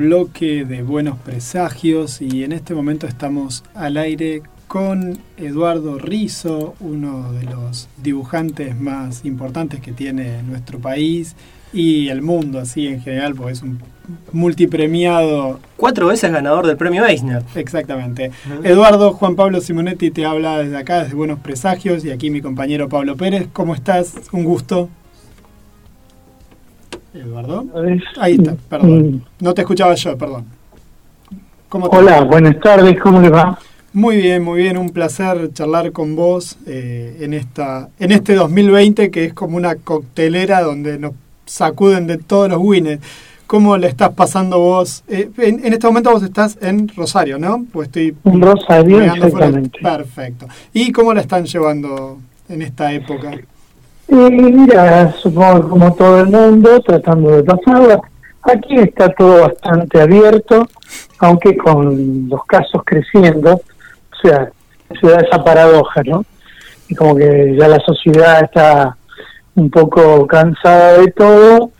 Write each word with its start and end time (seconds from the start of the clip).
bloque 0.00 0.64
de 0.64 0.82
Buenos 0.82 1.18
Presagios 1.18 2.22
y 2.22 2.42
en 2.42 2.52
este 2.52 2.74
momento 2.74 3.06
estamos 3.06 3.64
al 3.74 3.98
aire 3.98 4.42
con 4.66 5.18
Eduardo 5.36 5.98
Rizo, 5.98 6.74
uno 6.80 7.30
de 7.34 7.44
los 7.44 7.86
dibujantes 8.02 8.80
más 8.80 9.26
importantes 9.26 9.80
que 9.80 9.92
tiene 9.92 10.42
nuestro 10.42 10.78
país 10.78 11.36
y 11.74 12.08
el 12.08 12.22
mundo 12.22 12.60
así 12.60 12.86
en 12.86 13.02
general, 13.02 13.34
porque 13.34 13.52
es 13.52 13.62
un 13.62 13.78
multipremiado. 14.32 15.60
Cuatro 15.76 16.06
veces 16.06 16.32
ganador 16.32 16.66
del 16.66 16.78
premio 16.78 17.04
Eisner. 17.04 17.42
Exactamente. 17.54 18.30
Eduardo, 18.64 19.12
Juan 19.12 19.36
Pablo 19.36 19.60
Simonetti 19.60 20.10
te 20.10 20.24
habla 20.24 20.60
desde 20.60 20.78
acá, 20.78 21.02
desde 21.02 21.14
Buenos 21.14 21.40
Presagios, 21.40 22.06
y 22.06 22.10
aquí 22.10 22.30
mi 22.30 22.40
compañero 22.40 22.88
Pablo 22.88 23.18
Pérez. 23.18 23.48
¿Cómo 23.52 23.74
estás? 23.74 24.14
Un 24.32 24.44
gusto. 24.44 24.88
Eduardo. 27.14 27.66
Ahí 28.18 28.34
está, 28.34 28.54
perdón. 28.68 29.06
Mm. 29.08 29.22
No 29.40 29.54
te 29.54 29.62
escuchaba 29.62 29.94
yo, 29.94 30.16
perdón. 30.16 30.44
Hola, 31.72 32.22
buenas 32.22 32.58
tardes, 32.60 32.98
¿cómo 33.00 33.20
le 33.20 33.28
va? 33.28 33.58
Muy 33.92 34.16
bien, 34.16 34.42
muy 34.42 34.62
bien, 34.62 34.76
un 34.76 34.90
placer 34.90 35.52
charlar 35.52 35.92
con 35.92 36.16
vos 36.16 36.56
eh, 36.66 37.18
en 37.20 37.32
esta 37.32 37.88
en 37.98 38.12
este 38.12 38.34
2020 38.34 39.10
que 39.10 39.26
es 39.26 39.34
como 39.34 39.56
una 39.56 39.74
coctelera 39.76 40.62
donde 40.62 40.98
nos 40.98 41.12
sacuden 41.46 42.06
de 42.06 42.18
todos 42.18 42.48
los 42.48 42.58
winners. 42.60 43.00
¿Cómo 43.46 43.76
le 43.76 43.88
estás 43.88 44.10
pasando 44.10 44.60
vos? 44.60 45.02
Eh, 45.08 45.28
en, 45.38 45.72
este 45.72 45.86
momento 45.88 46.12
vos 46.12 46.22
estás 46.22 46.56
en 46.60 46.88
Rosario, 46.88 47.36
¿no? 47.38 47.64
Pues 47.72 47.86
estoy 47.86 48.16
en 48.24 48.40
Rosario, 48.40 49.00
exactamente. 49.00 49.78
Perfecto. 49.80 50.46
¿Y 50.72 50.92
cómo 50.92 51.12
la 51.12 51.20
están 51.20 51.46
llevando 51.46 52.18
en 52.48 52.62
esta 52.62 52.92
época? 52.92 53.32
Eh, 54.12 54.30
mira, 54.30 55.12
supongo 55.12 55.68
como 55.68 55.94
todo 55.94 56.20
el 56.20 56.26
mundo, 56.26 56.80
tratando 56.80 57.30
de 57.36 57.44
pasarla. 57.44 58.00
Aquí 58.42 58.74
está 58.74 59.08
todo 59.10 59.42
bastante 59.42 60.00
abierto, 60.00 60.66
aunque 61.20 61.56
con 61.56 62.28
los 62.28 62.44
casos 62.44 62.82
creciendo, 62.84 63.52
o 63.54 64.16
sea, 64.20 64.50
se 65.00 65.06
da 65.06 65.18
esa 65.18 65.44
paradoja, 65.44 66.02
¿no? 66.04 66.24
Y 66.88 66.94
como 66.96 67.14
que 67.14 67.56
ya 67.56 67.68
la 67.68 67.78
sociedad 67.80 68.42
está 68.42 68.96
un 69.54 69.70
poco 69.70 70.26
cansada 70.26 70.98
de 70.98 71.12
todo 71.12 71.70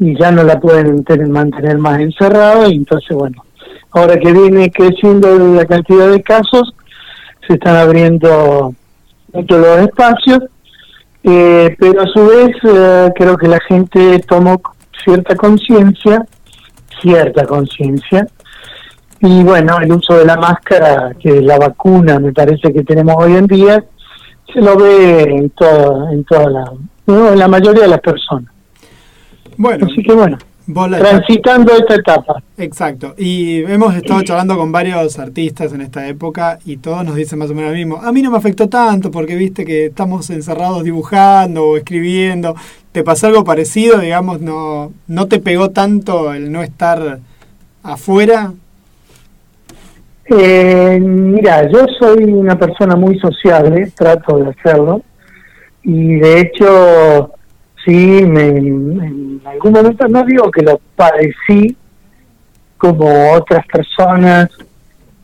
y 0.00 0.18
ya 0.18 0.32
no 0.32 0.42
la 0.42 0.58
pueden 0.58 1.04
mantener 1.30 1.78
más 1.78 2.00
encerrada 2.00 2.68
y 2.68 2.76
entonces 2.76 3.16
bueno, 3.16 3.44
ahora 3.92 4.18
que 4.18 4.32
viene 4.32 4.72
creciendo 4.72 5.38
la 5.54 5.64
cantidad 5.64 6.10
de 6.10 6.22
casos, 6.22 6.74
se 7.46 7.54
están 7.54 7.76
abriendo 7.76 8.74
todos 9.46 9.60
los 9.60 9.78
espacios, 9.86 10.40
eh, 11.24 11.76
pero 11.78 12.02
a 12.02 12.06
su 12.06 12.26
vez 12.26 12.50
eh, 12.64 13.12
creo 13.14 13.36
que 13.36 13.48
la 13.48 13.60
gente 13.68 14.18
tomó 14.20 14.60
cierta 15.04 15.36
conciencia, 15.36 16.24
cierta 17.00 17.44
conciencia, 17.46 18.26
y 19.20 19.42
bueno, 19.44 19.78
el 19.80 19.92
uso 19.92 20.16
de 20.16 20.24
la 20.24 20.36
máscara, 20.36 21.14
que 21.20 21.40
la 21.40 21.58
vacuna 21.58 22.18
me 22.18 22.32
parece 22.32 22.72
que 22.72 22.82
tenemos 22.82 23.14
hoy 23.18 23.36
en 23.36 23.46
día, 23.46 23.84
se 24.52 24.60
lo 24.60 24.76
ve 24.76 25.22
en 25.22 25.50
toda, 25.50 26.12
en 26.12 26.24
toda 26.24 26.50
la, 26.50 26.64
en 27.06 27.38
la 27.38 27.48
mayoría 27.48 27.82
de 27.82 27.88
las 27.88 28.00
personas. 28.00 28.52
Bueno, 29.56 29.86
así 29.86 30.02
que 30.02 30.12
bueno, 30.12 30.38
transitando 30.66 31.72
esta 31.72 31.94
etapa. 31.94 32.42
Exacto. 32.56 33.14
Y 33.18 33.62
hemos 33.64 33.94
estado 33.94 34.22
charlando 34.22 34.56
con 34.56 34.70
varios 34.72 35.18
artistas 35.18 35.72
en 35.72 35.80
esta 35.80 36.06
época 36.06 36.58
y 36.64 36.76
todos 36.76 37.04
nos 37.04 37.16
dicen 37.16 37.38
más 37.38 37.50
o 37.50 37.54
menos 37.54 37.70
lo 37.70 37.76
mismo. 37.76 37.96
A 37.96 38.12
mí 38.12 38.22
no 38.22 38.30
me 38.30 38.38
afectó 38.38 38.68
tanto 38.68 39.10
porque 39.10 39.34
viste 39.34 39.64
que 39.64 39.86
estamos 39.86 40.30
encerrados 40.30 40.84
dibujando 40.84 41.64
o 41.66 41.76
escribiendo. 41.76 42.54
¿Te 42.92 43.02
pasó 43.02 43.26
algo 43.26 43.44
parecido? 43.44 43.98
Digamos, 43.98 44.40
no, 44.40 44.92
no 45.06 45.26
te 45.26 45.38
pegó 45.38 45.70
tanto 45.70 46.32
el 46.32 46.52
no 46.52 46.62
estar 46.62 47.18
afuera. 47.82 48.52
Eh, 50.26 50.98
mira, 51.00 51.68
yo 51.70 51.86
soy 51.98 52.24
una 52.24 52.58
persona 52.58 52.96
muy 52.96 53.18
sociable, 53.18 53.92
trato 53.94 54.38
de 54.38 54.50
hacerlo 54.50 55.02
y 55.82 56.14
de 56.16 56.40
hecho 56.40 57.32
sí, 57.84 58.24
me, 58.24 58.48
en 58.48 59.40
algún 59.44 59.72
momento 59.72 60.06
no 60.08 60.24
digo 60.24 60.50
que 60.50 60.62
lo 60.62 60.80
padecí 60.96 61.76
como 62.78 63.32
otras 63.32 63.66
personas, 63.66 64.50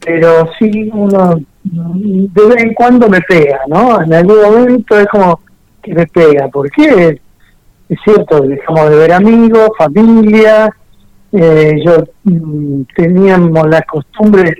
pero 0.04 0.48
sí 0.58 0.90
uno 0.92 1.40
de 1.62 2.46
vez 2.46 2.62
en 2.62 2.74
cuando 2.74 3.08
me 3.08 3.20
pega, 3.22 3.60
¿no? 3.68 4.00
En 4.00 4.14
algún 4.14 4.40
momento 4.40 4.98
es 4.98 5.06
como 5.08 5.40
que 5.82 5.92
me 5.94 6.06
pega, 6.06 6.48
porque 6.48 7.20
es 7.88 7.98
cierto, 8.04 8.40
dejamos 8.40 8.90
de 8.90 8.96
ver 8.96 9.12
amigos, 9.12 9.70
familia, 9.76 10.70
eh, 11.32 11.76
yo 11.84 12.04
mm, 12.24 12.82
teníamos 12.96 13.68
la 13.68 13.82
costumbre 13.82 14.54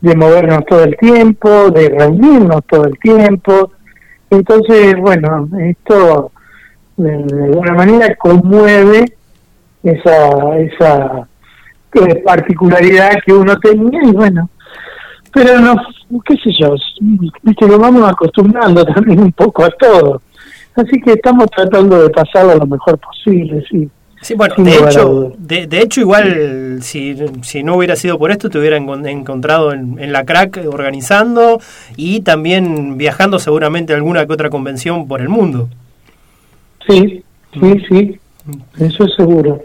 de 0.00 0.16
movernos 0.16 0.64
todo 0.66 0.84
el 0.84 0.96
tiempo, 0.96 1.70
de 1.70 1.88
reunirnos 1.90 2.64
todo 2.66 2.84
el 2.84 2.98
tiempo, 2.98 3.72
entonces, 4.30 4.94
bueno, 4.96 5.48
esto 5.58 6.30
de, 7.00 7.44
alguna 7.44 7.74
manera 7.74 8.14
conmueve 8.16 9.04
esa, 9.82 10.58
esa 10.58 11.28
eh, 11.94 12.22
particularidad 12.24 13.12
que 13.24 13.32
uno 13.32 13.58
tenía 13.58 14.02
y 14.04 14.12
bueno, 14.12 14.50
pero 15.32 15.58
no, 15.60 15.74
qué 16.24 16.34
sé 16.36 16.50
yo, 16.60 16.74
viste, 17.42 17.66
lo 17.66 17.78
vamos 17.78 18.08
acostumbrando 18.08 18.84
también 18.84 19.20
un 19.20 19.32
poco 19.32 19.64
a 19.64 19.70
todo. 19.70 20.22
Así 20.74 21.00
que 21.00 21.12
estamos 21.12 21.46
tratando 21.50 22.02
de 22.02 22.10
pasarlo 22.10 22.54
lo 22.54 22.66
mejor 22.66 22.98
posible, 22.98 23.64
sí. 23.70 23.88
Sí, 24.22 24.34
bueno, 24.34 24.54
de 24.58 24.76
hecho, 24.76 25.32
de, 25.38 25.66
de, 25.66 25.80
hecho 25.80 26.02
igual 26.02 26.80
si, 26.82 27.16
si 27.40 27.62
no 27.62 27.76
hubiera 27.76 27.96
sido 27.96 28.18
por 28.18 28.30
esto 28.30 28.50
te 28.50 28.58
hubieran 28.58 28.86
encontrado 29.06 29.72
en, 29.72 29.98
en, 29.98 30.12
la 30.12 30.26
crack 30.26 30.60
organizando 30.70 31.58
y 31.96 32.20
también 32.20 32.98
viajando 32.98 33.38
seguramente 33.38 33.94
a 33.94 33.96
alguna 33.96 34.26
que 34.26 34.34
otra 34.34 34.50
convención 34.50 35.08
por 35.08 35.22
el 35.22 35.30
mundo. 35.30 35.70
Sí, 36.88 37.22
sí, 37.52 37.82
sí, 37.88 38.20
eso 38.78 39.04
es 39.04 39.14
seguro. 39.16 39.62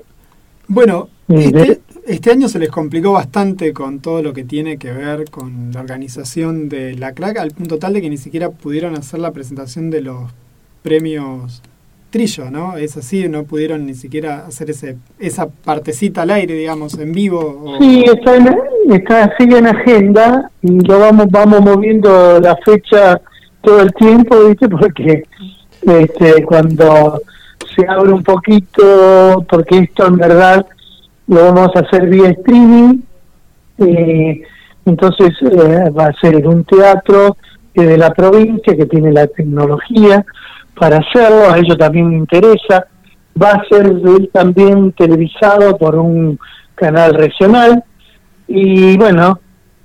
Bueno, 0.67 1.09
este, 1.27 1.81
este, 2.05 2.31
año 2.31 2.47
se 2.47 2.59
les 2.59 2.69
complicó 2.69 3.13
bastante 3.13 3.73
con 3.73 3.99
todo 3.99 4.21
lo 4.21 4.33
que 4.33 4.43
tiene 4.43 4.77
que 4.77 4.91
ver 4.91 5.29
con 5.29 5.71
la 5.73 5.81
organización 5.81 6.69
de 6.69 6.95
la 6.95 7.13
crack, 7.13 7.37
al 7.37 7.51
punto 7.51 7.79
tal 7.79 7.93
de 7.93 8.01
que 8.01 8.09
ni 8.09 8.17
siquiera 8.17 8.49
pudieron 8.49 8.95
hacer 8.95 9.19
la 9.19 9.31
presentación 9.31 9.89
de 9.89 10.01
los 10.01 10.31
premios 10.83 11.61
Trillo, 12.15 12.49
¿no? 12.49 12.77
Es 12.77 12.95
así, 12.95 13.27
no 13.27 13.43
pudieron 13.43 13.85
ni 13.85 13.93
siquiera 13.93 14.45
hacer 14.45 14.69
ese 14.69 14.95
esa 15.19 15.49
partecita 15.49 16.21
al 16.21 16.29
aire, 16.29 16.53
digamos, 16.53 16.97
en 16.97 17.11
vivo. 17.11 17.75
Sí, 17.81 18.05
está, 18.05 18.37
está 18.89 19.23
así 19.25 19.43
en 19.43 19.67
agenda 19.67 20.49
y 20.61 20.79
lo 20.79 20.99
vamos 20.99 21.27
vamos 21.29 21.59
moviendo 21.59 22.39
la 22.39 22.55
fecha 22.63 23.19
todo 23.61 23.81
el 23.81 23.93
tiempo, 23.95 24.47
¿viste? 24.47 24.69
Porque 24.69 25.23
este, 25.85 26.43
cuando 26.43 27.21
se 27.75 27.87
abre 27.87 28.11
un 28.11 28.23
poquito, 28.23 29.45
porque 29.49 29.79
esto 29.79 30.07
en 30.07 30.17
verdad 30.17 30.65
lo 31.27 31.53
vamos 31.53 31.69
a 31.75 31.79
hacer 31.79 32.07
vía 32.09 32.29
streaming, 32.29 33.01
eh, 33.79 34.41
entonces 34.85 35.33
eh, 35.41 35.89
va 35.89 36.07
a 36.07 36.19
ser 36.19 36.35
en 36.35 36.47
un 36.47 36.63
teatro 36.63 37.37
de 37.73 37.97
la 37.97 38.13
provincia 38.13 38.75
que 38.75 38.85
tiene 38.85 39.11
la 39.11 39.27
tecnología 39.27 40.25
para 40.79 40.97
hacerlo, 40.97 41.51
a 41.51 41.57
ellos 41.57 41.77
también 41.77 42.09
me 42.09 42.17
interesa, 42.17 42.87
va 43.41 43.51
a 43.51 43.65
ser 43.65 43.91
también 44.31 44.91
televisado 44.93 45.77
por 45.77 45.95
un 45.95 46.39
canal 46.75 47.13
regional 47.13 47.83
y 48.47 48.97
bueno, 48.97 49.39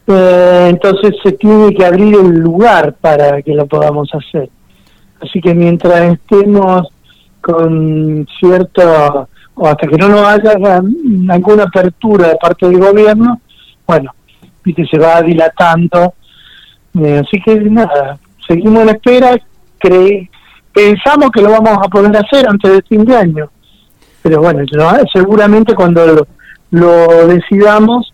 eh, 0.07 0.67
entonces 0.71 1.15
se 1.23 1.33
tiene 1.33 1.75
que 1.75 1.85
abrir 1.85 2.15
el 2.15 2.39
lugar 2.39 2.95
para 3.01 3.41
que 3.43 3.55
lo 3.55 3.67
podamos 3.67 4.09
hacer. 4.15 4.51
Así 5.21 5.41
que 5.41 5.55
mientras 5.55 6.13
estemos 6.13 6.89
con 7.41 8.27
cierto, 8.39 9.29
o 9.55 9.67
hasta 9.67 9.87
que 9.87 9.97
no 9.97 10.09
nos 10.09 10.27
haya 10.27 10.53
alguna 11.29 11.65
apertura 11.65 12.29
de 12.29 12.37
parte 12.37 12.69
del 12.69 12.79
gobierno, 12.79 13.41
bueno, 13.87 14.15
viste, 14.65 14.87
se 14.87 14.99
va 14.99 15.23
dilatando. 15.23 16.15
Eh, 16.99 17.23
así 17.25 17.41
que 17.43 17.57
nada, 17.61 18.19
seguimos 18.47 18.83
en 18.83 18.89
espera, 18.91 19.37
cre 19.79 20.31
pensamos 20.73 21.31
que 21.31 21.43
lo 21.43 21.51
vamos 21.51 21.79
a 21.85 21.89
poder 21.89 22.17
hacer 22.17 22.49
antes 22.49 22.73
de 22.73 22.83
fin 22.83 23.05
de 23.05 23.17
año. 23.17 23.51
Pero 24.23 24.41
bueno, 24.41 24.61
seguramente 25.13 25.75
cuando 25.75 26.07
lo, 26.07 26.27
lo 26.71 27.27
decidamos, 27.27 28.13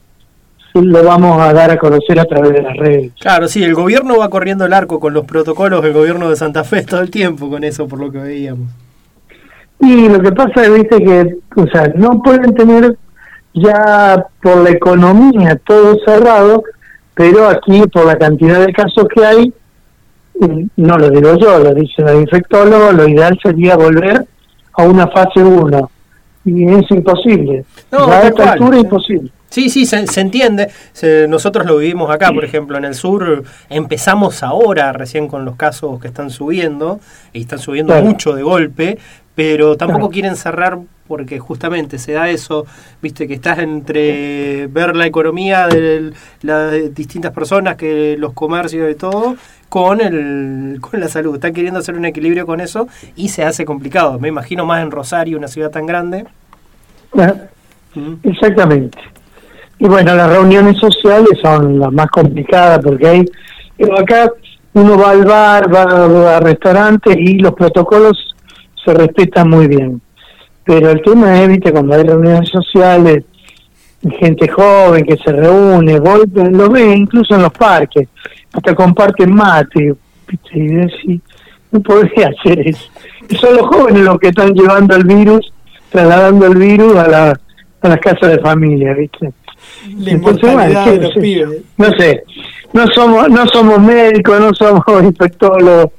lo 0.84 1.04
vamos 1.04 1.40
a 1.40 1.52
dar 1.52 1.70
a 1.70 1.78
conocer 1.78 2.18
a 2.20 2.24
través 2.24 2.52
de 2.52 2.62
las 2.62 2.76
redes. 2.76 3.12
Claro, 3.20 3.48
sí, 3.48 3.62
el 3.62 3.74
gobierno 3.74 4.18
va 4.18 4.28
corriendo 4.28 4.64
el 4.64 4.72
arco 4.72 5.00
con 5.00 5.14
los 5.14 5.24
protocolos 5.24 5.82
del 5.82 5.92
gobierno 5.92 6.28
de 6.28 6.36
Santa 6.36 6.64
Fe 6.64 6.82
todo 6.82 7.00
el 7.00 7.10
tiempo 7.10 7.48
con 7.48 7.64
eso, 7.64 7.86
por 7.88 8.00
lo 8.00 8.10
que 8.10 8.18
veíamos. 8.18 8.68
Y 9.80 10.08
lo 10.08 10.20
que 10.20 10.32
pasa 10.32 10.64
es 10.64 10.72
¿viste, 10.72 11.02
que, 11.02 11.36
o 11.56 11.66
sea, 11.68 11.88
no 11.94 12.22
pueden 12.22 12.54
tener 12.54 12.96
ya 13.54 14.26
por 14.42 14.58
la 14.58 14.70
economía 14.70 15.58
todo 15.64 15.96
cerrado, 16.04 16.62
pero 17.14 17.48
aquí 17.48 17.82
por 17.92 18.06
la 18.06 18.16
cantidad 18.16 18.64
de 18.64 18.72
casos 18.72 19.06
que 19.14 19.24
hay, 19.24 19.52
no 20.76 20.98
lo 20.98 21.10
digo 21.10 21.36
yo, 21.38 21.58
lo 21.58 21.74
dice 21.74 22.02
el 22.02 22.20
infectólogo, 22.20 22.92
lo 22.92 23.08
ideal 23.08 23.38
sería 23.42 23.76
volver 23.76 24.26
a 24.74 24.82
una 24.82 25.06
fase 25.08 25.42
1, 25.42 25.90
y 26.44 26.64
es 26.64 26.90
imposible. 26.90 27.64
No, 27.90 28.08
a 28.08 28.20
esta 28.22 28.52
altura 28.52 28.76
es 28.76 28.84
imposible. 28.84 29.30
Sí, 29.48 29.70
sí, 29.70 29.86
se, 29.86 30.20
entiende. 30.20 30.70
nosotros 31.28 31.66
lo 31.66 31.78
vivimos 31.78 32.10
acá, 32.10 32.32
por 32.32 32.44
ejemplo, 32.44 32.76
en 32.76 32.84
el 32.84 32.94
sur. 32.94 33.44
Empezamos 33.70 34.42
ahora, 34.42 34.92
recién 34.92 35.28
con 35.28 35.44
los 35.44 35.56
casos 35.56 36.00
que 36.00 36.08
están 36.08 36.30
subiendo, 36.30 37.00
y 37.32 37.42
están 37.42 37.58
subiendo 37.58 37.94
mucho 38.02 38.34
de 38.34 38.42
golpe, 38.42 38.98
pero 39.34 39.76
tampoco 39.76 40.10
quieren 40.10 40.36
cerrar 40.36 40.78
porque 41.06 41.38
justamente 41.38 41.98
se 41.98 42.12
da 42.12 42.28
eso, 42.30 42.66
viste, 43.00 43.28
que 43.28 43.34
estás 43.34 43.58
entre 43.60 44.66
ver 44.66 44.96
la 44.96 45.06
economía 45.06 45.68
de 45.68 46.12
las 46.42 46.94
distintas 46.94 47.32
personas, 47.32 47.76
que 47.76 48.16
los 48.18 48.32
comercios 48.32 48.90
y 48.90 48.94
todo, 48.94 49.36
con, 49.68 50.00
el, 50.00 50.78
con 50.80 51.00
la 51.00 51.08
salud. 51.08 51.34
Están 51.34 51.52
queriendo 51.52 51.80
hacer 51.80 51.94
un 51.94 52.04
equilibrio 52.04 52.46
con 52.46 52.60
eso 52.60 52.88
y 53.14 53.28
se 53.28 53.44
hace 53.44 53.64
complicado. 53.64 54.18
Me 54.18 54.28
imagino 54.28 54.64
más 54.66 54.82
en 54.82 54.90
Rosario, 54.90 55.38
una 55.38 55.48
ciudad 55.48 55.70
tan 55.70 55.86
grande. 55.86 56.26
Exactamente. 58.24 58.98
Y 59.78 59.86
bueno, 59.86 60.14
las 60.14 60.30
reuniones 60.30 60.78
sociales 60.78 61.38
son 61.42 61.78
las 61.78 61.92
más 61.92 62.06
complicadas 62.06 62.80
porque 62.82 63.06
hay, 63.06 63.24
pero 63.76 63.98
acá 63.98 64.30
uno 64.72 64.98
va 64.98 65.10
al 65.10 65.24
bar, 65.24 65.74
va 65.74 66.36
a 66.36 66.40
restaurantes 66.40 67.16
y 67.18 67.38
los 67.38 67.52
protocolos 67.54 68.34
se 68.84 68.94
respetan 68.94 69.50
muy 69.50 69.66
bien. 69.66 70.00
Pero 70.64 70.90
el 70.90 71.02
tema 71.02 71.42
es, 71.42 71.48
viste, 71.48 71.72
cuando 71.72 71.94
hay 71.94 72.02
reuniones 72.02 72.48
sociales, 72.48 73.24
gente 74.18 74.48
joven 74.48 75.04
que 75.04 75.16
se 75.16 75.32
reúne, 75.32 75.98
lo 75.98 76.70
ve 76.70 76.94
incluso 76.94 77.34
en 77.34 77.42
los 77.42 77.52
parques, 77.52 78.08
hasta 78.52 78.74
comparten 78.74 79.34
mate, 79.34 79.94
¿viste? 80.28 80.58
y 80.58 80.66
decís, 80.66 81.20
no 81.70 81.80
podría 81.80 82.28
hacer 82.38 82.66
eso. 82.66 82.90
Son 83.40 83.56
los 83.56 83.66
jóvenes 83.66 84.02
los 84.02 84.18
que 84.18 84.28
están 84.28 84.54
llevando 84.54 84.96
el 84.96 85.04
virus, 85.04 85.52
trasladando 85.90 86.46
el 86.46 86.56
virus 86.56 86.96
a, 86.96 87.08
la, 87.08 87.40
a 87.82 87.88
las 87.88 87.98
casas 87.98 88.30
de 88.30 88.38
familia, 88.38 88.94
¿viste? 88.94 89.32
No 91.76 91.90
sé, 91.98 92.24
no 92.72 92.86
somos, 92.88 93.28
no 93.28 93.46
somos 93.46 93.80
médicos, 93.80 94.40
no 94.40 94.54
somos 94.54 94.84
infectólogos. 95.02 95.92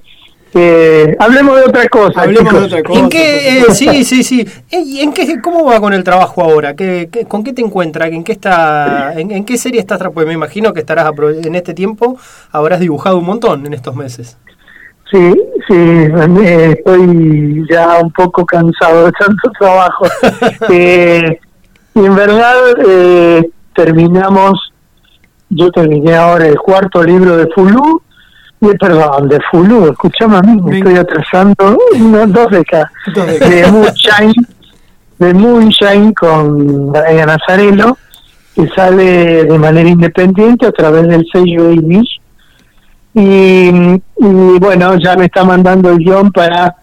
Eh, 0.53 1.15
hablemos 1.19 1.55
de 1.57 1.63
otra 1.63 1.87
cosa. 1.87 2.23
Hablemos 2.23 2.53
de 2.53 2.59
otra 2.59 2.83
cosa. 2.83 2.99
¿En 2.99 3.09
qué, 3.09 3.59
eh, 3.59 3.65
sí, 3.73 4.03
sí, 4.03 4.23
sí. 4.23 4.47
¿En 4.71 5.13
qué, 5.13 5.39
¿Cómo 5.41 5.65
va 5.65 5.79
con 5.79 5.93
el 5.93 6.03
trabajo 6.03 6.41
ahora? 6.41 6.75
¿Qué, 6.75 7.09
con 7.27 7.43
qué 7.43 7.53
te 7.53 7.61
encuentras? 7.61 8.11
¿En 8.11 8.23
qué, 8.23 8.31
está, 8.31 9.13
en, 9.15 9.45
qué 9.45 9.57
serie 9.57 9.79
estás? 9.79 10.01
Pues 10.13 10.25
me 10.25 10.33
imagino 10.33 10.73
que 10.73 10.79
estarás 10.79 11.11
en 11.43 11.55
este 11.55 11.73
tiempo, 11.73 12.17
habrás 12.51 12.79
dibujado 12.79 13.17
un 13.17 13.25
montón 13.25 13.65
en 13.65 13.73
estos 13.73 13.95
meses. 13.95 14.37
Sí, 15.11 15.33
sí, 15.67 15.75
eh, 15.75 16.75
estoy 16.77 17.65
ya 17.69 17.99
un 18.01 18.11
poco 18.11 18.45
cansado 18.45 19.05
de 19.05 19.11
tanto 19.13 19.51
trabajo. 19.57 20.05
eh, 20.69 21.39
y 21.95 22.05
en 22.05 22.15
verdad, 22.15 22.55
eh, 22.85 23.49
terminamos, 23.77 24.73
yo 25.49 25.69
terminé 25.69 26.15
ahora 26.15 26.47
el 26.47 26.57
cuarto 26.57 27.03
libro 27.03 27.37
de 27.37 27.47
Fulu, 27.53 28.01
y, 28.59 28.75
perdón, 28.75 29.29
de 29.29 29.39
Fulu, 29.51 29.89
escuchame 29.91 30.37
a 30.37 30.41
mí, 30.41 30.59
me 30.59 30.79
estoy 30.79 30.95
atrasando 30.95 31.77
dos 32.27 32.49
décadas, 32.49 32.91
de 33.13 33.67
Moonshine, 33.71 34.47
de 35.19 35.33
Moonshine 35.35 36.13
con 36.15 36.91
Brian 36.91 37.27
Nazarelo, 37.27 37.97
que 38.55 38.67
sale 38.69 39.45
de 39.45 39.59
manera 39.59 39.87
independiente 39.87 40.65
a 40.65 40.71
través 40.71 41.07
del 41.07 41.23
sello 41.31 41.71
Image. 41.71 42.19
Y, 43.13 43.69
y 43.69 44.59
bueno, 44.59 44.95
ya 44.97 45.15
me 45.15 45.25
está 45.25 45.43
mandando 45.43 45.91
el 45.91 45.99
guion 45.99 46.31
para 46.31 46.75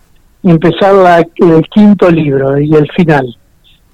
empezar 0.45 1.27
el 1.37 1.63
quinto 1.73 2.09
libro 2.09 2.57
y 2.61 2.73
el 2.73 2.89
final. 2.93 3.37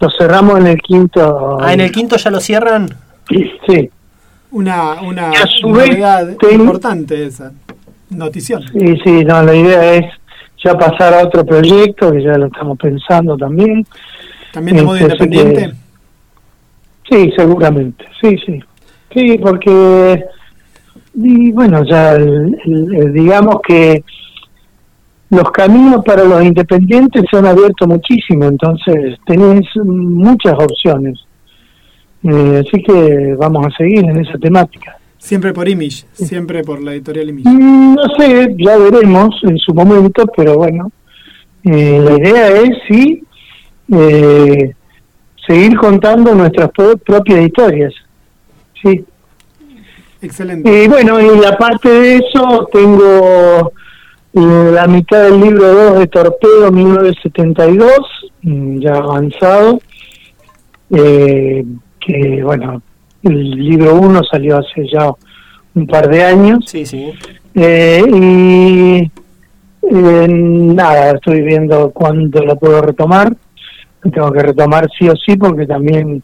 Lo 0.00 0.10
cerramos 0.10 0.58
en 0.58 0.66
el 0.66 0.80
quinto. 0.80 1.58
Ah, 1.60 1.72
en 1.74 1.80
el 1.80 1.92
quinto 1.92 2.16
ya 2.16 2.30
lo 2.30 2.40
cierran. 2.40 2.88
Sí. 3.28 3.90
Una, 4.50 4.94
una 5.02 5.30
novedad 5.62 6.36
importante 6.50 7.26
esa 7.26 7.52
notición. 8.10 8.62
Sí, 8.72 8.98
sí, 9.04 9.24
no, 9.24 9.42
la 9.42 9.54
idea 9.54 9.94
es 9.94 10.06
ya 10.62 10.76
pasar 10.76 11.14
a 11.14 11.24
otro 11.24 11.44
proyecto 11.44 12.12
que 12.12 12.22
ya 12.22 12.36
lo 12.36 12.46
estamos 12.46 12.78
pensando 12.78 13.36
también. 13.36 13.86
¿También 14.52 14.78
de 14.78 14.82
modo 14.82 14.96
este, 14.96 15.24
independiente? 15.24 15.72
sí, 17.08 17.32
seguramente, 17.36 18.04
sí, 18.20 18.36
sí. 18.44 18.60
Sí, 19.12 19.38
porque, 19.38 20.24
y 21.14 21.50
bueno, 21.52 21.84
ya 21.84 22.16
digamos 22.16 23.56
que 23.66 24.04
los 25.30 25.50
caminos 25.52 26.04
para 26.04 26.24
los 26.24 26.42
independientes 26.44 27.24
se 27.30 27.36
han 27.36 27.46
abierto 27.46 27.86
muchísimo, 27.86 28.46
entonces 28.46 29.16
tenés 29.24 29.64
muchas 29.84 30.54
opciones. 30.54 31.18
Eh, 32.22 32.62
así 32.66 32.82
que 32.82 33.34
vamos 33.38 33.66
a 33.66 33.76
seguir 33.76 34.04
en 34.04 34.18
esa 34.18 34.36
temática. 34.38 34.96
Siempre 35.16 35.52
por 35.52 35.68
Image, 35.68 36.04
siempre 36.12 36.64
por 36.64 36.82
la 36.82 36.92
editorial 36.92 37.28
Image. 37.28 37.48
Mm, 37.48 37.94
no 37.94 38.02
sé, 38.18 38.54
ya 38.58 38.76
veremos 38.76 39.34
en 39.44 39.56
su 39.58 39.72
momento, 39.72 40.24
pero 40.36 40.56
bueno, 40.56 40.90
eh, 41.64 42.00
la 42.02 42.16
idea 42.16 42.48
es 42.48 42.70
sí 42.88 43.22
eh, 43.92 44.74
seguir 45.46 45.76
contando 45.76 46.34
nuestras 46.34 46.70
propias 46.70 47.40
historias. 47.40 47.94
Sí. 48.82 49.04
Excelente. 50.22 50.84
Y 50.84 50.88
bueno, 50.88 51.18
y 51.20 51.44
aparte 51.44 51.88
de 51.88 52.16
eso, 52.16 52.68
tengo 52.72 53.72
la 54.32 54.86
mitad 54.86 55.24
del 55.24 55.40
libro 55.40 55.72
2 55.92 55.98
de 56.00 56.06
Torpedo 56.06 56.70
1972, 56.70 57.90
mm, 58.42 58.78
ya 58.78 58.94
avanzado, 58.94 59.80
eh, 60.90 61.64
que 61.98 62.42
bueno, 62.42 62.82
el 63.22 63.50
libro 63.50 63.96
1 63.96 64.22
salió 64.24 64.58
hace 64.58 64.88
ya 64.88 65.10
un 65.74 65.86
par 65.86 66.08
de 66.08 66.22
años. 66.22 66.64
Sí, 66.66 66.86
sí. 66.86 67.12
Eh, 67.54 68.02
y 68.06 69.10
eh, 69.92 70.28
nada, 70.28 71.12
estoy 71.12 71.42
viendo 71.42 71.90
cuándo 71.90 72.44
lo 72.44 72.56
puedo 72.56 72.82
retomar. 72.82 73.34
Lo 74.02 74.10
tengo 74.10 74.32
que 74.32 74.42
retomar 74.42 74.88
sí 74.98 75.08
o 75.08 75.14
sí 75.16 75.36
porque 75.36 75.66
también 75.66 76.22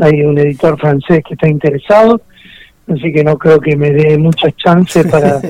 hay 0.00 0.22
un 0.22 0.38
editor 0.38 0.78
francés 0.78 1.22
que 1.26 1.34
está 1.34 1.48
interesado, 1.48 2.20
así 2.88 3.12
que 3.12 3.22
no 3.22 3.38
creo 3.38 3.60
que 3.60 3.76
me 3.76 3.90
dé 3.90 4.18
muchas 4.18 4.54
chances 4.56 5.06
para 5.10 5.40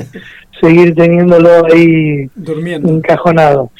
seguir 0.61 0.94
teniéndolo 0.94 1.66
ahí 1.66 2.28
Durmiendo. 2.34 2.90
encajonado. 2.90 3.70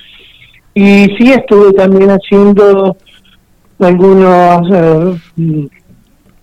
Y 0.75 1.07
sí 1.17 1.33
estuve 1.33 1.73
también 1.73 2.11
haciendo 2.11 2.97
algunos 3.79 4.71
eh, 4.73 5.69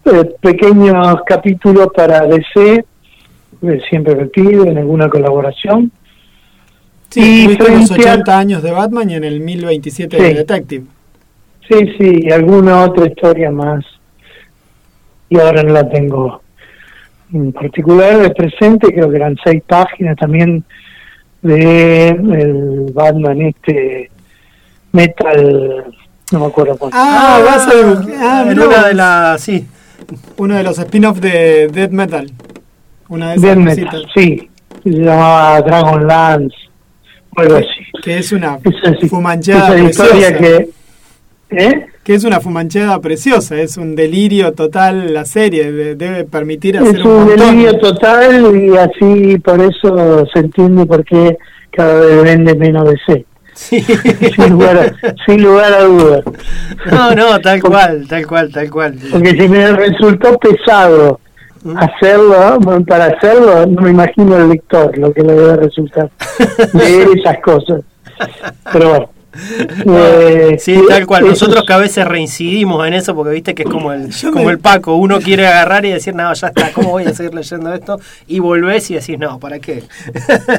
eh, 0.06 0.36
pequeños 0.42 1.18
capítulos 1.26 1.88
para 1.96 2.22
DC, 2.22 2.86
eh, 3.62 3.82
siempre 3.90 4.16
repito, 4.16 4.66
en 4.66 4.78
alguna 4.78 5.10
colaboración. 5.10 5.92
Sí, 7.10 7.48
y 7.50 7.54
en 7.54 7.80
los 7.82 7.92
80 7.92 8.38
años 8.38 8.64
de 8.64 8.72
Batman 8.72 9.10
y 9.10 9.16
en 9.16 9.26
el 9.26 9.42
1027 9.42 10.16
de 10.16 10.34
Detective. 10.34 10.86
Sí, 11.70 11.94
sí, 11.98 12.20
y 12.24 12.32
alguna 12.32 12.86
otra 12.86 13.06
historia 13.06 13.52
más. 13.52 13.84
Y 15.30 15.40
ahora 15.40 15.64
no 15.64 15.74
la 15.74 15.90
tengo 15.90 16.41
en 17.34 17.52
particular 17.52 18.18
de 18.18 18.30
presente, 18.32 18.94
creo 18.94 19.10
que 19.10 19.16
eran 19.16 19.38
seis 19.44 19.64
páginas 19.66 20.18
también 20.18 20.64
de 21.42 22.10
el 22.10 22.92
Batman 22.94 23.42
este 23.42 24.12
Metal, 24.92 25.86
no 26.32 26.40
me 26.40 26.46
acuerdo 26.46 26.78
cuánto. 26.78 26.98
Ah, 26.98 27.38
ah 27.38 27.42
vas 27.44 27.68
a 27.68 27.72
ah, 28.20 28.52
en 28.52 28.60
una 28.60 28.88
de 28.88 28.94
las, 28.94 29.42
sí, 29.42 29.66
uno 30.38 30.56
de 30.56 30.64
los 30.64 30.78
spin-offs 30.78 31.22
de 31.22 31.68
Dead 31.70 31.90
Metal. 31.92 32.30
Una 33.08 33.30
de 33.30 33.36
esas 33.36 33.44
Dead 33.44 33.58
Metal, 33.58 34.08
sí, 34.14 34.50
se 34.84 34.90
llamaba 34.90 35.62
Dragon 35.62 36.08
Lance, 36.08 36.56
algo 37.38 37.56
así. 37.56 37.68
Que 38.04 38.18
es 38.18 38.32
una 38.32 38.60
fumanchada 39.10 39.80
historia 39.80 40.38
que 40.38 40.70
¿Eh? 41.52 41.86
Que 42.04 42.16
es 42.16 42.24
una 42.24 42.40
fumanchada 42.40 43.00
preciosa, 43.00 43.62
es 43.62 43.78
un 43.78 43.96
delirio 43.96 44.54
total 44.54 45.14
la 45.14 45.24
serie, 45.26 45.72
debe 45.72 46.24
permitir 46.24 46.80
hacer 46.80 46.98
es 46.98 47.06
un, 47.06 47.28
delirio 47.28 47.78
total 47.78 48.56
y 48.56 48.76
así 48.76 49.38
por 49.38 49.62
eso 49.62 50.26
se 50.34 50.40
entiende 50.40 50.86
por 50.88 51.06
qué 51.06 51.38
cada 51.72 52.00
vez 52.00 52.24
vende 52.24 52.56
menos 52.56 52.90
de 52.90 52.98
C. 53.06 53.26
Sí. 53.54 53.82
sin, 54.36 54.50
lugar 54.50 54.78
a, 54.78 55.16
sin 55.26 55.44
lugar 55.44 55.74
a 55.74 55.84
dudas. 55.84 56.24
No, 56.90 57.14
no, 57.14 57.40
tal 57.40 57.62
cual, 57.62 58.08
tal 58.08 58.26
cual, 58.26 58.52
tal 58.52 58.70
cual. 58.72 58.96
Porque 59.12 59.32
si 59.32 59.48
me 59.48 59.72
resultó 59.72 60.38
pesado 60.40 61.20
¿Mm? 61.64 61.78
hacerlo, 61.78 62.60
para 62.88 63.06
hacerlo, 63.06 63.68
no 63.68 63.82
me 63.82 63.92
imagino 63.92 64.38
el 64.38 64.50
lector 64.50 64.98
lo 64.98 65.14
que 65.14 65.22
le 65.22 65.34
debe 65.34 65.56
resultar 65.58 66.10
leer 66.74 67.10
esas 67.16 67.40
cosas. 67.42 67.84
Pero 68.72 68.90
bueno. 68.90 69.21
Eh, 69.86 70.58
sí, 70.60 70.80
tal 70.88 71.06
cual. 71.08 71.26
Nosotros 71.26 71.64
que 71.66 71.74
a 71.74 71.78
veces 71.78 72.06
reincidimos 72.06 72.86
en 72.86 72.94
eso 72.94 73.16
porque 73.16 73.34
viste 73.34 73.56
que 73.56 73.64
es 73.64 73.70
como 73.70 73.94
el, 73.94 74.10
como 74.34 74.50
el 74.50 74.60
Paco. 74.60 74.96
Uno 74.96 75.20
quiere 75.20 75.48
agarrar 75.48 75.86
y 75.86 75.92
decir, 75.92 76.16
no, 76.16 76.34
ya 76.34 76.48
está, 76.48 76.72
¿cómo 76.74 76.92
voy 76.92 77.06
a 77.06 77.14
seguir 77.14 77.34
leyendo 77.34 77.74
esto? 77.74 78.00
Y 78.28 78.40
volvés 78.40 78.92
y 78.92 78.96
decís, 78.96 79.18
no, 79.18 79.40
¿para 79.40 79.60
qué? 79.60 79.84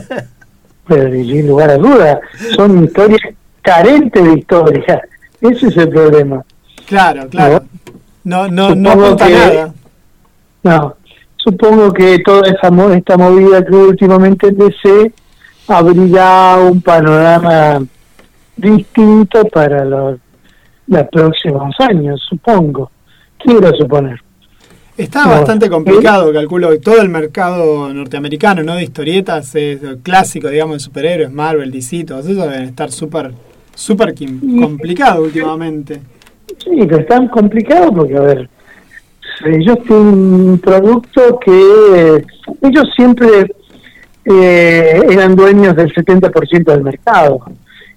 Pero 0.87 1.11
sin 1.11 1.47
lugar 1.47 1.71
a 1.71 1.77
dudas, 1.77 2.19
son 2.57 2.85
historias 2.85 3.21
carentes 3.63 4.25
de 4.25 4.39
historia. 4.39 5.03
Ese 5.41 5.69
es 5.69 5.77
el 5.77 5.89
problema. 5.89 6.45
Claro, 6.87 7.29
claro. 7.29 7.65
No, 8.25 8.49
no, 8.49 8.75
no 8.75 8.91
apunta 8.91 9.29
nada. 9.29 9.75
No, 10.63 10.97
supongo 11.37 11.93
que 11.93 12.19
toda 12.21 12.49
esa 12.49 12.95
esta 12.95 13.17
movida 13.17 13.65
que 13.65 13.75
últimamente 13.75 14.49
en 14.49 14.59
DC 14.59 15.13
abrirá 15.69 16.57
un 16.59 16.83
panorama 16.83 17.81
distinto 18.57 19.45
para 19.47 19.85
los, 19.85 20.19
los 20.87 21.09
próximos 21.09 21.75
años, 21.81 22.21
supongo. 22.29 22.91
Quiero 23.39 23.75
suponer. 23.77 24.21
Está 24.97 25.27
bastante 25.27 25.71
complicado, 25.71 26.33
calculo 26.33 26.71
que 26.71 26.79
todo 26.79 27.01
el 27.01 27.09
mercado 27.09 27.93
norteamericano, 27.95 28.63
¿no? 28.63 28.75
De 28.75 28.83
historietas, 28.83 29.55
es 29.55 29.81
clásico, 30.03 30.49
digamos, 30.49 30.77
de 30.77 30.81
superhéroes, 30.81 31.33
Marvel, 31.33 31.71
DC, 31.71 32.05
todos 32.05 32.27
esos 32.27 32.45
deben 32.45 32.65
estar 32.65 32.91
súper, 32.91 33.33
súper 33.75 34.15
complicado 34.61 35.23
últimamente. 35.23 36.01
Sí, 36.59 36.71
pero 36.77 36.99
están 36.99 37.29
complicados 37.29 37.91
porque, 37.95 38.17
a 38.17 38.21
ver, 38.21 38.51
ellos 39.47 39.79
tienen 39.87 40.15
un 40.15 40.59
producto 40.59 41.41
que 41.41 42.25
ellos 42.61 42.85
siempre 42.95 43.47
eh, 44.27 45.03
eran 45.11 45.35
dueños 45.35 45.75
del 45.75 45.93
70% 45.93 46.65
del 46.65 46.83
mercado. 46.83 47.41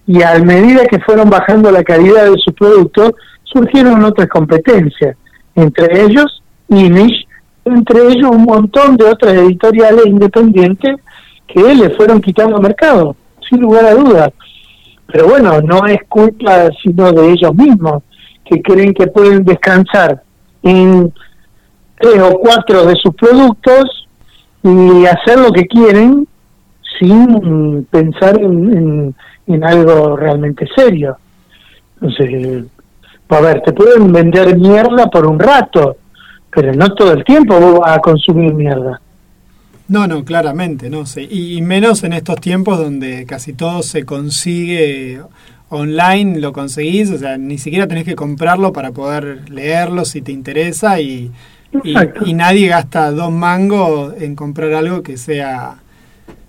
Y 0.08 0.22
a 0.22 0.38
medida 0.40 0.86
que 0.86 1.00
fueron 1.00 1.30
bajando 1.30 1.72
la 1.72 1.84
calidad 1.84 2.26
de 2.26 2.38
su 2.44 2.54
producto, 2.54 3.16
surgieron 3.44 4.04
otras 4.04 4.28
competencias, 4.28 5.18
entre 5.56 6.04
ellos 6.04 6.42
Image, 6.68 7.26
entre 7.64 8.08
ellos 8.08 8.32
un 8.32 8.44
montón 8.44 8.98
de 8.98 9.06
otras 9.06 9.34
editoriales 9.34 10.06
independientes 10.08 10.96
que 11.48 11.74
le 11.74 11.90
fueron 11.92 12.22
quitando 12.22 12.60
mercado, 12.60 13.16
sin 13.50 13.62
lugar 13.62 13.86
a 13.86 13.94
dudas. 13.94 14.30
Pero 15.08 15.28
bueno, 15.28 15.62
no 15.62 15.86
es 15.86 16.00
culpa 16.10 16.70
sino 16.84 17.12
de 17.12 17.32
ellos 17.32 17.54
mismos, 17.56 18.04
que 18.44 18.62
creen 18.62 18.94
que 18.94 19.08
pueden 19.08 19.44
descansar 19.44 20.22
en 20.64 21.14
tres 22.00 22.22
o 22.22 22.40
cuatro 22.40 22.86
de 22.86 22.96
sus 22.96 23.14
productos 23.16 24.08
y 24.64 25.06
hacer 25.06 25.40
lo 25.40 25.52
que 25.52 25.66
quieren 25.66 26.28
sin 27.00 27.86
pensar 27.92 28.40
en, 28.40 28.78
en, 28.78 29.16
algo 29.64 30.16
realmente 30.16 30.68
serio. 30.76 31.18
Entonces, 31.96 32.66
a 33.30 33.42
ver, 33.42 33.62
te 33.62 33.74
pueden 33.74 34.12
vender 34.12 34.58
mierda 34.58 35.08
por 35.08 35.26
un 35.26 35.40
rato, 35.40 35.98
pero 36.52 36.74
no 36.74 36.94
todo 36.94 37.14
el 37.14 37.24
tiempo 37.24 37.60
vos 37.60 37.80
vas 37.80 37.98
a 37.98 38.02
consumir 38.02 38.54
mierda. 38.54 39.02
No, 39.88 40.08
no, 40.08 40.26
claramente, 40.26 40.90
no 40.90 41.06
sé. 41.06 41.28
Y, 41.30 41.62
menos 41.62 42.04
en 42.04 42.14
estos 42.14 42.40
tiempos 42.42 42.80
donde 42.80 43.26
casi 43.26 43.54
todo 43.54 43.84
se 43.84 44.04
consigue 44.04 45.22
online, 45.70 46.40
lo 46.40 46.54
conseguís, 46.54 47.12
o 47.12 47.18
sea, 47.18 47.38
ni 47.38 47.58
siquiera 47.58 47.88
tenés 47.88 48.06
que 48.06 48.16
comprarlo 48.16 48.74
para 48.74 48.92
poder 48.92 49.50
leerlo 49.50 50.06
si 50.06 50.22
te 50.22 50.32
interesa 50.32 51.00
y, 51.00 51.32
y, 51.84 52.34
nadie 52.34 52.68
gasta 52.68 53.12
dos 53.12 53.32
mangos 53.32 54.14
en 54.20 54.36
comprar 54.36 54.74
algo 54.74 55.04
que 55.04 55.18
sea 55.18 55.78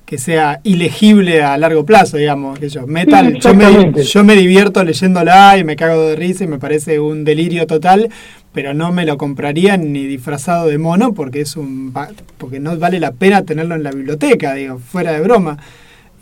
que 0.06 0.18
sea 0.18 0.60
ilegible 0.62 1.42
a 1.42 1.58
largo 1.58 1.84
plazo, 1.84 2.16
digamos, 2.16 2.60
que 2.60 2.68
yo, 2.68 2.86
metal, 2.86 3.38
yo 3.40 3.54
me, 3.54 3.92
yo 4.04 4.24
me 4.24 4.36
divierto 4.36 4.84
leyéndola 4.84 5.58
y 5.58 5.64
me 5.64 5.74
cago 5.74 6.00
de 6.04 6.14
risa 6.14 6.44
y 6.44 6.46
me 6.46 6.60
parece 6.60 7.00
un 7.00 7.24
delirio 7.24 7.66
total, 7.66 8.08
pero 8.52 8.72
no 8.72 8.92
me 8.92 9.04
lo 9.04 9.18
compraría 9.18 9.76
ni 9.76 10.06
disfrazado 10.06 10.68
de 10.68 10.78
mono 10.78 11.12
porque 11.12 11.40
es 11.40 11.56
un 11.56 11.92
porque 12.38 12.60
no 12.60 12.78
vale 12.78 13.00
la 13.00 13.12
pena 13.12 13.42
tenerlo 13.42 13.74
en 13.74 13.82
la 13.82 13.90
biblioteca, 13.90 14.54
digo, 14.54 14.78
fuera 14.78 15.12
de 15.12 15.20
broma. 15.20 15.58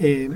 Eh, 0.01 0.29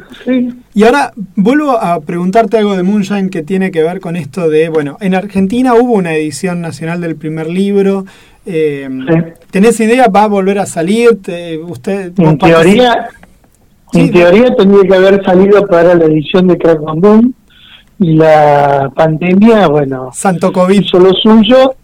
y 0.75 0.85
ahora 0.85 1.13
vuelvo 1.35 1.73
a 1.73 2.01
preguntarte 2.01 2.59
algo 2.59 2.77
de 2.77 2.83
Moonshine 2.85 3.31
que 3.31 3.43
tiene 3.43 3.73
que 3.73 3.83
ver 3.83 3.99
con 3.99 4.15
esto 4.15 4.49
de, 4.49 4.69
bueno, 4.69 4.99
en 5.01 5.15
Argentina 5.15 5.75
hubo 5.75 5.95
una 5.95 6.15
edición 6.15 6.61
nacional 6.61 7.01
del 7.01 7.17
primer 7.17 7.49
libro, 7.49 8.05
eh, 8.51 8.89
¿Tenés 9.51 9.79
idea? 9.79 10.09
¿Va 10.09 10.23
a 10.23 10.27
volver 10.27 10.59
a 10.59 10.65
salir? 10.65 11.11
usted, 11.67 12.13
en 12.19 12.39
teoría, 12.39 13.09
en 13.95 14.13
teoría 14.13 14.55
tendría 14.55 14.83
que 14.83 14.95
haber 14.95 15.25
salido 15.25 15.67
para 15.67 15.95
la 15.95 16.05
edición 16.05 16.49
de 16.49 16.59
Crack 16.59 16.81
Boom 16.81 17.35
y 17.99 18.15
la 18.15 18.91
pandemia, 18.95 19.67
bueno, 19.69 20.11
Santo 20.13 20.53
COVID 20.53 20.83
hizo 20.83 20.99
lo 20.99 21.13
suyo, 21.15 21.75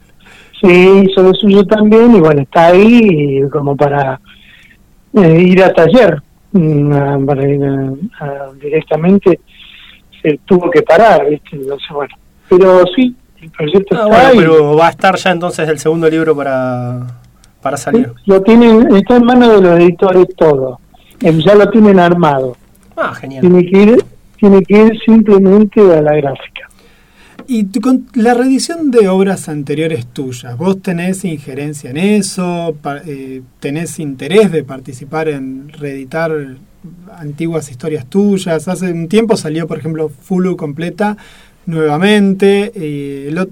sí, 0.61 1.07
hizo 1.09 1.23
lo 1.23 1.35
suyo 1.35 1.65
también 1.67 2.15
y 2.15 2.21
bueno, 2.21 2.43
está 2.43 2.67
ahí 2.69 3.41
como 3.51 3.77
para 3.77 4.21
eh, 5.15 5.41
ir 5.41 5.63
a 5.63 5.73
taller, 5.73 6.23
mm, 6.53 7.25
para 7.25 7.49
ir 7.49 7.61
directamente 8.61 9.41
se 10.23 10.39
tuvo 10.45 10.71
que 10.71 10.83
parar, 10.83 11.29
¿viste? 11.29 11.57
Entonces, 11.57 11.89
bueno, 11.91 12.15
pero 12.49 12.85
sí, 12.95 13.15
Ah, 13.93 14.31
pero 14.35 14.77
va 14.77 14.89
a 14.89 14.91
estar 14.91 15.17
ya 15.17 15.31
entonces 15.31 15.69
el 15.69 15.79
segundo 15.79 16.09
libro 16.09 16.37
para, 16.37 17.07
para 17.61 17.77
salir. 17.77 18.13
lo 18.27 18.43
tienen, 18.43 18.95
está 18.95 19.17
en 19.17 19.25
manos 19.25 19.57
de 19.57 19.61
los 19.61 19.81
editores 19.81 20.27
todo. 20.37 20.81
Ya 21.21 21.55
lo 21.55 21.71
tienen 21.71 21.99
armado. 21.99 22.57
Ah, 22.97 23.15
genial. 23.15 23.41
Tiene 23.43 23.67
que 23.67 23.83
ir, 23.83 24.05
tiene 24.39 24.63
que 24.63 24.87
ir 24.87 25.01
simplemente 25.05 25.81
a 25.81 26.01
la 26.01 26.15
gráfica. 26.17 26.69
Y 27.47 27.67
con 27.81 28.07
la 28.15 28.33
reedición 28.33 28.91
de 28.91 29.09
obras 29.09 29.49
anteriores 29.49 30.07
tuyas, 30.07 30.57
¿vos 30.57 30.81
tenés 30.81 31.25
injerencia 31.25 31.91
en 31.91 31.99
eso? 31.99 32.75
Eh, 33.07 33.43
¿Tenés 33.61 33.99
interés 33.99 34.51
de 34.51 34.65
participar 34.65 35.29
en 35.29 35.69
reeditar 35.69 36.33
antiguas 37.19 37.71
historias 37.71 38.07
tuyas? 38.07 38.67
Hace 38.67 38.91
un 38.91 39.09
tiempo 39.09 39.37
salió, 39.37 39.67
por 39.67 39.79
ejemplo, 39.79 40.09
Fulu 40.09 40.57
completa 40.57 41.19
nuevamente. 41.67 42.73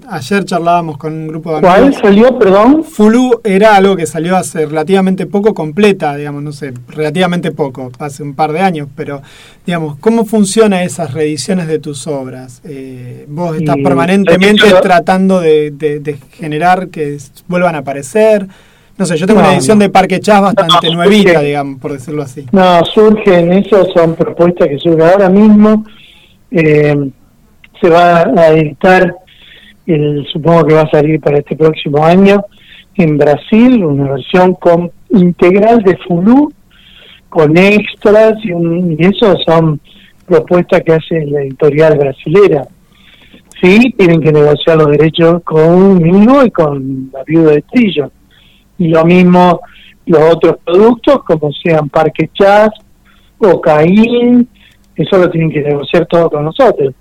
ayer 0.09 0.45
charlábamos 0.45 0.97
con 0.97 1.13
un 1.13 1.27
grupo 1.27 1.51
de 1.51 1.57
amigos. 1.57 1.75
¿Cuál 1.75 1.93
salió, 1.93 2.37
perdón? 2.37 2.83
Fulu 2.83 3.41
era 3.43 3.75
algo 3.75 3.95
que 3.95 4.05
salió 4.05 4.35
hace 4.35 4.65
relativamente 4.65 5.25
poco 5.25 5.53
completa, 5.53 6.15
digamos, 6.15 6.43
no 6.43 6.51
sé, 6.51 6.73
relativamente 6.87 7.51
poco, 7.51 7.91
hace 7.99 8.23
un 8.23 8.35
par 8.35 8.51
de 8.51 8.59
años, 8.59 8.87
pero 8.95 9.21
digamos, 9.65 9.97
¿cómo 9.99 10.25
funciona 10.25 10.83
esas 10.83 11.13
reediciones 11.13 11.67
de 11.67 11.79
tus 11.79 12.07
obras? 12.07 12.61
Eh, 12.65 13.25
vos 13.29 13.55
estás 13.55 13.77
permanentemente 13.83 14.71
tratando 14.81 15.39
de, 15.39 16.17
generar 16.31 16.89
que 16.89 17.17
vuelvan 17.47 17.75
a 17.75 17.79
aparecer. 17.79 18.47
No 18.95 19.07
sé, 19.07 19.17
yo 19.17 19.25
tengo 19.25 19.39
una 19.39 19.53
edición 19.55 19.79
de 19.79 19.89
Parque 19.89 20.19
Chas 20.19 20.39
bastante 20.39 20.91
nuevita, 20.91 21.41
digamos, 21.41 21.79
por 21.79 21.93
decirlo 21.93 22.21
así. 22.21 22.45
No, 22.51 22.85
surgen, 22.85 23.51
eso 23.53 23.87
son 23.91 24.15
propuestas 24.15 24.67
que 24.67 24.77
surgen 24.77 25.01
ahora 25.01 25.29
mismo. 25.29 25.83
Eh, 26.51 27.09
se 27.83 27.89
va 27.89 28.21
a 28.21 28.47
editar, 28.53 29.13
el, 29.85 30.25
supongo 30.31 30.65
que 30.65 30.73
va 30.73 30.81
a 30.83 30.89
salir 30.89 31.19
para 31.19 31.39
este 31.39 31.57
próximo 31.57 32.01
año, 32.05 32.45
en 32.95 33.17
Brasil, 33.17 33.83
una 33.83 34.11
versión 34.11 34.53
con, 34.53 34.89
integral 35.09 35.83
de 35.83 35.97
Fulu, 35.97 36.53
con 37.27 37.57
extras, 37.57 38.35
y, 38.45 38.53
un, 38.53 38.95
y 38.97 39.05
eso 39.05 39.35
son 39.45 39.81
propuestas 40.25 40.81
que 40.83 40.93
hace 40.93 41.25
la 41.25 41.41
editorial 41.41 41.97
brasilera. 41.97 42.65
Sí, 43.61 43.93
tienen 43.97 44.21
que 44.21 44.31
negociar 44.31 44.77
los 44.77 44.87
derechos 44.87 45.43
conmigo 45.43 46.45
y 46.45 46.51
con 46.51 47.09
la 47.11 47.23
viuda 47.25 47.51
de 47.51 47.63
Trillo. 47.63 48.11
Y 48.77 48.87
lo 48.87 49.03
mismo 49.03 49.59
los 50.05 50.35
otros 50.35 50.55
productos, 50.63 51.23
como 51.25 51.51
sean 51.51 51.89
Parque 51.89 52.29
Chas 52.33 52.69
o 53.39 53.59
Caín, 53.59 54.47
eso 54.95 55.17
lo 55.17 55.29
tienen 55.29 55.51
que 55.51 55.61
negociar 55.61 56.05
todo 56.05 56.29
con 56.29 56.45
nosotros 56.45 56.93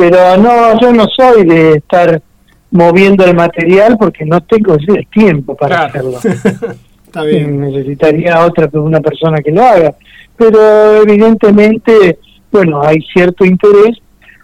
pero 0.00 0.38
no, 0.38 0.80
yo 0.80 0.94
no 0.94 1.06
soy 1.14 1.44
de 1.44 1.72
estar 1.72 2.22
moviendo 2.70 3.22
el 3.22 3.36
material 3.36 3.98
porque 3.98 4.24
no 4.24 4.40
tengo 4.40 4.74
el 4.74 5.06
tiempo 5.08 5.54
para 5.54 5.84
hacerlo. 5.84 6.18
Está 7.06 7.22
bien. 7.22 7.60
Necesitaría 7.60 8.42
otra 8.46 8.70
una 8.72 9.00
persona 9.00 9.42
que 9.42 9.50
lo 9.50 9.62
haga, 9.62 9.94
pero 10.38 11.02
evidentemente, 11.02 12.18
bueno, 12.50 12.82
hay 12.82 13.02
cierto 13.12 13.44
interés 13.44 13.98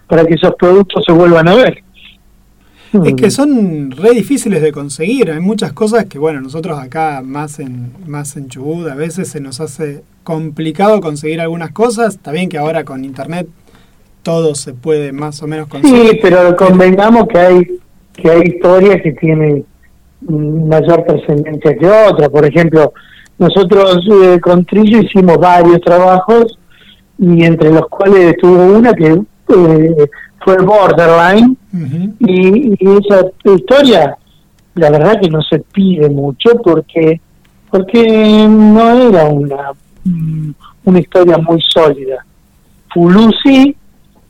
para 0.05 0.23
que 0.25 0.35
esos 0.35 0.53
productos 0.53 1.03
se 1.03 1.11
vuelvan 1.11 1.47
a 1.47 1.55
ver. 1.55 1.83
Es 3.03 3.15
que 3.15 3.31
son 3.31 3.89
re 3.89 4.11
difíciles 4.11 4.61
de 4.61 4.71
conseguir, 4.71 5.31
hay 5.31 5.39
muchas 5.39 5.73
cosas 5.73 6.05
que, 6.05 6.19
bueno, 6.19 6.39
nosotros 6.39 6.77
acá 6.77 7.23
más 7.25 7.59
en, 7.59 7.93
más 8.05 8.37
en 8.37 8.47
Chubut 8.47 8.87
a 8.87 8.95
veces 8.95 9.27
se 9.27 9.41
nos 9.41 9.59
hace 9.59 10.03
complicado 10.23 11.01
conseguir 11.01 11.41
algunas 11.41 11.71
cosas, 11.71 12.15
está 12.15 12.31
bien 12.31 12.47
que 12.47 12.59
ahora 12.59 12.83
con 12.83 13.03
internet 13.03 13.47
todo 14.27 14.55
se 14.55 14.73
puede 14.73 15.13
más 15.13 15.41
o 15.41 15.47
menos 15.47 15.69
conseguir. 15.69 16.09
Sí, 16.09 16.19
pero 16.21 16.53
convengamos 16.57 17.29
que 17.29 17.39
hay 17.39 17.79
que 18.13 18.29
hay 18.29 18.41
historias 18.41 19.01
que 19.01 19.13
tienen 19.13 19.65
mayor 20.19 21.05
trascendencia 21.05 21.77
que 21.77 21.87
otras. 21.87 22.27
Por 22.27 22.43
ejemplo, 22.45 22.91
nosotros 23.39 24.05
eh, 24.21 24.37
con 24.41 24.65
Trillo 24.65 24.99
hicimos 24.99 25.37
varios 25.37 25.79
trabajos 25.79 26.59
y 27.17 27.45
entre 27.45 27.71
los 27.71 27.87
cuales 27.87 28.35
tuvo 28.41 28.65
una 28.77 28.93
que 28.93 29.13
eh, 29.13 30.09
fue 30.43 30.57
Borderline 30.57 31.55
y, 32.19 32.73
esa 32.73 33.27
historia 33.45 34.17
la 34.75 34.91
verdad 34.91 35.21
que 35.21 35.29
no 35.29 35.41
se 35.41 35.59
pide 35.59 36.09
mucho 36.09 36.49
porque 36.65 37.21
porque 37.69 38.45
no 38.49 39.09
era 39.09 39.23
una 39.29 39.71
mm, 40.03 40.51
una 40.83 40.99
historia 40.99 41.37
muy 41.37 41.61
sólida. 41.73 42.25
Fulusi 42.93 43.73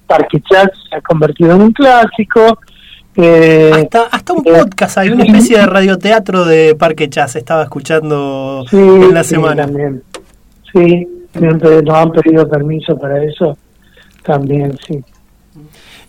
Parque 0.08 0.42
Chat 0.42 0.72
se 0.90 0.96
ha 0.96 1.02
convertido 1.02 1.56
en 1.56 1.62
un 1.62 1.72
clásico, 1.74 2.60
Eh, 3.20 3.72
hasta, 3.74 4.04
hasta 4.12 4.34
un 4.34 4.44
podcast, 4.44 5.00
hay 5.00 5.10
una 5.10 5.24
especie 5.24 5.58
de 5.58 5.66
radioteatro 5.66 6.46
de 6.46 6.76
Parque 6.76 7.10
Chas, 7.10 7.36
estaba 7.36 7.64
escuchando 7.64 8.64
en 8.72 9.12
la 9.12 9.24
semana. 9.24 9.66
También. 9.66 10.04
Sí, 10.72 11.08
nos 11.34 11.96
han 11.96 12.12
pedido 12.12 12.48
permiso 12.48 12.96
para 12.96 13.24
eso, 13.24 13.58
también, 14.22 14.78
sí. 14.86 15.04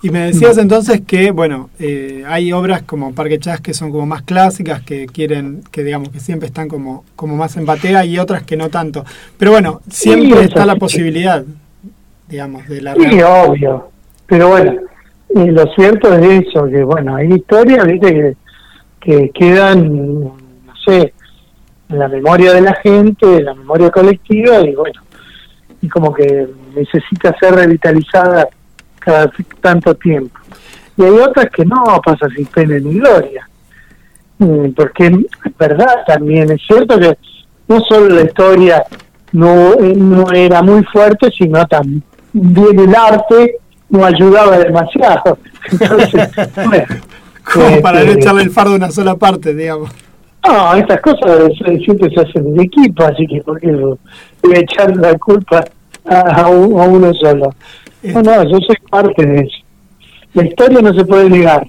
Y 0.03 0.11
me 0.11 0.27
decías 0.27 0.59
entonces 0.59 1.01
que, 1.07 1.31
bueno, 1.31 1.71
eh, 1.79 2.25
hay 2.27 2.53
obras 2.53 2.83
como 2.83 3.15
Parque 3.15 3.39
Chas 3.39 3.63
que 3.63 3.73
son 3.73 3.91
como 3.91 4.05
más 4.05 4.21
clásicas, 4.21 4.83
que 4.83 5.07
quieren, 5.07 5.63
que 5.71 5.83
digamos, 5.85 6.11
que 6.11 6.21
siempre 6.21 6.49
están 6.49 6.69
como, 6.69 7.05
como 7.17 7.37
más 7.37 7.57
en 7.57 7.65
batea 7.65 8.05
y 8.05 8.19
otras 8.19 8.43
que 8.43 8.59
no 8.59 8.69
tanto. 8.69 9.07
Pero 9.39 9.51
bueno, 9.51 9.81
siempre 9.89 10.45
está 10.45 10.67
la 10.67 10.77
posibilidad, 10.77 11.43
digamos, 12.29 12.69
de 12.69 12.83
la... 12.83 12.95
Sí, 12.95 13.21
obvio. 13.23 13.91
Pero 14.27 14.49
bueno, 14.49 14.73
eh, 15.31 15.53
lo 15.53 15.67
cierto 15.75 16.13
es 16.15 16.47
eso, 16.47 16.67
que 16.67 16.83
bueno, 16.83 17.17
hay 17.17 17.33
historias, 17.33 17.87
viste, 17.87 18.13
que, 18.13 18.37
que 19.01 19.31
quedan, 19.31 20.25
no 20.25 20.37
sé, 20.85 21.15
en 21.89 21.99
la 21.99 22.09
memoria 22.09 22.53
de 22.53 22.61
la 22.61 22.75
gente, 22.75 23.37
en 23.37 23.45
la 23.47 23.55
memoria 23.55 23.91
colectiva, 23.91 24.61
y 24.61 24.75
bueno, 24.75 25.01
y 25.81 25.89
como 25.89 26.13
que 26.13 26.49
necesita 26.75 27.35
ser 27.39 27.55
revitalizada 27.55 28.49
cada 28.99 29.31
tanto 29.61 29.95
tiempo. 29.95 30.39
Y 30.97 31.05
hay 31.05 31.11
otras 31.11 31.49
que 31.51 31.65
no 31.65 31.85
pasa 32.05 32.29
sin 32.35 32.47
pena 32.47 32.79
ni 32.79 32.99
gloria. 32.99 33.49
Mm, 34.39 34.71
porque 34.71 35.07
es 35.07 35.59
verdad 35.59 36.05
también, 36.07 36.51
es 36.51 36.61
cierto 36.67 36.99
que 36.99 37.17
no 37.69 37.81
solo 37.81 38.15
la 38.15 38.23
historia 38.23 38.85
no, 39.33 39.75
eh, 39.75 39.95
no 39.97 40.31
era 40.33 40.63
muy 40.63 40.83
fuerte, 40.85 41.31
sino 41.37 41.65
también 42.39 42.81
el 42.81 42.95
arte 42.95 43.57
no 43.91 44.05
ayudaba 44.05 44.59
demasiado. 44.59 45.39
Entonces, 45.71 46.29
Como 47.53 47.81
para 47.81 48.01
no 48.01 48.11
este, 48.11 48.21
echarle 48.21 48.43
el 48.43 48.51
fardo 48.51 48.73
a 48.73 48.77
una 48.77 48.91
sola 48.91 49.17
parte, 49.17 49.55
digamos. 49.55 49.91
No, 50.47 50.75
estas 50.75 51.01
cosas 51.01 51.51
siempre 51.85 52.11
se 52.15 52.21
hacen 52.21 52.47
en 52.47 52.61
equipo, 52.61 53.05
así 53.05 53.27
que 53.27 53.41
porque 53.43 53.73
voy 53.73 54.55
a 54.55 54.59
echar 54.59 54.95
la 54.97 55.17
culpa 55.19 55.65
a 56.05 56.49
uno 56.49 57.13
solo. 57.15 57.55
No, 58.03 58.23
no, 58.23 58.45
yo 58.45 58.59
soy 58.67 58.77
parte 58.91 59.27
de 59.27 59.41
eso. 59.41 59.57
La 60.35 60.45
historia 60.45 60.81
no 60.81 60.95
se 60.95 61.05
puede 61.05 61.29
negar. 61.29 61.67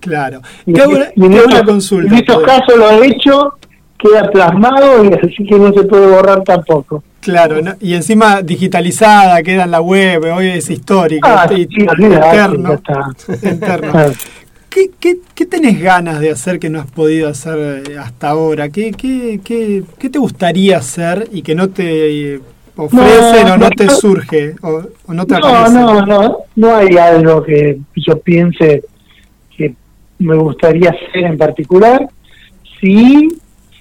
Claro. 0.00 0.42
Y, 0.66 0.78
en, 0.78 1.32
estos, 1.32 1.62
consulta, 1.62 2.12
en 2.12 2.18
estos 2.18 2.42
casos 2.42 2.76
lo 2.76 2.90
he 2.90 3.06
hecho, 3.06 3.54
queda 3.98 4.28
plasmado 4.30 5.04
y 5.04 5.14
así 5.14 5.46
que 5.46 5.58
no 5.58 5.72
se 5.72 5.84
puede 5.84 6.08
borrar 6.08 6.42
tampoco. 6.42 7.02
Claro, 7.22 7.60
y 7.80 7.94
encima 7.94 8.42
digitalizada, 8.42 9.40
queda 9.44 9.62
en 9.62 9.70
la 9.70 9.80
web, 9.80 10.24
hoy 10.36 10.48
es 10.48 10.68
histórico, 10.68 11.28
ah, 11.30 11.48
sí, 11.48 11.68
eterno. 11.70 12.82
¿Qué, 14.68 14.90
qué, 14.98 15.18
qué 15.32 15.46
tenés 15.46 15.80
ganas 15.80 16.18
de 16.18 16.30
hacer 16.30 16.58
que 16.58 16.68
no 16.68 16.80
has 16.80 16.90
podido 16.90 17.28
hacer 17.28 17.84
eh, 17.88 17.96
hasta 17.96 18.30
ahora? 18.30 18.70
¿Qué, 18.70 18.90
qué, 18.90 19.38
qué, 19.44 19.84
qué 19.98 20.10
te 20.10 20.18
gustaría 20.18 20.78
hacer 20.78 21.28
y 21.30 21.42
que 21.42 21.54
no 21.54 21.68
te 21.70 22.40
ofrecen 22.74 23.46
no, 23.46 23.54
o 23.54 23.56
no, 23.56 23.70
te 23.70 23.88
surge 23.88 24.56
o, 24.60 24.82
no 25.12 25.24
te 25.24 25.38
no, 25.38 25.68
no, 25.68 26.04
no, 26.04 26.38
no 26.56 26.74
hay 26.74 26.96
algo 26.96 27.44
que 27.44 27.78
yo 27.94 28.18
piense 28.18 28.82
que 29.56 29.76
me 30.18 30.34
gustaría 30.34 30.90
hacer 30.90 31.22
en 31.24 31.38
particular. 31.38 32.08
Sí, 32.80 33.28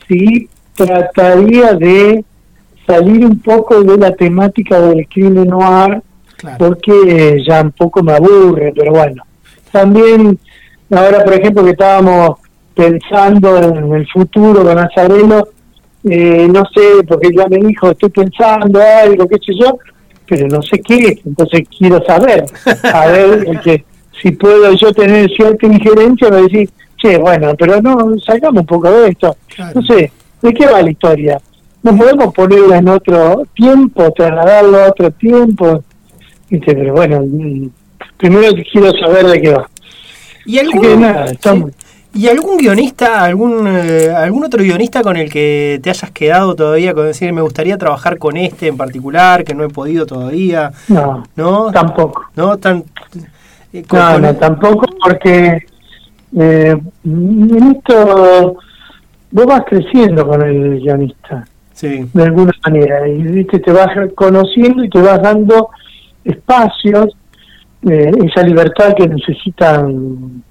sí 0.07 0.47
trataría 0.75 1.73
de 1.73 2.23
salir 2.85 3.25
un 3.25 3.39
poco 3.39 3.81
de 3.83 3.97
la 3.97 4.15
temática 4.15 4.79
del 4.79 5.07
crimen 5.07 5.47
noir 5.47 6.01
porque 6.57 7.43
ya 7.47 7.61
un 7.61 7.71
poco 7.71 8.01
me 8.03 8.13
aburre, 8.13 8.73
pero 8.75 8.91
bueno. 8.91 9.23
También 9.71 10.37
ahora, 10.89 11.23
por 11.23 11.33
ejemplo, 11.33 11.63
que 11.63 11.71
estábamos 11.71 12.39
pensando 12.73 13.57
en 13.57 13.93
el 13.93 14.07
futuro 14.07 14.63
con 14.63 14.75
Nazareno, 14.75 15.43
eh, 16.03 16.47
no 16.51 16.63
sé, 16.73 17.03
porque 17.07 17.29
ya 17.35 17.47
me 17.47 17.57
dijo, 17.57 17.91
estoy 17.91 18.09
pensando 18.09 18.79
algo, 18.81 19.27
qué 19.27 19.37
sé 19.45 19.53
yo, 19.59 19.77
pero 20.27 20.47
no 20.47 20.61
sé 20.61 20.79
qué, 20.79 21.21
entonces 21.25 21.61
quiero 21.77 22.03
saber, 22.05 22.43
a 22.91 23.07
ver, 23.07 23.59
que 23.63 23.85
si 24.21 24.31
puedo 24.31 24.73
yo 24.73 24.91
tener 24.93 25.29
cierta 25.29 25.67
injerencia, 25.67 26.29
me 26.29 26.43
decir, 26.43 26.69
che, 26.97 27.17
bueno, 27.17 27.53
pero 27.57 27.81
no, 27.81 28.17
salgamos 28.25 28.61
un 28.61 28.65
poco 28.65 28.89
de 28.89 29.09
esto, 29.09 29.35
no 29.75 29.81
sé, 29.83 30.11
¿de 30.41 30.53
qué 30.53 30.65
va 30.65 30.81
la 30.81 30.91
historia? 30.91 31.39
No 31.83 31.97
podemos 31.97 32.33
ponerla 32.33 32.77
en 32.77 32.89
otro 32.89 33.43
tiempo, 33.55 34.11
trasladarlo 34.11 34.83
a 34.83 34.89
otro 34.89 35.11
tiempo, 35.11 35.83
pero 36.65 36.93
bueno, 36.93 37.21
mm, 37.25 37.69
primero 38.17 38.53
quiero 38.71 38.91
saber 38.91 39.25
de 39.27 39.41
qué 39.41 39.53
va. 39.53 39.69
Y 40.45 40.59
algún, 40.59 41.01
nada, 41.01 41.25
estamos... 41.25 41.71
¿Y 42.13 42.27
algún 42.27 42.57
guionista, 42.57 43.23
algún 43.23 43.65
eh, 43.67 44.09
algún 44.09 44.43
otro 44.43 44.61
guionista 44.61 45.01
con 45.01 45.15
el 45.15 45.29
que 45.31 45.79
te 45.81 45.91
hayas 45.91 46.11
quedado 46.11 46.55
todavía 46.55 46.93
con 46.93 47.05
decir 47.05 47.31
me 47.31 47.41
gustaría 47.41 47.77
trabajar 47.77 48.17
con 48.17 48.35
este 48.35 48.67
en 48.67 48.75
particular 48.75 49.45
que 49.45 49.53
no 49.53 49.63
he 49.63 49.69
podido 49.69 50.05
todavía? 50.05 50.73
No, 50.89 51.23
no, 51.37 51.71
tampoco. 51.71 52.25
No, 52.35 52.57
tan, 52.57 52.83
eh, 53.71 53.85
no, 53.93 54.19
no, 54.19 54.35
tampoco 54.35 54.87
porque 55.01 55.65
eh, 56.37 56.77
en 57.05 57.73
esto 57.77 58.57
vos 59.31 59.45
vas 59.45 59.63
creciendo 59.69 60.27
con 60.27 60.41
el 60.41 60.81
guionista, 60.81 61.47
sí. 61.81 62.07
de 62.13 62.23
alguna 62.23 62.51
manera, 62.63 63.07
y 63.07 63.23
¿viste? 63.23 63.59
te 63.59 63.71
vas 63.71 63.89
conociendo 64.13 64.83
y 64.83 64.89
te 64.89 65.01
vas 65.01 65.21
dando 65.21 65.69
espacios, 66.23 67.17
eh, 67.89 68.11
esa 68.23 68.43
libertad 68.43 68.93
que 68.95 69.07
necesitan 69.07 70.43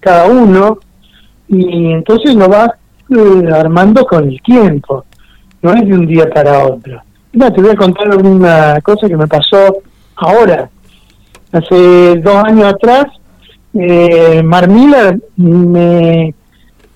cada 0.00 0.26
uno 0.26 0.78
y 1.48 1.92
entonces 1.92 2.34
lo 2.34 2.48
vas 2.48 2.70
eh, 3.10 3.52
armando 3.52 4.04
con 4.06 4.28
el 4.28 4.40
tiempo, 4.40 5.04
no 5.60 5.74
es 5.74 5.86
de 5.86 5.92
un 5.92 6.06
día 6.06 6.28
para 6.30 6.66
otro. 6.66 7.02
Mira, 7.32 7.50
te 7.50 7.60
voy 7.60 7.70
a 7.70 7.76
contar 7.76 8.08
una 8.16 8.80
cosa 8.80 9.06
que 9.06 9.16
me 9.16 9.26
pasó 9.26 9.82
ahora. 10.16 10.70
Hace 11.52 12.16
dos 12.16 12.44
años 12.44 12.72
atrás, 12.72 13.06
eh, 13.74 14.42
Marmila 14.42 15.16
me, 15.36 16.34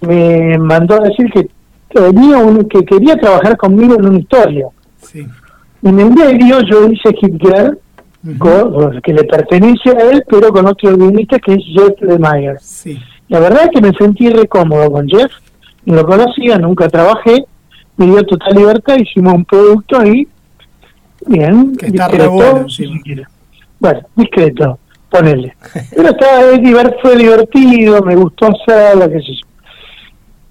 me 0.01 0.59
mandó 0.59 0.95
a 0.95 1.09
decir 1.09 1.31
que 1.31 1.49
tenía 1.95 2.39
un, 2.39 2.65
que 2.69 2.85
quería 2.85 3.17
trabajar 3.17 3.57
conmigo 3.57 3.95
en 3.95 4.07
una 4.07 4.19
historia. 4.19 4.67
Sí. 5.03 5.27
En 5.83 6.01
el 6.01 6.15
diario 6.15 6.61
yo 6.63 6.89
hice 6.89 7.15
Hit 7.21 7.41
Girl, 7.41 7.79
que 9.03 9.13
le 9.13 9.25
pertenece 9.25 9.91
a 9.91 10.11
él, 10.11 10.25
pero 10.29 10.51
con 10.51 10.67
otro 10.67 10.97
guionista 10.97 11.39
que 11.39 11.55
es 11.55 11.65
Jeff 11.67 12.01
Lemire. 12.01 12.57
Sí. 12.61 12.99
La 13.29 13.41
verdad 13.41 13.65
es 13.65 13.71
que 13.71 13.81
me 13.81 13.93
sentí 13.97 14.29
re 14.31 14.47
cómodo 14.49 14.91
con 14.91 15.07
Jeff, 15.09 15.31
no 15.85 15.95
lo 15.95 16.07
conocía, 16.07 16.59
nunca 16.59 16.89
trabajé, 16.89 17.45
me 17.97 18.07
dio 18.07 18.23
total 18.25 18.55
libertad, 18.55 18.97
hicimos 18.97 19.35
un 19.35 19.45
producto 19.45 19.99
ahí, 19.99 20.27
bien, 21.27 21.77
que 21.77 21.87
está 21.87 22.09
discreto, 22.09 22.33
bueno, 22.33 22.67
bueno, 23.79 24.01
discreto, 24.17 24.79
ponele. 25.11 25.55
Pero 25.95 26.09
estaba, 26.11 26.93
fue 27.03 27.17
divertido, 27.17 28.03
me 28.03 28.17
gustó 28.17 28.47
hacerlo, 28.47 29.11
qué 29.11 29.19
sé 29.21 29.33
yo. 29.33 29.54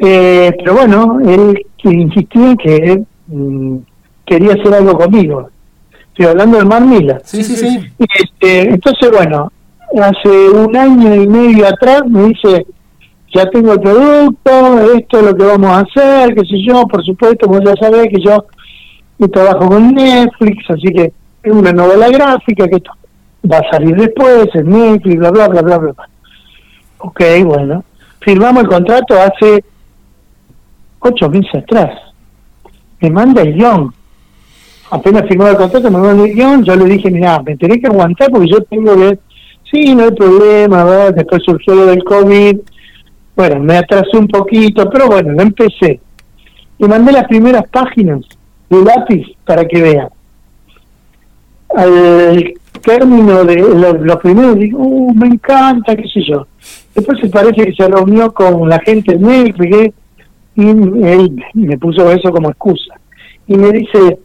Eh, 0.06 0.52
pero 0.58 0.74
bueno, 0.74 1.20
él 1.26 1.66
insistía 1.84 2.50
en 2.50 2.58
que 2.58 3.04
mm, 3.28 3.78
quería 4.26 4.54
hacer 4.54 4.74
algo 4.74 4.98
conmigo. 4.98 5.50
Estoy 6.10 6.26
hablando 6.26 6.58
del 6.58 6.66
Mar 6.66 6.86
Mila. 6.86 7.22
Sí, 7.24 7.42
sí, 7.42 7.56
sí. 7.56 7.80
Este, 8.00 8.70
entonces, 8.70 9.10
bueno, 9.12 9.50
hace 10.02 10.50
un 10.50 10.76
año 10.76 11.16
y 11.16 11.28
medio 11.28 11.68
atrás 11.68 12.04
me 12.06 12.26
dice, 12.26 12.66
ya 13.34 13.50
tengo 13.50 13.74
el 13.74 13.80
producto, 13.80 14.92
esto 14.94 15.20
es 15.20 15.26
lo 15.26 15.36
que 15.36 15.46
vamos 15.46 15.72
a 15.72 15.80
hacer, 15.80 16.36
qué 16.36 16.42
sé 16.42 16.62
yo, 16.68 16.86
por 16.86 17.04
supuesto, 17.06 17.48
vos 17.48 17.62
ya 17.66 17.74
sabés 17.76 18.10
que 18.10 18.22
yo, 18.22 18.46
trabajo 19.32 19.70
con 19.70 19.94
Netflix, 19.94 20.70
así 20.70 20.94
que 20.94 21.14
es 21.44 21.54
una 21.54 21.72
novela 21.72 22.10
gráfica 22.10 22.68
que 22.68 22.76
esto 22.76 22.92
va 23.50 23.60
a 23.60 23.72
salir 23.72 23.96
después 23.96 24.50
en 24.54 24.70
Netflix, 24.70 25.18
bla, 25.18 25.32
bla, 25.32 25.48
bla, 25.48 25.62
bla, 25.62 25.78
bla. 25.78 25.94
Ok, 26.98 27.22
bueno, 27.46 27.86
firmamos 28.20 28.64
el 28.64 28.70
contrato 28.70 29.16
hace 29.18 29.64
ocho 31.04 31.30
meses 31.30 31.56
atrás. 31.56 31.92
Me 33.00 33.10
manda 33.10 33.42
el 33.42 33.54
guion. 33.54 33.94
Apenas 34.92 35.28
firmó 35.28 35.48
el 35.48 35.58
contrato, 35.58 35.90
me 35.90 35.98
manda 35.98 36.24
el 36.24 36.34
guion, 36.34 36.64
yo 36.64 36.76
le 36.76 36.86
dije, 36.86 37.10
mira, 37.10 37.42
me 37.42 37.58
tenés 37.58 37.80
que 37.80 37.88
aguantar 37.88 38.30
porque 38.30 38.50
yo 38.50 38.62
tengo 38.64 38.96
que 38.96 39.20
Sí, 39.74 39.96
no 39.96 40.04
hay 40.04 40.12
problema, 40.12 40.84
¿verdad? 40.84 41.16
después 41.16 41.42
surgió 41.44 41.74
lo 41.74 41.88
del 41.88 42.04
COVID. 42.04 42.58
Bueno, 43.36 43.60
me 43.60 43.78
atrasé 43.78 44.18
un 44.18 44.28
poquito, 44.28 44.88
pero 44.88 45.08
bueno, 45.08 45.32
lo 45.34 45.42
empecé. 45.42 46.00
Y 46.78 46.86
mandé 46.86 47.12
las 47.12 47.28
primeras 47.28 47.68
páginas 47.70 48.22
de 48.70 48.84
lápiz 48.84 49.26
para 49.44 49.66
que 49.66 49.82
vean. 49.82 50.10
Al 51.76 52.54
término 52.84 53.44
de 53.46 53.56
los 53.56 54.18
primeros, 54.18 54.56
digo, 54.58 54.78
uh, 54.78 55.14
me 55.16 55.28
encanta, 55.28 55.96
qué 55.96 56.08
sé 56.08 56.22
yo. 56.24 56.46
Después 56.94 57.20
se 57.20 57.30
parece 57.30 57.66
que 57.66 57.74
se 57.74 57.88
reunió 57.88 58.32
con 58.32 58.70
la 58.70 58.80
gente 58.80 59.16
en 59.16 59.24
Netflix 59.24 59.96
y 60.56 60.68
él 60.68 61.44
me 61.54 61.78
puso 61.78 62.12
eso 62.12 62.32
como 62.32 62.50
excusa. 62.50 62.96
Y 63.48 63.56
me 63.56 63.72
dice, 63.72 64.20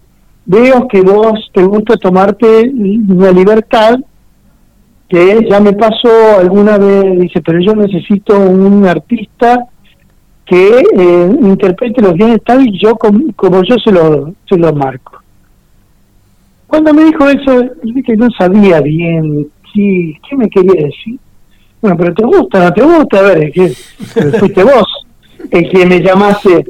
veo 0.44 0.86
que 0.88 1.00
vos 1.02 1.50
te 1.52 1.62
gusta 1.62 1.96
tomarte 1.96 2.70
una 3.08 3.30
libertad 3.30 3.98
que 5.08 5.46
ya 5.48 5.58
me 5.60 5.72
pasó 5.72 6.38
alguna 6.38 6.76
vez, 6.76 7.18
dice, 7.18 7.40
pero 7.40 7.60
yo 7.60 7.74
necesito 7.74 8.38
un 8.38 8.86
artista 8.86 9.66
que 10.44 10.82
eh, 10.96 11.30
interprete 11.40 12.02
los 12.02 12.14
guiones 12.14 12.42
tal 12.44 12.66
y 12.66 12.78
yo 12.78 12.94
como, 12.96 13.32
como 13.34 13.62
yo 13.62 13.76
se 13.82 13.90
lo, 13.90 14.34
se 14.48 14.56
lo 14.56 14.72
marco. 14.72 15.22
Cuando 16.66 16.92
me 16.92 17.04
dijo 17.04 17.26
eso, 17.26 17.64
dije 17.82 18.02
que 18.02 18.16
no 18.16 18.28
sabía 18.38 18.80
bien 18.80 19.50
sí, 19.72 20.16
qué 20.28 20.36
me 20.36 20.48
quería 20.48 20.86
decir. 20.86 21.18
Bueno, 21.80 21.96
pero 21.96 22.14
te 22.14 22.24
gusta, 22.24 22.64
no 22.64 22.72
te 22.72 22.82
gusta, 22.82 23.18
a 23.18 23.22
ver, 23.22 23.52
es 23.54 23.94
que 24.14 24.22
fuiste 24.38 24.64
vos 24.64 24.97
el 25.50 25.70
que 25.70 25.86
me 25.86 26.00
llamaste. 26.00 26.66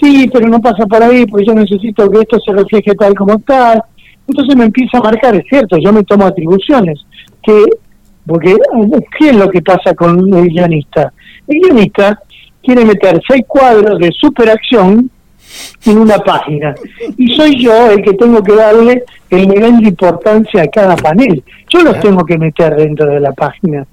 Sí, 0.00 0.28
pero 0.32 0.48
no 0.48 0.60
pasa 0.60 0.86
por 0.86 1.02
ahí, 1.02 1.26
porque 1.26 1.46
yo 1.46 1.54
necesito 1.54 2.10
que 2.10 2.20
esto 2.20 2.38
se 2.40 2.52
refleje 2.52 2.94
tal 2.94 3.14
como 3.14 3.38
tal. 3.40 3.82
Entonces 4.26 4.56
me 4.56 4.64
empieza 4.64 4.98
a 4.98 5.02
marcar, 5.02 5.36
es 5.36 5.44
cierto, 5.48 5.76
yo 5.78 5.92
me 5.92 6.04
tomo 6.04 6.26
atribuciones. 6.26 7.00
que 7.42 7.64
Porque, 8.26 8.56
¿qué 9.18 9.30
es 9.30 9.36
lo 9.36 9.48
que 9.48 9.62
pasa 9.62 9.94
con 9.94 10.18
el 10.34 10.48
guionista? 10.48 11.12
El 11.46 11.60
guionista 11.60 12.20
quiere 12.62 12.84
meter 12.84 13.20
seis 13.28 13.44
cuadros 13.46 13.98
de 13.98 14.10
superacción 14.12 15.10
en 15.84 15.98
una 15.98 16.18
página. 16.18 16.74
Y 17.16 17.34
soy 17.36 17.62
yo 17.62 17.90
el 17.90 18.02
que 18.02 18.14
tengo 18.14 18.42
que 18.42 18.54
darle 18.54 19.04
el 19.30 19.48
nivel 19.48 19.78
de 19.78 19.88
importancia 19.88 20.62
a 20.62 20.68
cada 20.68 20.96
panel. 20.96 21.42
Yo 21.68 21.80
los 21.82 21.98
tengo 22.00 22.24
que 22.24 22.38
meter 22.38 22.76
dentro 22.76 23.10
de 23.10 23.20
la 23.20 23.32
página. 23.32 23.86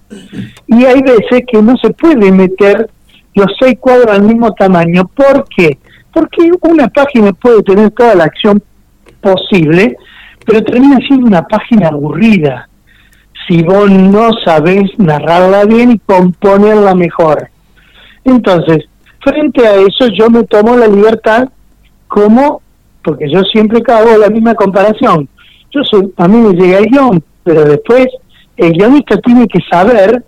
Y 0.67 0.85
hay 0.85 1.01
veces 1.01 1.43
que 1.47 1.61
no 1.61 1.75
se 1.77 1.89
puede 1.91 2.31
meter 2.31 2.89
los 3.33 3.47
seis 3.59 3.77
cuadros 3.79 4.17
al 4.17 4.23
mismo 4.23 4.53
tamaño. 4.53 5.09
¿Por 5.15 5.45
qué? 5.55 5.77
Porque 6.13 6.49
una 6.61 6.87
página 6.87 7.31
puede 7.33 7.63
tener 7.63 7.91
toda 7.91 8.15
la 8.15 8.25
acción 8.25 8.61
posible, 9.21 9.95
pero 10.45 10.63
termina 10.63 10.97
siendo 11.07 11.27
una 11.27 11.43
página 11.43 11.89
aburrida 11.89 12.69
si 13.47 13.63
vos 13.63 13.89
no 13.89 14.29
sabés 14.45 14.91
narrarla 14.97 15.65
bien 15.65 15.91
y 15.91 15.99
componerla 15.99 16.93
mejor. 16.93 17.49
Entonces, 18.23 18.85
frente 19.21 19.65
a 19.65 19.75
eso 19.75 20.07
yo 20.17 20.29
me 20.29 20.43
tomo 20.43 20.77
la 20.77 20.87
libertad 20.87 21.49
como, 22.07 22.61
porque 23.03 23.25
yo 23.31 23.41
siempre 23.51 23.81
hago 23.87 24.17
la 24.17 24.29
misma 24.29 24.53
comparación. 24.53 25.27
Yo 25.71 25.81
soy, 25.83 26.13
a 26.17 26.27
mí 26.27 26.37
me 26.37 26.53
llega 26.53 26.79
el 26.79 26.87
guion, 26.87 27.23
pero 27.43 27.63
después 27.63 28.07
el 28.57 28.73
guionista 28.73 29.17
tiene 29.21 29.47
que 29.47 29.59
saber 29.69 30.23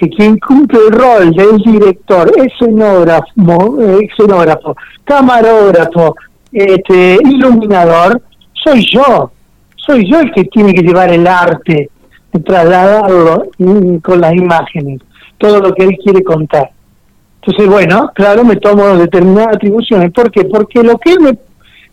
que 0.00 0.08
quien 0.08 0.38
cumple 0.38 0.78
el 0.88 0.92
rol 0.92 1.30
del 1.32 1.58
director, 1.58 2.32
escenógrafo, 2.36 3.78
escenógrafo 4.00 4.74
camarógrafo, 5.04 6.16
este, 6.50 7.18
iluminador, 7.22 8.22
soy 8.64 8.86
yo. 8.90 9.30
Soy 9.76 10.10
yo 10.10 10.20
el 10.20 10.32
que 10.32 10.44
tiene 10.44 10.72
que 10.72 10.82
llevar 10.82 11.12
el 11.12 11.26
arte, 11.26 11.90
trasladarlo 12.44 13.44
con 14.02 14.20
las 14.20 14.34
imágenes, 14.34 15.00
todo 15.36 15.60
lo 15.60 15.74
que 15.74 15.84
él 15.84 15.98
quiere 16.02 16.22
contar. 16.22 16.70
Entonces, 17.42 17.68
bueno, 17.68 18.10
claro, 18.14 18.44
me 18.44 18.56
tomo 18.56 18.96
determinadas 18.96 19.56
atribuciones. 19.56 20.12
¿Por 20.12 20.30
qué? 20.30 20.44
Porque 20.44 20.82
lo 20.82 20.96
que 20.98 21.12
él 21.12 21.20
me, 21.20 21.38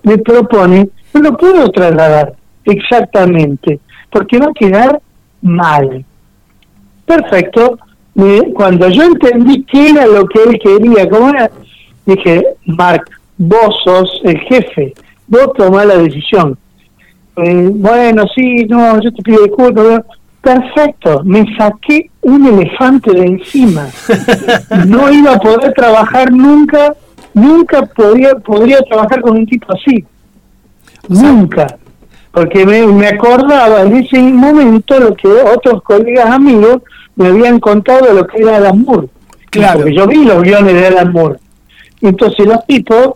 me 0.04 0.18
propone 0.18 0.90
no 1.14 1.22
lo 1.22 1.38
puedo 1.38 1.70
trasladar 1.72 2.36
exactamente, 2.64 3.80
porque 4.12 4.38
va 4.38 4.48
a 4.48 4.54
quedar 4.54 5.02
mal. 5.42 6.06
Perfecto. 7.06 7.80
Cuando 8.54 8.90
yo 8.90 9.04
entendí 9.04 9.64
qué 9.64 9.90
era 9.90 10.08
lo 10.08 10.26
que 10.28 10.42
él 10.42 10.60
quería, 10.60 11.08
cómo 11.08 11.30
era, 11.30 11.52
dije, 12.06 12.44
Mark, 12.66 13.04
vos 13.38 13.76
sos 13.84 14.22
el 14.24 14.40
jefe, 14.40 14.94
vos 15.28 15.54
tomás 15.56 15.86
la 15.86 15.98
decisión. 15.98 16.58
Eh, 17.36 17.70
bueno, 17.72 18.24
sí, 18.34 18.66
no, 18.66 19.00
yo 19.02 19.14
te 19.14 19.22
pido 19.22 19.44
disculpas, 19.44 20.02
perfecto, 20.42 21.22
me 21.24 21.46
saqué 21.56 22.10
un 22.22 22.48
elefante 22.48 23.14
de 23.14 23.26
encima. 23.26 23.88
No 24.88 25.12
iba 25.12 25.34
a 25.34 25.40
poder 25.40 25.74
trabajar 25.74 26.32
nunca, 26.32 26.96
nunca 27.36 27.84
podría, 27.86 28.34
podría 28.36 28.80
trabajar 28.82 29.22
con 29.22 29.38
un 29.38 29.46
tipo 29.46 29.68
así. 29.74 30.04
nunca. 31.08 31.68
Porque 32.32 32.66
me, 32.66 32.86
me 32.88 33.08
acordaba 33.08 33.82
en 33.82 33.98
ese 33.98 34.20
momento 34.22 35.00
lo 35.00 35.16
que 35.16 35.28
otros 35.28 35.82
colegas 35.84 36.30
amigos 36.30 36.82
me 37.18 37.28
habían 37.28 37.60
contado 37.60 38.14
lo 38.14 38.26
que 38.26 38.42
era 38.42 38.58
Alan 38.58 38.84
Moore. 38.84 39.08
Claro. 39.50 39.80
Porque 39.80 39.96
yo 39.96 40.08
vi 40.08 40.24
los 40.24 40.42
guiones 40.42 40.74
de 40.74 40.88
Alan 40.88 41.12
Moore. 41.12 41.40
Entonces 42.02 42.46
los 42.46 42.66
tipos 42.66 43.16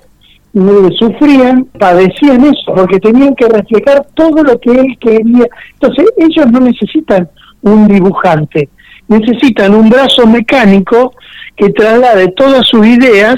sufrían, 1.00 1.66
padecían 1.80 2.44
eso, 2.44 2.74
porque 2.76 3.00
tenían 3.00 3.36
que 3.36 3.48
reflejar 3.48 4.06
todo 4.14 4.44
lo 4.44 4.60
que 4.60 4.72
él 4.72 4.98
quería. 5.00 5.48
Entonces, 5.74 6.06
ellos 6.18 6.52
no 6.52 6.60
necesitan 6.60 7.30
un 7.62 7.88
dibujante, 7.88 8.70
necesitan 9.08 9.74
un 9.74 9.90
brazo 9.90 10.28
mecánico 10.28 11.14
que 11.56 11.70
traslade 11.70 12.34
todas 12.36 12.68
sus 12.68 12.86
ideas 12.86 13.36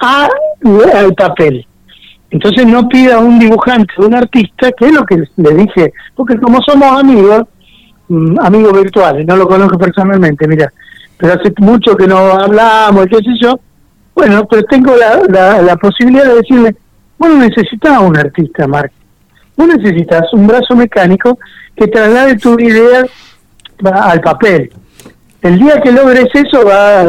a, 0.00 0.28
al 0.94 1.14
papel. 1.14 1.64
Entonces 2.30 2.66
no 2.66 2.88
pida 2.88 3.18
un 3.18 3.38
dibujante, 3.38 3.92
un 3.98 4.14
artista, 4.14 4.70
que 4.72 4.86
es 4.86 4.92
lo 4.92 5.04
que 5.04 5.22
le 5.36 5.54
dije, 5.54 5.92
porque 6.14 6.36
como 6.38 6.60
somos 6.62 7.00
amigos, 7.00 7.44
amigos 8.40 8.72
virtuales, 8.72 9.26
no 9.26 9.36
lo 9.36 9.46
conozco 9.46 9.78
personalmente, 9.78 10.46
mira, 10.48 10.72
pero 11.16 11.34
hace 11.34 11.52
mucho 11.58 11.96
que 11.96 12.06
no 12.06 12.18
hablamos, 12.18 13.06
qué 13.06 13.16
sé 13.16 13.30
yo, 13.40 13.58
bueno, 14.14 14.46
pero 14.48 14.62
tengo 14.64 14.94
la, 14.96 15.60
la, 15.62 15.76
posibilidad 15.76 16.24
de 16.24 16.36
decirle, 16.36 16.74
bueno, 17.16 17.38
necesitas 17.38 18.00
un 18.00 18.16
artista, 18.16 18.66
Mark. 18.66 18.90
Vos 19.56 19.68
necesitas 19.68 20.32
un 20.32 20.46
brazo 20.46 20.74
mecánico 20.74 21.38
que 21.76 21.86
traslade 21.86 22.36
tu 22.38 22.58
idea 22.58 23.04
al 23.84 24.20
papel. 24.20 24.72
El 25.40 25.58
día 25.60 25.80
que 25.80 25.92
logres 25.92 26.26
eso 26.34 26.64
va, 26.66 27.04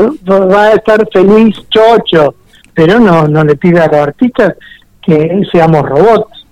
va 0.45 0.65
a 0.65 0.73
estar 0.73 1.03
feliz, 1.11 1.55
chocho, 1.69 2.35
pero 2.75 2.99
no, 2.99 3.27
no 3.27 3.43
le 3.43 3.55
pida 3.55 3.85
a 3.85 3.87
los 3.87 4.07
artistas 4.07 4.53
que 5.01 5.41
seamos 5.51 5.81
robots. 5.81 6.45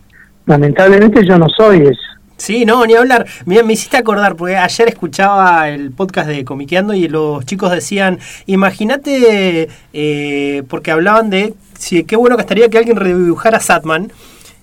Lamentablemente 0.48 1.24
yo 1.24 1.38
no 1.38 1.48
soy 1.50 1.82
eso. 1.82 2.17
Sí, 2.38 2.66
no, 2.66 2.86
ni 2.86 2.94
hablar. 2.94 3.26
Mira, 3.46 3.64
me 3.64 3.74
hiciste 3.74 3.98
acordar, 3.98 4.36
porque 4.36 4.56
ayer 4.56 4.88
escuchaba 4.88 5.70
el 5.70 5.92
podcast 5.92 6.30
de 6.30 6.46
Comiqueando 6.46 6.94
y 6.94 7.08
los 7.08 7.44
chicos 7.46 7.72
decían, 7.72 8.20
imagínate, 8.46 9.68
eh, 9.92 10.64
porque 10.70 10.92
hablaban 10.92 11.32
de 11.32 11.56
si 11.78 12.04
qué 12.04 12.16
bueno 12.16 12.36
que 12.36 12.42
estaría 12.42 12.70
que 12.70 12.78
alguien 12.78 12.98
redibujara 12.98 13.60
Satman. 13.60 14.12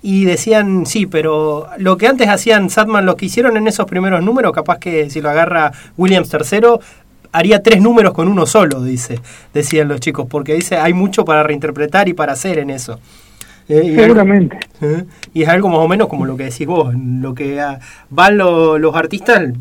Y 0.07 0.27
decían, 0.27 0.85
sí, 0.85 1.07
pero 1.07 1.67
lo 1.79 1.97
que 1.97 2.07
antes 2.07 2.29
hacían 2.29 2.69
Satman, 2.69 3.07
lo 3.07 3.17
que 3.17 3.25
hicieron 3.25 3.57
en 3.57 3.67
esos 3.67 3.87
primeros 3.87 4.23
números, 4.23 4.53
capaz 4.53 4.79
que 4.79 5.09
si 5.09 5.23
lo 5.23 5.31
agarra 5.31 5.73
Williams 5.97 6.31
III, 6.31 6.79
haría 7.33 7.63
tres 7.63 7.81
números 7.81 8.13
con 8.13 8.29
uno 8.29 8.45
solo, 8.47 8.85
dice, 8.85 9.19
decían 9.55 9.89
los 9.89 10.01
chicos, 10.01 10.27
porque 10.29 10.55
dice, 10.55 10.77
hay 10.77 10.93
mucho 10.93 11.25
para 11.25 11.43
reinterpretar 11.43 12.07
y 12.09 12.13
para 12.13 12.35
hacer 12.35 12.59
en 12.59 12.69
eso. 12.69 13.01
Eh, 13.69 13.95
Seguramente. 13.97 14.59
¿eh? 14.83 15.05
Y 15.35 15.43
es 15.43 15.49
algo 15.49 15.69
más 15.69 15.81
o 15.81 15.89
menos 15.89 16.07
como 16.09 16.25
lo 16.25 16.37
que 16.37 16.45
decís 16.45 16.67
vos, 16.67 16.95
lo 16.95 17.35
que 17.35 17.61
van 18.09 18.39
los 18.39 18.95
artistas, 18.95 19.53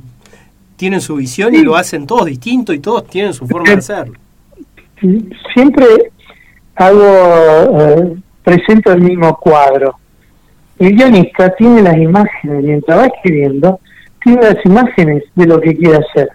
tienen 0.75 1.01
su 1.01 1.15
visión 1.15 1.53
y 1.55 1.63
lo 1.63 1.75
hacen 1.75 2.05
todos 2.05 2.25
distinto 2.25 2.73
y 2.73 2.79
todos 2.79 3.07
tienen 3.07 3.33
su 3.33 3.47
forma 3.47 3.71
de 3.71 3.77
hacerlo. 3.77 4.13
Siempre 5.53 5.85
hago, 6.75 7.79
eh, 7.79 8.15
presento 8.43 8.91
el 8.91 9.01
mismo 9.01 9.35
cuadro. 9.37 9.95
El 10.77 10.95
guionista 10.95 11.49
tiene 11.55 11.81
las 11.81 11.97
imágenes, 11.97 12.63
mientras 12.63 12.99
va 12.99 13.05
escribiendo, 13.07 13.79
tiene 14.23 14.41
las 14.41 14.65
imágenes 14.65 15.23
de 15.35 15.45
lo 15.45 15.59
que 15.59 15.75
quiere 15.75 15.97
hacer. 15.97 16.29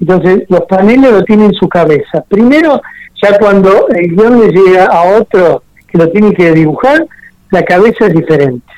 Entonces, 0.00 0.44
los 0.48 0.62
paneles 0.62 1.12
lo 1.12 1.22
tiene 1.22 1.46
en 1.46 1.54
su 1.54 1.68
cabeza. 1.68 2.24
Primero, 2.28 2.80
ya 3.22 3.38
cuando 3.38 3.88
el 3.88 4.16
guion 4.16 4.40
le 4.40 4.48
llega 4.48 4.86
a 4.86 5.18
otro 5.18 5.62
que 5.86 5.98
lo 5.98 6.10
tiene 6.10 6.32
que 6.34 6.52
dibujar, 6.52 7.06
la 7.52 7.62
cabeza 7.62 8.06
es 8.06 8.14
diferente. 8.14 8.72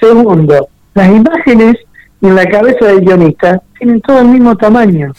Segundo, 0.00 0.68
las 0.94 1.08
imágenes 1.08 1.76
en 2.22 2.34
la 2.34 2.46
cabeza 2.46 2.86
del 2.86 3.00
guionista 3.02 3.62
tienen 3.78 4.00
todo 4.00 4.20
el 4.20 4.28
mismo 4.28 4.56
tamaño. 4.56 5.12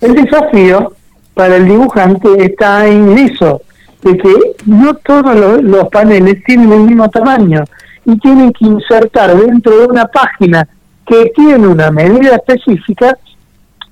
El 0.00 0.14
desafío 0.14 0.92
para 1.34 1.56
el 1.56 1.66
dibujante 1.66 2.28
está 2.44 2.86
en 2.86 3.18
eso, 3.18 3.62
de 4.02 4.16
que 4.16 4.32
no 4.66 4.94
todos 4.94 5.62
los, 5.62 5.88
paneles 5.88 6.44
tienen 6.44 6.70
el 6.72 6.80
mismo 6.80 7.08
tamaño 7.08 7.64
y 8.04 8.18
tienen 8.18 8.52
que 8.52 8.66
insertar 8.66 9.34
dentro 9.36 9.78
de 9.78 9.86
una 9.86 10.04
página 10.06 10.68
que 11.06 11.32
tiene 11.34 11.66
una 11.66 11.90
medida 11.90 12.36
específica 12.36 13.16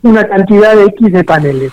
una 0.02 0.26
cantidad 0.26 0.76
de 0.76 0.84
X 0.84 1.12
de 1.12 1.24
paneles. 1.24 1.72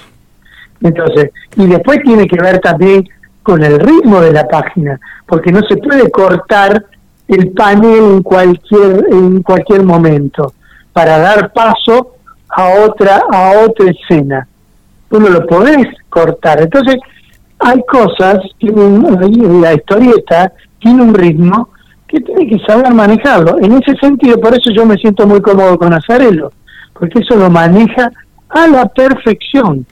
Entonces, 0.81 1.31
y 1.55 1.65
después 1.65 2.01
tiene 2.03 2.27
que 2.27 2.41
ver 2.41 2.60
también 2.60 3.07
con 3.47 3.63
el 3.63 3.79
ritmo 3.79 4.19
de 4.19 4.33
la 4.33 4.45
página, 4.45 4.99
porque 5.25 5.53
no 5.53 5.62
se 5.69 5.77
puede 5.77 6.12
cortar 6.12 6.83
el 7.29 7.51
panel 7.51 8.03
en 8.15 8.21
cualquier 8.21 9.05
en 9.10 9.41
cualquier 9.41 9.86
momento 9.86 10.51
para 10.91 11.17
dar 11.17 11.53
paso 11.53 12.15
a 12.49 12.67
otra 12.86 13.21
a 13.31 13.63
otra 13.65 13.89
escena. 13.89 14.45
Tú 15.10 15.21
no 15.21 15.29
lo 15.29 15.47
podés 15.47 15.88
cortar. 16.10 16.62
Entonces, 16.62 16.97
hay 17.60 17.81
cosas, 17.89 18.39
tienen, 18.57 19.62
la 19.62 19.75
historieta 19.75 20.51
tiene 20.79 21.03
un 21.03 21.13
ritmo 21.13 21.69
que 22.05 22.19
tiene 22.19 22.49
que 22.49 22.60
saber 22.65 22.93
manejarlo. 22.93 23.60
En 23.60 23.71
ese 23.81 23.95
sentido, 24.01 24.41
por 24.41 24.55
eso 24.55 24.71
yo 24.75 24.86
me 24.86 24.97
siento 24.97 25.25
muy 25.25 25.39
cómodo 25.39 25.77
con 25.77 25.93
Azarelo, 25.93 26.51
porque 26.99 27.19
eso 27.19 27.38
lo 27.38 27.49
maneja 27.49 28.12
a 28.49 28.67
la 28.67 28.88
perfección. 28.89 29.86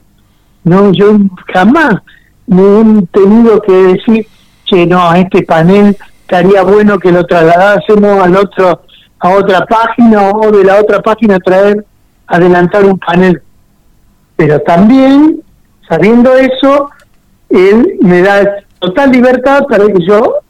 No, 0.62 0.92
yo 0.92 1.16
jamás 1.54 2.02
me 2.46 2.80
he 2.80 3.06
tenido 3.06 3.60
que 3.60 3.72
decir, 3.72 4.26
che, 4.64 4.86
no, 4.86 5.12
este 5.14 5.42
panel 5.42 5.96
estaría 6.20 6.62
bueno 6.62 6.98
que 6.98 7.12
lo 7.12 7.24
trasladásemos 7.24 8.22
al 8.22 8.36
otro, 8.36 8.82
a 9.18 9.30
otra 9.30 9.64
página 9.66 10.30
o 10.30 10.50
de 10.50 10.64
la 10.64 10.80
otra 10.80 11.00
página 11.00 11.38
traer, 11.38 11.84
adelantar 12.26 12.84
un 12.84 12.98
panel. 12.98 13.42
Pero 14.36 14.60
también, 14.60 15.40
sabiendo 15.88 16.34
eso, 16.34 16.90
él 17.48 17.96
me 18.00 18.22
da 18.22 18.64
total 18.78 19.12
libertad 19.12 19.64
para 19.68 19.86
que 19.86 20.04
yo 20.06 20.40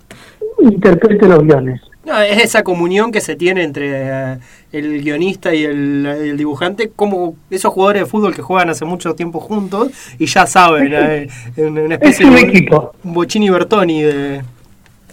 interprete 0.60 1.28
los 1.28 1.40
guiones. 1.40 1.80
No, 2.06 2.20
es 2.20 2.40
esa 2.40 2.62
comunión 2.62 3.10
que 3.10 3.20
se 3.20 3.34
tiene 3.34 3.64
entre 3.64 3.90
eh, 3.94 4.38
el 4.70 5.02
guionista 5.02 5.52
y 5.52 5.64
el, 5.64 6.36
dibujante, 6.36 6.92
como 6.94 7.34
esos 7.50 7.72
jugadores 7.72 8.02
de 8.02 8.06
fútbol 8.06 8.32
que 8.32 8.42
juegan 8.42 8.70
hace 8.70 8.84
mucho 8.84 9.16
tiempo 9.16 9.40
juntos 9.40 9.88
y 10.16 10.26
ya 10.26 10.46
saben, 10.46 10.92
eh, 10.94 11.28
una 11.56 11.96
especie 11.96 12.24
es 12.24 12.30
un 12.30 12.38
equipo. 12.38 12.92
un 13.02 13.12
Bochini 13.12 13.50
Bertoni 13.50 14.02
de... 14.02 14.40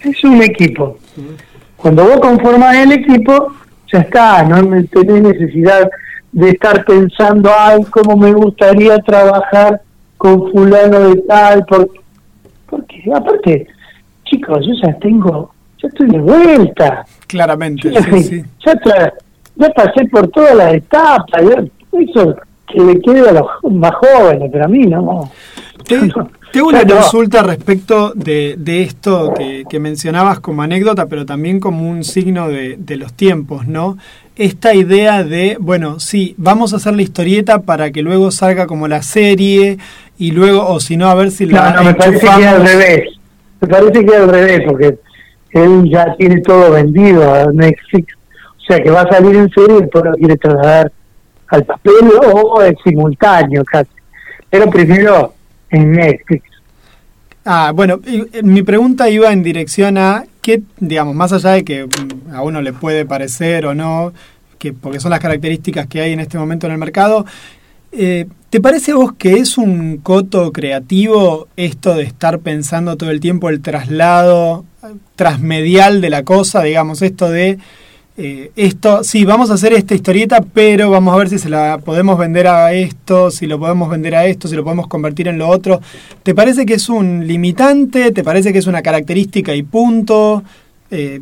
Es 0.02 0.22
un 0.22 0.40
equipo. 0.40 0.98
Cuando 1.76 2.04
vos 2.04 2.20
conformas 2.20 2.76
el 2.76 2.92
equipo, 2.92 3.52
ya 3.92 3.98
está, 3.98 4.44
no 4.44 4.62
tenés 4.84 5.22
necesidad 5.22 5.90
de 6.30 6.50
estar 6.50 6.84
pensando, 6.84 7.50
ay, 7.58 7.82
cómo 7.90 8.16
me 8.16 8.32
gustaría 8.32 8.98
trabajar 8.98 9.80
con 10.16 10.48
fulano 10.52 11.08
de 11.08 11.22
tal, 11.22 11.64
porque, 11.66 12.00
porque 12.70 13.02
aparte, 13.12 13.66
chicos, 14.26 14.64
yo 14.64 14.72
ya 14.86 14.96
tengo 15.00 15.53
estoy 15.88 16.08
de 16.08 16.18
vuelta. 16.18 17.04
Claramente, 17.26 17.92
Ya, 19.56 19.70
pasé 19.74 20.04
por 20.10 20.28
todas 20.28 20.56
las 20.56 20.74
etapas, 20.74 21.42
eso 21.92 22.36
que 22.66 22.80
le 22.80 23.00
quede 23.00 23.28
a 23.28 23.32
los 23.32 23.46
más 23.72 23.92
jóvenes, 23.94 24.50
pero 24.52 24.64
a 24.64 24.68
mí 24.68 24.86
no. 24.86 25.30
Tengo 25.86 26.28
una 26.68 26.84
consulta 26.84 27.42
respecto 27.42 28.12
de, 28.14 28.56
de 28.58 28.82
esto 28.82 29.32
que, 29.36 29.64
que, 29.68 29.78
mencionabas 29.78 30.40
como 30.40 30.62
anécdota, 30.62 31.06
pero 31.06 31.26
también 31.26 31.60
como 31.60 31.88
un 31.88 32.04
signo 32.04 32.48
de, 32.48 32.76
de, 32.78 32.96
los 32.96 33.12
tiempos, 33.12 33.66
¿no? 33.66 33.98
Esta 34.36 34.74
idea 34.74 35.22
de, 35.22 35.56
bueno, 35.60 36.00
sí, 36.00 36.34
vamos 36.36 36.72
a 36.72 36.76
hacer 36.76 36.94
la 36.94 37.02
historieta 37.02 37.62
para 37.62 37.92
que 37.92 38.02
luego 38.02 38.30
salga 38.30 38.66
como 38.66 38.88
la 38.88 39.02
serie 39.02 39.78
y 40.18 40.30
luego, 40.32 40.66
o 40.66 40.80
si 40.80 40.96
no, 40.96 41.08
a 41.08 41.14
ver 41.14 41.30
si 41.30 41.46
la. 41.46 41.70
No, 41.70 41.76
no, 41.76 41.84
me 41.84 41.94
parece 41.94 42.26
que 42.26 42.46
al 42.46 42.66
revés. 42.66 43.18
Me 43.60 43.68
parece 43.68 44.04
que 44.04 44.16
al 44.16 44.28
revés, 44.28 44.62
porque 44.66 44.98
él 45.54 45.88
ya 45.90 46.14
tiene 46.16 46.40
todo 46.40 46.72
vendido 46.72 47.32
a 47.32 47.46
Netflix, 47.52 48.14
o 48.16 48.64
sea 48.66 48.82
que 48.82 48.90
va 48.90 49.02
a 49.02 49.10
salir 49.10 49.36
en 49.36 49.50
serie 49.50 49.78
y 49.78 49.80
después 49.82 50.04
lo 50.04 50.12
quiere 50.12 50.36
trasladar 50.36 50.92
al 51.48 51.64
papel 51.64 52.10
o 52.32 52.62
en 52.62 52.76
simultáneo 52.84 53.64
casi, 53.64 53.90
pero 54.50 54.68
primero 54.68 55.32
en 55.70 55.92
Netflix. 55.92 56.54
Ah, 57.44 57.72
bueno, 57.74 58.00
eh, 58.06 58.42
mi 58.42 58.62
pregunta 58.62 59.10
iba 59.10 59.30
en 59.30 59.42
dirección 59.42 59.98
a 59.98 60.24
qué, 60.40 60.62
digamos, 60.78 61.14
más 61.14 61.32
allá 61.32 61.50
de 61.50 61.64
que 61.64 61.84
mm, 61.84 62.34
a 62.34 62.42
uno 62.42 62.62
le 62.62 62.72
puede 62.72 63.04
parecer 63.04 63.66
o 63.66 63.74
no, 63.74 64.12
que 64.58 64.72
porque 64.72 64.98
son 64.98 65.10
las 65.10 65.20
características 65.20 65.86
que 65.86 66.00
hay 66.00 66.12
en 66.12 66.20
este 66.20 66.38
momento 66.38 66.66
en 66.66 66.72
el 66.72 66.78
mercado, 66.78 67.26
eh, 67.92 68.26
¿Te 68.54 68.60
parece 68.60 68.92
a 68.92 68.94
vos 68.94 69.14
que 69.18 69.32
es 69.32 69.58
un 69.58 69.96
coto 69.96 70.52
creativo 70.52 71.48
esto 71.56 71.96
de 71.96 72.04
estar 72.04 72.38
pensando 72.38 72.96
todo 72.96 73.10
el 73.10 73.18
tiempo 73.18 73.50
el 73.50 73.60
traslado 73.60 74.64
transmedial 75.16 76.00
de 76.00 76.08
la 76.08 76.22
cosa, 76.22 76.62
digamos, 76.62 77.02
esto 77.02 77.28
de 77.30 77.58
eh, 78.16 78.52
esto, 78.54 79.02
sí, 79.02 79.24
vamos 79.24 79.50
a 79.50 79.54
hacer 79.54 79.72
esta 79.72 79.96
historieta, 79.96 80.40
pero 80.54 80.88
vamos 80.88 81.12
a 81.12 81.16
ver 81.16 81.30
si 81.30 81.40
se 81.40 81.48
la 81.48 81.78
podemos 81.84 82.16
vender 82.16 82.46
a 82.46 82.72
esto, 82.72 83.32
si 83.32 83.48
lo 83.48 83.58
podemos 83.58 83.90
vender 83.90 84.14
a 84.14 84.26
esto, 84.26 84.46
si 84.46 84.54
lo 84.54 84.62
podemos 84.62 84.86
convertir 84.86 85.26
en 85.26 85.36
lo 85.36 85.48
otro. 85.48 85.80
¿Te 86.22 86.32
parece 86.32 86.64
que 86.64 86.74
es 86.74 86.88
un 86.88 87.26
limitante? 87.26 88.12
¿Te 88.12 88.22
parece 88.22 88.52
que 88.52 88.60
es 88.60 88.68
una 88.68 88.82
característica 88.82 89.52
y 89.52 89.64
punto? 89.64 90.44
Eh, 90.92 91.20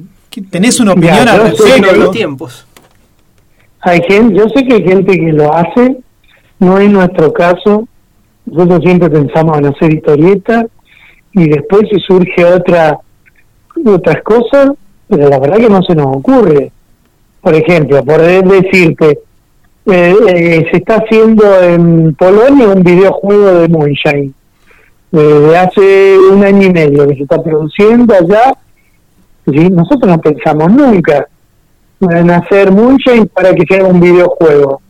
¿Tenés 0.51 0.81
una 0.81 0.92
opinión 0.92 1.27
al 1.27 1.45
respecto? 1.45 1.92
los 1.92 2.11
tiempos. 2.11 2.66
Hay 3.81 4.03
gente, 4.07 4.35
yo 4.35 4.51
sé 4.51 4.66
que 4.66 4.75
hay 4.75 4.83
gente 4.83 5.16
que 5.16 5.33
lo 5.33 5.51
hace, 5.55 5.97
no 6.62 6.79
es 6.79 6.90
nuestro 6.90 7.33
caso. 7.33 7.88
Nosotros 8.46 8.81
siempre 8.85 9.11
pensamos 9.11 9.59
en 9.59 9.66
hacer 9.66 9.92
historietas 9.92 10.66
y 11.33 11.48
después 11.48 11.83
si 11.90 11.98
surge 12.01 12.44
otra 12.44 12.98
otras 13.85 14.22
cosas, 14.22 14.70
pero 15.09 15.29
la 15.29 15.40
verdad 15.40 15.57
que 15.57 15.68
no 15.68 15.83
se 15.83 15.94
nos 15.94 16.16
ocurre. 16.16 16.70
Por 17.40 17.55
ejemplo, 17.55 18.05
por 18.05 18.20
decirte, 18.20 19.18
eh, 19.87 20.14
eh, 20.29 20.66
se 20.70 20.77
está 20.77 20.98
haciendo 20.98 21.61
en 21.61 22.14
Polonia 22.14 22.68
un 22.68 22.85
videojuego 22.85 23.55
de 23.55 23.68
Moonshine, 23.68 24.33
de 25.11 25.59
hace 25.59 26.16
un 26.16 26.44
año 26.44 26.68
y 26.68 26.72
medio 26.72 27.09
que 27.09 27.16
se 27.16 27.22
está 27.22 27.42
produciendo 27.42 28.14
allá. 28.14 28.55
¿sí? 29.46 29.68
Nosotros 29.68 30.12
no 30.12 30.20
pensamos 30.20 30.72
nunca 30.72 31.27
en 32.01 32.31
hacer 32.31 32.70
Moonshine 32.70 33.27
para 33.27 33.53
que 33.53 33.64
sea 33.68 33.85
un 33.85 33.98
videojuego. 34.01 34.81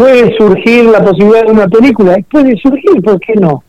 Puede 0.00 0.34
surgir 0.38 0.86
la 0.86 1.04
posibilidad 1.04 1.44
de 1.44 1.52
una 1.52 1.68
película, 1.68 2.16
puede 2.30 2.56
surgir, 2.56 3.02
¿por 3.02 3.20
qué 3.20 3.34
no? 3.34 3.62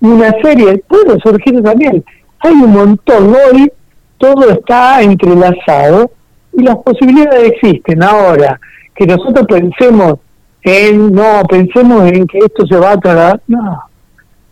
Una 0.00 0.30
serie, 0.40 0.78
puede 0.86 1.18
surgir 1.18 1.60
también 1.60 2.04
hay 2.42 2.52
un 2.52 2.72
montón, 2.72 3.34
hoy 3.34 3.72
todo 4.18 4.50
está 4.50 5.00
entrelazado 5.02 6.10
y 6.52 6.62
las 6.62 6.76
posibilidades 6.76 7.52
existen. 7.52 8.02
Ahora, 8.02 8.60
que 8.94 9.06
nosotros 9.06 9.46
pensemos 9.48 10.14
en, 10.62 11.12
no, 11.12 11.42
pensemos 11.48 12.10
en 12.10 12.26
que 12.26 12.38
esto 12.38 12.66
se 12.66 12.76
va 12.76 12.92
a 12.92 13.00
tratar, 13.00 13.40
no, 13.46 13.82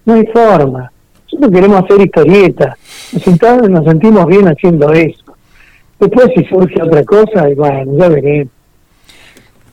no 0.05 0.14
hay 0.14 0.27
forma. 0.27 0.90
Nosotros 1.25 1.53
queremos 1.53 1.85
hacer 1.85 2.01
historietas, 2.01 2.77
nos, 3.12 3.71
nos 3.71 3.85
sentimos 3.85 4.27
bien 4.27 4.49
haciendo 4.49 4.93
eso. 4.93 5.37
Después 5.99 6.31
si 6.35 6.45
surge 6.47 6.83
otra 6.83 7.05
cosa, 7.05 7.47
bueno, 7.57 7.93
ya 7.99 8.09
veremos. 8.09 8.53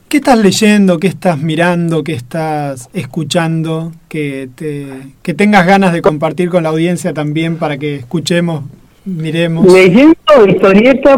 ¿Qué 0.09 0.17
estás 0.17 0.37
leyendo? 0.37 0.99
¿Qué 0.99 1.07
estás 1.07 1.37
mirando? 1.37 2.01
¿Qué 2.01 2.13
estás 2.13 2.89
escuchando? 2.93 3.91
Que, 4.07 4.47
te, 4.55 4.87
que 5.21 5.33
tengas 5.33 5.67
ganas 5.67 5.91
de 5.91 6.01
compartir 6.01 6.49
con 6.49 6.63
la 6.63 6.69
audiencia 6.69 7.13
también 7.13 7.57
para 7.57 7.77
que 7.77 7.95
escuchemos, 7.95 8.63
miremos. 9.03 9.65
Leyendo 9.71 10.15
historieta. 10.47 11.15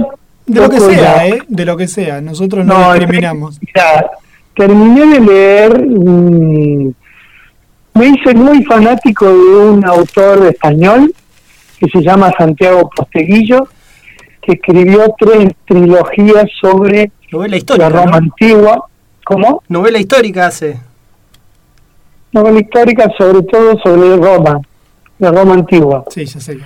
De 0.47 0.59
lo 0.59 0.69
que 0.71 0.79
sea, 0.79 1.27
¿eh? 1.27 1.39
De 1.47 1.65
lo 1.65 1.77
que 1.77 1.87
sea. 1.87 2.19
Nosotros 2.19 2.65
no, 2.65 2.93
discriminamos. 2.95 3.59
terminé 4.55 5.05
de 5.05 5.19
leer. 5.19 5.85
Mm, 5.87 6.91
me 7.93 8.07
hice 8.07 8.33
muy 8.33 8.63
fanático 8.63 9.27
de 9.27 9.55
un 9.55 9.85
autor 9.85 10.47
español 10.47 11.13
que 11.79 11.87
se 11.89 12.01
llama 12.01 12.33
Santiago 12.35 12.89
Posteguillo, 12.89 13.67
que 14.49 14.53
escribió 14.53 15.13
tres 15.17 15.53
trilogías 15.65 16.45
sobre 16.59 17.11
Novela 17.31 17.57
histórica. 17.57 17.89
La 17.89 18.03
Roma 18.03 18.17
antigua. 18.17 18.85
¿Cómo? 19.23 19.63
Novela 19.67 19.99
histórica 19.99 20.47
hace. 20.47 20.79
Novela 22.31 22.59
histórica 22.59 23.11
sobre 23.17 23.43
todo 23.43 23.77
sobre 23.83 24.15
Roma, 24.15 24.59
la 25.19 25.31
Roma 25.31 25.53
antigua. 25.53 26.03
Sí, 26.09 26.25
ya 26.25 26.39
sé. 26.39 26.57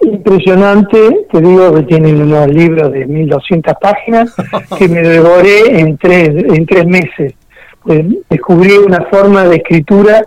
Impresionante, 0.00 1.26
te 1.30 1.40
digo 1.40 1.74
que 1.74 1.82
tienen 1.82 2.22
unos 2.22 2.46
libros 2.48 2.92
de 2.92 3.06
1200 3.06 3.74
páginas 3.80 4.34
que 4.78 4.88
me 4.88 5.02
devoré 5.02 5.80
en 5.80 5.98
tres, 5.98 6.28
en 6.28 6.66
tres 6.66 6.86
meses. 6.86 7.34
Pues 7.82 8.04
descubrí 8.30 8.76
una 8.78 9.04
forma 9.10 9.44
de 9.44 9.56
escritura 9.56 10.22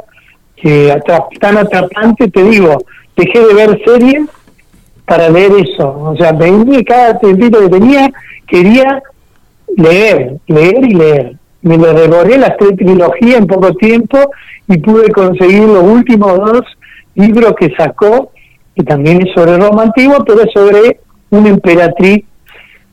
que 0.55 0.95
tan 1.39 1.57
atrapante, 1.57 2.27
te 2.29 2.43
digo, 2.43 2.83
dejé 3.15 3.39
de 3.39 3.53
ver 3.53 3.81
series 3.85 4.29
para 5.05 5.29
leer 5.29 5.51
eso. 5.65 5.87
O 5.99 6.15
sea, 6.17 6.31
vendí 6.31 6.83
cada 6.83 7.19
tempito 7.19 7.59
que 7.59 7.69
tenía 7.69 8.11
quería 8.47 9.01
leer, 9.77 10.37
leer 10.47 10.85
y 10.85 10.93
leer. 10.93 11.35
Me 11.61 11.77
lo 11.77 11.93
devoré 11.93 12.37
las 12.37 12.57
tres 12.57 12.75
trilogías 12.75 13.37
en 13.37 13.47
poco 13.47 13.73
tiempo 13.75 14.17
y 14.67 14.77
pude 14.77 15.09
conseguir 15.09 15.63
los 15.63 15.83
últimos 15.83 16.37
dos 16.37 16.61
libros 17.15 17.53
que 17.59 17.73
sacó, 17.77 18.31
que 18.75 18.83
también 18.83 19.25
es 19.25 19.33
sobre 19.33 19.57
Roma 19.57 19.83
antigua, 19.83 20.23
pero 20.25 20.41
es 20.41 20.51
sobre 20.53 20.99
una 21.29 21.49
emperatriz 21.49 22.25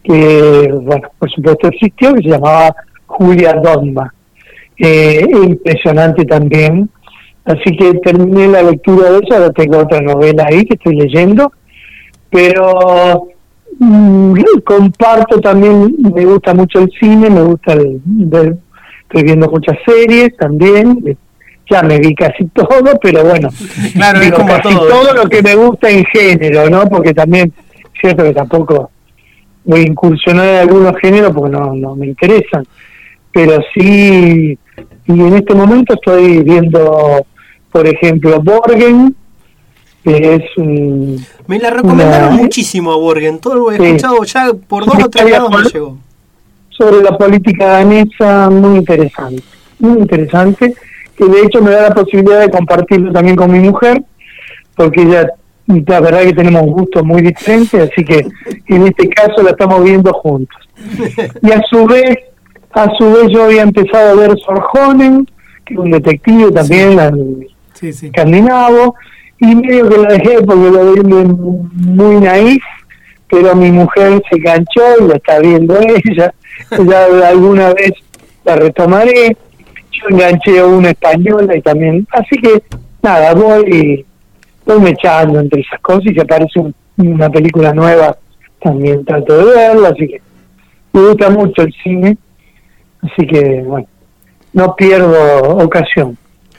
que, 0.02 0.72
bueno, 0.80 1.08
por 1.18 1.30
supuesto 1.30 1.68
existió, 1.68 2.14
que 2.14 2.22
se 2.22 2.30
llamaba 2.30 2.74
Julia 3.06 3.54
Dogma. 3.62 4.12
Eh, 4.78 5.24
impresionante 5.30 6.24
también. 6.24 6.88
Así 7.44 7.76
que 7.76 7.94
terminé 8.00 8.46
la 8.48 8.62
lectura 8.62 9.10
de 9.10 9.20
esa, 9.24 9.36
ahora 9.36 9.50
tengo 9.52 9.78
otra 9.78 10.00
novela 10.00 10.46
ahí 10.48 10.64
que 10.64 10.74
estoy 10.74 10.96
leyendo, 10.96 11.50
pero 12.30 13.28
Mm, 13.80 14.34
comparto 14.64 15.40
también, 15.40 15.94
me 15.98 16.24
gusta 16.24 16.52
mucho 16.52 16.80
el 16.80 16.90
cine, 16.98 17.30
me 17.30 17.42
gusta 17.42 17.74
el, 17.74 18.00
estoy 19.02 19.22
viendo 19.22 19.48
muchas 19.48 19.76
series 19.86 20.36
también, 20.36 21.00
eh, 21.06 21.16
ya 21.70 21.82
me 21.82 21.98
vi 21.98 22.12
casi 22.14 22.46
todo, 22.46 22.98
pero 23.00 23.22
bueno, 23.24 23.50
claro, 23.94 24.20
es 24.20 24.32
como 24.32 24.48
casi 24.48 24.74
todo. 24.74 25.14
lo 25.14 25.28
que 25.28 25.42
me 25.42 25.54
gusta 25.54 25.90
en 25.90 26.04
género, 26.06 26.68
¿no? 26.68 26.86
Porque 26.86 27.14
también, 27.14 27.52
cierto 28.00 28.24
que 28.24 28.32
tampoco 28.32 28.90
voy 29.64 29.80
a 29.80 29.86
incursionar 29.86 30.46
en 30.48 30.56
algunos 30.56 30.96
géneros 31.00 31.32
porque 31.32 31.52
no, 31.52 31.72
no 31.74 31.94
me 31.94 32.06
interesan, 32.06 32.64
pero 33.30 33.60
sí, 33.74 34.58
y 35.06 35.12
en 35.12 35.34
este 35.34 35.54
momento 35.54 35.94
estoy 35.94 36.42
viendo, 36.42 37.24
por 37.70 37.86
ejemplo, 37.86 38.40
Borgen, 38.42 39.14
que 40.08 40.34
es 40.34 40.56
un... 40.56 41.24
Me 41.46 41.58
la 41.58 41.70
recomendaron 41.70 42.36
muchísimo 42.36 42.92
a 42.92 42.96
Borgen, 42.96 43.38
todo 43.38 43.54
lo 43.54 43.72
he 43.72 43.76
escuchado 43.76 44.22
ya 44.24 44.52
por 44.66 44.86
dos 44.86 45.04
o 45.04 45.08
tres 45.08 45.30
lados 45.30 45.50
me 45.50 45.70
llegó. 45.70 45.98
Sobre 46.70 47.02
la 47.02 47.16
política 47.16 47.66
danesa, 47.66 48.48
muy 48.50 48.78
interesante, 48.78 49.42
muy 49.78 49.98
interesante, 49.98 50.74
que 51.16 51.24
de 51.24 51.40
hecho 51.42 51.60
me 51.60 51.72
da 51.72 51.88
la 51.88 51.94
posibilidad 51.94 52.40
de 52.40 52.50
compartirlo 52.50 53.12
también 53.12 53.36
con 53.36 53.50
mi 53.50 53.58
mujer, 53.58 54.02
porque 54.76 55.02
ella 55.02 55.28
la 55.66 56.00
verdad 56.00 56.22
que 56.22 56.32
tenemos 56.32 56.62
gustos 56.66 57.04
muy 57.04 57.20
diferentes, 57.20 57.90
así 57.90 58.04
que 58.04 58.26
en 58.68 58.86
este 58.86 59.08
caso 59.08 59.42
la 59.42 59.50
estamos 59.50 59.82
viendo 59.84 60.12
juntos. 60.12 60.56
Y 61.42 61.50
a 61.52 61.60
su 61.68 61.84
vez, 61.86 62.16
a 62.72 62.88
su 62.96 63.12
vez 63.12 63.28
yo 63.30 63.44
había 63.44 63.62
empezado 63.62 64.10
a 64.10 64.14
ver 64.14 64.38
Sorjonen, 64.38 65.26
que 65.64 65.74
es 65.74 65.80
un 65.80 65.90
detective 65.90 66.52
también 66.52 66.98
sí. 67.74 67.88
escandinavo, 67.88 68.94
y 69.40 69.54
medio 69.54 69.88
que 69.88 69.98
la 69.98 70.08
dejé 70.08 70.42
porque 70.42 70.70
lo 70.70 70.92
vi 70.92 71.02
muy 71.02 72.16
naif, 72.16 72.62
pero 73.30 73.54
mi 73.54 73.70
mujer 73.70 74.20
se 74.28 74.36
enganchó 74.36 74.82
y 75.00 75.08
la 75.08 75.16
está 75.16 75.38
viendo 75.38 75.78
ella, 75.80 76.34
ya 76.70 77.28
alguna 77.28 77.72
vez 77.74 77.92
la 78.44 78.56
retomaré, 78.56 79.36
yo 79.92 80.08
enganché 80.10 80.58
a 80.58 80.66
una 80.66 80.90
española 80.90 81.56
y 81.56 81.62
también, 81.62 82.06
así 82.10 82.36
que 82.40 82.62
nada, 83.02 83.34
voy 83.34 84.04
estoy 84.68 84.90
echando 84.90 85.40
entre 85.40 85.62
esas 85.62 85.80
cosas 85.80 86.06
y 86.06 86.14
si 86.14 86.20
aparece 86.20 86.60
una 86.96 87.30
película 87.30 87.72
nueva 87.72 88.16
también 88.60 89.04
trato 89.04 89.38
de 89.38 89.54
verla, 89.54 89.88
así 89.88 90.08
que 90.08 90.20
me 90.92 91.08
gusta 91.08 91.30
mucho 91.30 91.62
el 91.62 91.72
cine, 91.82 92.18
así 93.02 93.26
que 93.26 93.62
bueno, 93.62 93.86
no 94.52 94.74
pierdo 94.74 95.58
ocasión. 95.58 96.18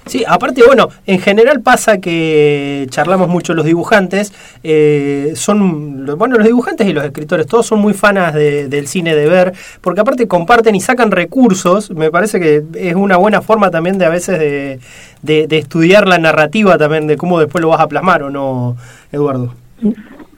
Sí, 0.09 0.25
aparte, 0.27 0.63
bueno, 0.65 0.89
en 1.05 1.19
general 1.19 1.61
pasa 1.61 1.99
que 1.99 2.87
charlamos 2.89 3.29
mucho 3.29 3.53
los 3.53 3.63
dibujantes, 3.63 4.33
eh, 4.63 5.33
son, 5.35 6.03
bueno, 6.17 6.35
los 6.37 6.47
dibujantes 6.47 6.87
y 6.87 6.93
los 6.93 7.05
escritores, 7.05 7.45
todos 7.45 7.67
son 7.67 7.79
muy 7.79 7.93
fanas 7.93 8.33
del 8.33 8.87
cine 8.87 9.13
de 9.13 9.29
ver, 9.29 9.53
porque 9.81 10.01
aparte 10.01 10.27
comparten 10.27 10.73
y 10.73 10.81
sacan 10.81 11.11
recursos, 11.11 11.91
me 11.91 12.09
parece 12.09 12.39
que 12.39 12.63
es 12.73 12.95
una 12.95 13.17
buena 13.17 13.43
forma 13.43 13.69
también 13.69 13.99
de 13.99 14.05
a 14.05 14.09
veces 14.09 14.39
de, 14.39 14.79
de, 15.21 15.57
estudiar 15.59 16.07
la 16.07 16.17
narrativa 16.17 16.75
también, 16.79 17.05
de 17.05 17.15
cómo 17.15 17.39
después 17.39 17.61
lo 17.61 17.69
vas 17.69 17.81
a 17.81 17.87
plasmar 17.87 18.23
o 18.23 18.31
no, 18.31 18.77
Eduardo. 19.11 19.53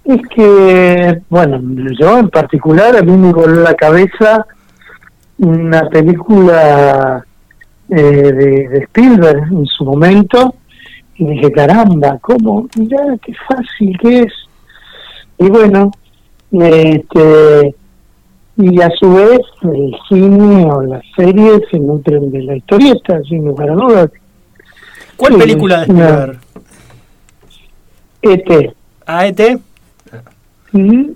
Es 0.04 0.22
que, 0.36 1.22
bueno, 1.30 1.62
yo 1.98 2.18
en 2.18 2.30
particular 2.30 2.98
a 2.98 3.04
mí 3.04 3.14
me 3.14 3.32
voló 3.32 3.62
la 3.62 3.74
cabeza 3.76 4.46
una 5.38 5.88
película 5.88 7.26
eh, 7.92 8.32
de, 8.72 8.78
Spielberg 8.86 9.52
en 9.52 9.66
su 9.66 9.84
momento 9.84 10.56
y 11.16 11.28
dije, 11.28 11.52
caramba, 11.52 12.18
¿cómo? 12.22 12.68
Mirá, 12.78 13.18
qué 13.22 13.34
fácil 13.48 13.98
que 14.00 14.20
es. 14.22 14.34
Y 15.38 15.50
bueno, 15.50 15.92
este, 16.52 17.76
y 18.56 18.82
a 18.82 18.90
su 18.98 19.14
vez 19.14 19.42
el 19.64 19.94
cine 20.08 20.66
o 20.72 20.82
las 20.84 21.04
series 21.18 21.62
se 21.70 21.80
nutren 21.80 22.32
de 22.32 22.44
la 22.44 22.56
historieta, 22.56 23.22
sin 23.24 23.46
lugar 23.46 23.72
a 23.72 23.74
dudas. 23.74 24.10
¿Cuál 25.18 25.38
película 25.38 25.78
de 25.78 25.82
Spielberg? 25.84 26.40
ET. 28.22 28.76
¿A 29.06 29.28
ET? 29.28 29.60
Sí, 30.72 31.16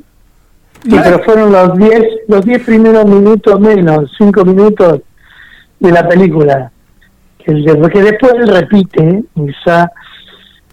pero 0.89 1.23
fueron 1.23 1.51
los 1.53 1.77
10 1.77 2.03
los 2.27 2.45
diez 2.45 2.63
primeros 2.63 3.05
minutos 3.05 3.59
menos, 3.59 4.11
5 4.17 4.43
minutos 4.43 5.01
de 5.85 5.91
la 5.91 6.07
película. 6.07 6.71
Porque 7.45 8.01
después 8.01 8.33
repite 8.47 9.23
esa, 9.35 9.91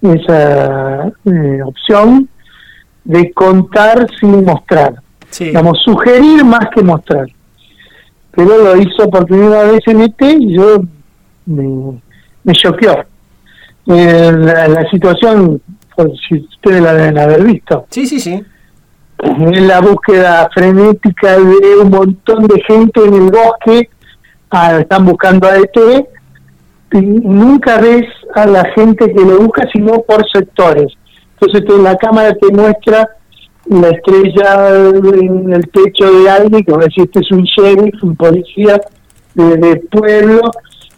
esa 0.00 1.06
eh, 1.24 1.60
opción 1.64 2.28
de 3.04 3.32
contar 3.32 4.06
sin 4.18 4.44
mostrar. 4.44 4.94
Sí. 5.28 5.52
sugerir 5.84 6.44
más 6.44 6.68
que 6.74 6.82
mostrar. 6.82 7.26
Pero 8.32 8.58
lo 8.58 8.76
hizo 8.76 9.08
por 9.10 9.26
primera 9.26 9.64
vez 9.64 9.80
en 9.86 10.02
ET 10.02 10.20
y 10.20 10.56
yo 10.56 10.82
me, 11.46 12.00
me 12.44 12.52
choqueó. 12.52 13.04
Eh, 13.86 14.32
la, 14.32 14.88
situación, 14.90 15.60
por 15.96 16.10
si 16.28 16.36
ustedes 16.36 16.82
la 16.82 16.94
deben 16.94 17.18
haber 17.18 17.42
visto. 17.44 17.86
Sí, 17.90 18.06
sí, 18.06 18.20
sí. 18.20 18.42
En 19.18 19.68
la 19.68 19.80
búsqueda 19.80 20.48
frenética 20.52 21.38
de 21.38 21.76
un 21.80 21.90
montón 21.90 22.46
de 22.46 22.60
gente 22.62 23.04
en 23.04 23.14
el 23.14 23.30
bosque 23.30 23.88
Ah, 24.54 24.78
están 24.78 25.06
buscando 25.06 25.48
a 25.48 25.56
ET, 25.56 26.06
y 26.92 27.00
nunca 27.00 27.80
ves 27.80 28.04
a 28.34 28.46
la 28.46 28.64
gente 28.74 29.10
que 29.10 29.24
lo 29.24 29.38
busca, 29.38 29.66
sino 29.72 30.02
por 30.02 30.22
sectores. 30.30 30.92
Entonces 31.40 31.80
la 31.80 31.96
cámara 31.96 32.34
te 32.34 32.52
muestra 32.52 33.08
la 33.66 33.88
estrella 33.88 34.76
en 34.76 35.54
el 35.54 35.70
techo 35.70 36.12
de 36.12 36.28
alguien, 36.28 36.64
a 36.68 36.84
decir, 36.84 37.04
este 37.04 37.20
es 37.20 37.30
un 37.30 37.44
sheriff, 37.44 38.02
un 38.02 38.14
policía 38.14 38.78
de, 39.34 39.76
pueblo, 39.90 40.42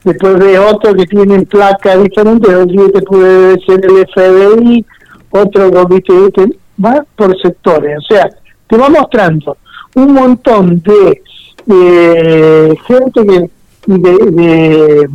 después 0.02 0.38
de 0.40 0.58
otro 0.58 0.92
que 0.92 1.06
tiene 1.06 1.46
placa 1.46 1.96
diferente, 1.96 2.48
que 2.92 3.02
puede 3.02 3.60
ser 3.64 3.84
el 3.84 4.04
FBI, 4.12 4.84
otro 5.30 5.70
que 5.70 6.58
va 6.84 7.04
por 7.14 7.40
sectores, 7.40 7.98
o 7.98 8.14
sea, 8.14 8.28
te 8.66 8.76
va 8.76 8.88
mostrando 8.88 9.56
un 9.94 10.12
montón 10.12 10.80
de 10.80 11.22
eh, 11.66 12.74
gente 12.87 13.27
que, 13.27 13.50
de, 13.87 15.09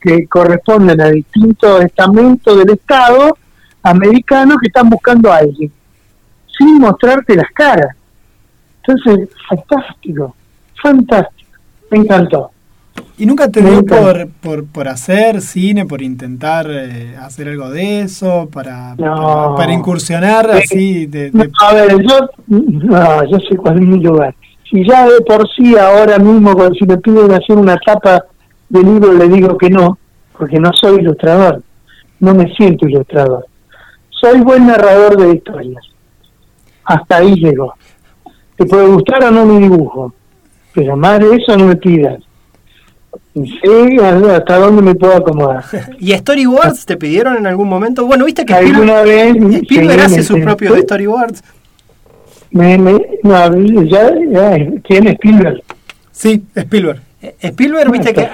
que 0.00 0.26
corresponden 0.26 1.00
a 1.00 1.10
distintos 1.10 1.82
estamentos 1.82 2.58
del 2.58 2.70
Estado 2.70 3.36
americano 3.82 4.56
que 4.60 4.68
están 4.68 4.88
buscando 4.90 5.32
a 5.32 5.38
alguien, 5.38 5.72
sin 6.56 6.78
mostrarte 6.78 7.36
las 7.36 7.50
caras. 7.52 7.96
Entonces, 8.82 9.28
fantástico, 9.48 10.34
fantástico, 10.82 11.50
me 11.90 11.98
encantó. 11.98 12.50
¿Y 13.16 13.26
nunca 13.26 13.48
te 13.48 13.62
dio 13.62 13.84
por, 13.84 14.28
por, 14.28 14.66
por, 14.66 14.88
hacer 14.88 15.40
cine, 15.40 15.86
por 15.86 16.02
intentar 16.02 16.66
eh, 16.68 17.16
hacer 17.16 17.48
algo 17.48 17.70
de 17.70 18.00
eso, 18.00 18.48
para, 18.52 18.94
para, 18.96 19.72
incursionar 19.72 20.50
así? 20.50 21.06
De, 21.06 21.30
a 21.62 21.74
ver, 21.74 22.02
yo, 22.02 22.28
no, 22.48 23.24
yo 23.24 23.38
sé 23.48 23.56
cuál 23.56 23.80
es 23.80 23.88
mi 23.88 24.00
lugar 24.00 24.34
si 24.70 24.86
ya 24.86 25.08
de 25.08 25.20
por 25.22 25.48
sí 25.54 25.76
ahora 25.76 26.18
mismo, 26.18 26.54
si 26.78 26.84
me 26.84 26.98
piden 26.98 27.32
hacer 27.32 27.56
una 27.56 27.78
tapa 27.78 28.24
de 28.68 28.82
libro, 28.82 29.12
le 29.12 29.28
digo 29.28 29.56
que 29.56 29.70
no, 29.70 29.98
porque 30.36 30.58
no 30.58 30.70
soy 30.72 31.00
ilustrador, 31.00 31.62
no 32.20 32.34
me 32.34 32.52
siento 32.54 32.86
ilustrador. 32.86 33.46
Soy 34.10 34.40
buen 34.40 34.66
narrador 34.66 35.16
de 35.16 35.34
historias. 35.34 35.84
Hasta 36.84 37.16
ahí 37.18 37.34
llego. 37.36 37.74
Te 38.56 38.66
puede 38.66 38.88
gustar 38.88 39.24
o 39.24 39.30
no 39.30 39.46
mi 39.46 39.62
dibujo, 39.62 40.12
pero 40.74 40.96
más 40.96 41.20
de 41.20 41.36
eso 41.36 41.56
no 41.56 41.66
me 41.66 41.76
pidas. 41.76 42.20
Sí, 43.34 43.96
hasta 44.02 44.56
dónde 44.56 44.82
me 44.82 44.94
puedo 44.96 45.14
acomodar. 45.14 45.64
¿Y 45.98 46.12
storyboards 46.12 46.84
te 46.84 46.96
pidieron 46.96 47.36
en 47.36 47.46
algún 47.46 47.68
momento? 47.68 48.04
Bueno, 48.04 48.24
viste 48.24 48.44
que 48.44 48.54
¿Alguna 48.54 49.02
Spielberg, 49.02 49.44
vez, 49.44 49.62
Spielberg 49.62 50.00
hace 50.00 50.22
sus 50.24 50.40
propios 50.40 50.78
storyboards. 50.80 51.42
Me, 52.50 52.78
me, 52.78 52.92
no, 53.22 53.82
ya, 53.84 54.10
¿Quién 54.84 55.06
es 55.06 55.14
Spielberg? 55.14 55.62
Sí, 56.12 56.42
Spielberg. 56.54 57.00
Eh, 57.20 57.34
Spielberg, 57.40 57.90
viste 57.90 58.14
que 58.14 58.28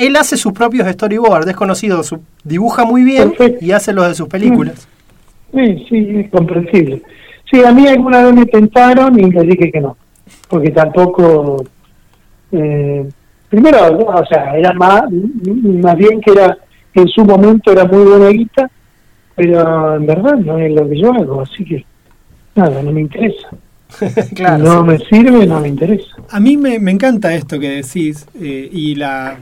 él 0.00 0.16
hace 0.16 0.36
sus 0.36 0.52
propios 0.52 0.86
storyboards, 0.88 1.48
es 1.48 1.56
conocido, 1.56 2.02
su, 2.02 2.20
dibuja 2.44 2.84
muy 2.84 3.02
bien 3.02 3.34
y 3.60 3.72
hace 3.72 3.92
los 3.92 4.08
de 4.08 4.14
sus 4.14 4.28
películas. 4.28 4.86
Sí, 5.52 5.86
sí, 5.88 6.08
es 6.16 6.30
comprensible. 6.30 7.02
Sí, 7.50 7.64
a 7.64 7.72
mí 7.72 7.86
alguna 7.88 8.24
vez 8.24 8.34
me 8.34 8.46
tentaron 8.46 9.18
y 9.18 9.30
le 9.30 9.42
dije 9.42 9.70
que 9.72 9.80
no, 9.80 9.96
porque 10.48 10.70
tampoco... 10.70 11.64
Eh, 12.52 13.08
primero, 13.48 13.98
o 13.98 14.26
sea, 14.26 14.56
era 14.56 14.72
más, 14.74 15.04
más 15.10 15.96
bien 15.96 16.20
que 16.20 16.32
era, 16.32 16.56
en 16.94 17.08
su 17.08 17.24
momento 17.24 17.72
era 17.72 17.84
muy 17.86 18.04
buena 18.04 18.28
guita, 18.28 18.70
pero 19.34 19.96
en 19.96 20.06
verdad 20.06 20.34
no 20.34 20.58
es 20.58 20.72
lo 20.72 20.88
que 20.88 21.00
yo 21.00 21.12
hago, 21.12 21.42
así 21.42 21.64
que 21.64 21.84
nada, 22.58 22.82
no 22.82 22.92
me 22.92 23.00
interesa. 23.00 23.48
claro, 24.34 24.64
no 24.64 24.84
me 24.84 24.98
sirve, 24.98 25.46
no 25.46 25.60
me 25.60 25.68
interesa. 25.68 26.16
A 26.30 26.40
mí 26.40 26.56
me, 26.56 26.74
encanta 26.74 27.34
esto 27.34 27.58
que 27.58 27.70
decís 27.70 28.26
eh, 28.40 28.68
y 28.70 28.94
la, 28.96 29.38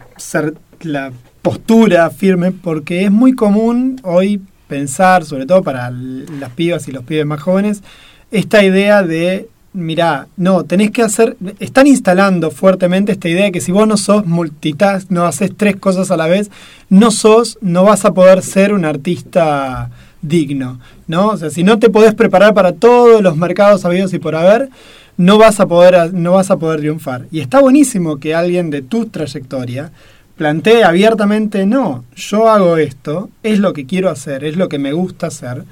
la 0.83 1.13
postura 1.43 2.11
firme, 2.11 2.53
porque 2.53 3.05
es 3.05 3.11
muy 3.11 3.35
común 3.35 4.01
hoy 4.05 4.41
pensar, 4.69 5.25
sobre 5.25 5.47
todo 5.47 5.63
para 5.63 5.91
las 5.91 6.51
pibas 6.51 6.89
y 6.89 6.93
los 6.93 7.05
pibes 7.05 7.27
más 7.27 7.41
jóvenes, 7.41 7.83
esta 8.31 8.65
idea 8.65 9.03
de, 9.03 9.49
mirá, 9.73 10.27
no, 10.37 10.65
tenés 10.65 10.91
que 10.91 11.03
hacer, 11.03 11.37
están 11.61 11.87
instalando 11.87 12.51
fuertemente 12.51 13.13
esta 13.13 13.29
idea 13.29 13.45
de 13.45 13.53
que 13.53 13.61
si 13.61 13.73
vos 13.73 13.87
no 13.87 13.97
sos 13.97 14.27
multitask, 14.27 15.11
no 15.11 15.25
haces 15.25 15.53
tres 15.57 15.77
cosas 15.77 16.11
a 16.11 16.17
la 16.17 16.27
vez, 16.27 16.51
no 16.89 17.11
sos, 17.11 17.59
no 17.61 17.85
vas 17.85 18.05
a 18.05 18.15
poder 18.15 18.43
ser 18.43 18.73
un 18.73 18.85
artista 18.85 19.91
digno, 20.29 20.79
¿no? 21.07 21.29
O 21.29 21.37
sea, 21.37 21.51
si 21.51 21.65
no 21.65 21.79
te 21.79 21.91
podés 21.91 22.15
preparar 22.15 22.55
para 22.55 22.73
todos 22.73 23.23
los 23.23 23.37
mercados 23.37 23.85
habidos 23.85 24.13
y 24.15 24.19
por 24.19 24.35
haber, 24.35 24.69
no 25.17 25.39
vas 25.39 25.61
a 25.61 25.67
poder, 25.67 26.13
no 26.13 26.33
vas 26.33 26.51
a 26.51 26.57
poder 26.57 26.81
triunfar. 26.81 27.27
Y 27.31 27.41
está 27.41 27.61
buenísimo 27.61 28.19
que 28.19 28.35
alguien 28.35 28.71
de 28.71 28.83
tu 28.83 29.07
trayectoria 29.07 29.91
plantee 30.37 30.85
abiertamente, 30.85 31.67
no, 31.67 32.05
yo 32.15 32.49
hago 32.49 32.77
esto, 32.77 33.31
es 33.43 33.59
lo 33.59 33.73
que 33.73 33.87
quiero 33.87 34.11
hacer, 34.11 34.45
es 34.45 34.57
lo 34.57 34.69
que 34.69 34.79
me 34.79 34.93
gusta 34.93 35.29
hacer. 35.29 35.65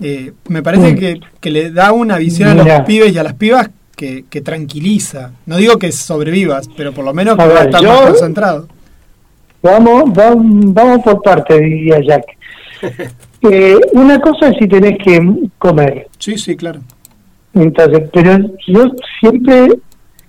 Eh, 0.00 0.32
me 0.48 0.62
parece 0.62 0.94
que, 0.94 1.20
que, 1.40 1.50
le 1.50 1.70
da 1.70 1.92
una 1.92 2.16
visión 2.16 2.48
a 2.48 2.54
los 2.54 2.86
pibes 2.86 3.12
y 3.12 3.18
a 3.18 3.22
las 3.22 3.34
pibas 3.34 3.68
que, 3.96 4.24
que, 4.30 4.40
tranquiliza. 4.40 5.32
No 5.44 5.58
digo 5.58 5.76
que 5.76 5.92
sobrevivas, 5.92 6.70
pero 6.74 6.92
por 6.94 7.04
lo 7.04 7.12
menos 7.12 7.36
que 7.36 7.42
a 7.42 7.64
estar 7.64 7.82
más 7.82 8.00
concentrado. 8.00 8.68
Vamos, 9.62 10.04
vamos, 10.14 10.72
vamos 10.72 11.04
por 11.04 11.20
parte, 11.20 11.60
diría 11.60 12.00
Jack. 12.00 12.24
Eh, 13.42 13.74
una 13.92 14.20
cosa 14.20 14.48
es 14.48 14.58
si 14.58 14.68
tenés 14.68 14.98
que 14.98 15.18
comer. 15.56 16.08
Sí, 16.18 16.36
sí, 16.36 16.54
claro. 16.56 16.80
Entonces, 17.54 18.10
pero 18.12 18.38
yo 18.66 18.84
siempre, 19.18 19.68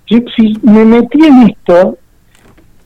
yo, 0.07 0.17
si 0.33 0.57
me 0.63 0.85
metí 0.85 1.25
en 1.25 1.49
esto, 1.49 1.97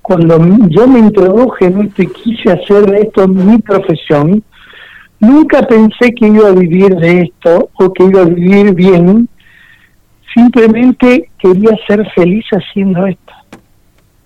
cuando 0.01 0.39
yo 0.69 0.87
me 0.87 0.99
introduje 0.99 1.65
en 1.65 1.81
esto 1.81 2.01
y 2.01 2.07
quise 2.07 2.51
hacer 2.51 2.89
de 2.89 3.01
esto 3.01 3.27
mi 3.27 3.59
profesión, 3.59 4.43
nunca 5.19 5.61
pensé 5.63 6.11
que 6.13 6.27
iba 6.27 6.49
a 6.49 6.53
vivir 6.53 6.95
de 6.95 7.21
esto 7.21 7.69
o 7.75 7.93
que 7.93 8.03
iba 8.03 8.21
a 8.21 8.25
vivir 8.25 8.73
bien, 8.73 9.29
simplemente 10.33 11.29
quería 11.39 11.71
ser 11.87 12.07
feliz 12.11 12.45
haciendo 12.51 13.07
esto. 13.07 13.33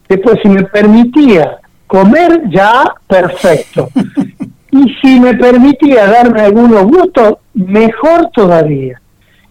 Después, 0.07 0.39
si 0.41 0.49
me 0.49 0.63
permitía 0.63 1.59
comer, 1.85 2.49
ya 2.49 2.83
perfecto. 3.07 3.89
Y 4.71 4.95
si 5.01 5.19
me 5.19 5.33
permitía 5.35 6.07
darme 6.07 6.41
algunos 6.41 6.83
gustos, 6.83 7.37
mejor 7.53 8.29
todavía. 8.33 9.01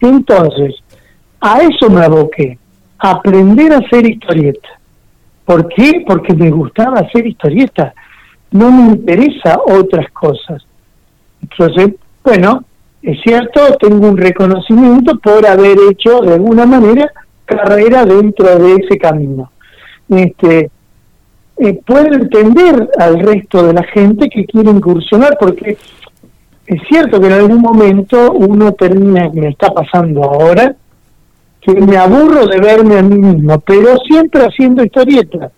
Entonces, 0.01 0.77
a 1.41 1.61
eso 1.61 1.91
me 1.91 2.05
aboqué, 2.05 2.59
aprender 2.99 3.73
a 3.73 3.79
hacer 3.79 4.09
historieta. 4.09 4.69
¿Por 5.45 5.69
qué? 5.69 6.05
Porque 6.07 6.35
me 6.35 6.51
gustaba 6.51 7.01
hacer 7.01 7.27
historieta. 7.27 7.95
No 8.51 8.71
me 8.71 8.93
interesa 8.93 9.59
otras 9.67 10.11
cosas. 10.13 10.65
Entonces, 11.43 11.95
bueno, 12.23 12.65
es 13.03 13.21
cierto, 13.23 13.61
tengo 13.81 14.09
un 14.09 14.17
reconocimiento 14.17 15.19
por 15.19 15.47
haber 15.47 15.79
hecho 15.91 16.21
de 16.21 16.35
alguna 16.35 16.67
manera 16.67 17.11
carrera 17.45 18.05
dentro 18.05 18.59
de 18.59 18.75
ese 18.75 18.99
camino. 18.99 19.51
Este, 20.09 20.71
eh, 21.61 21.81
entender 21.89 22.89
al 22.99 23.21
resto 23.21 23.67
de 23.67 23.73
la 23.73 23.83
gente 23.83 24.29
que 24.29 24.45
quiere 24.45 24.71
incursionar, 24.71 25.37
porque 25.41 25.77
es 26.67 26.83
cierto 26.89 27.21
que 27.21 27.27
en 27.27 27.33
algún 27.33 27.61
momento 27.61 28.33
uno 28.33 28.73
termina, 28.73 29.29
me 29.33 29.49
está 29.49 29.71
pasando 29.71 30.23
ahora, 30.23 30.77
que 31.61 31.73
me 31.73 31.97
aburro 31.97 32.47
de 32.47 32.61
verme 32.61 32.99
a 32.99 33.03
mí 33.03 33.19
mismo, 33.19 33.59
pero 33.61 33.97
siempre 34.07 34.43
haciendo 34.43 34.85
historietas. 34.85 35.51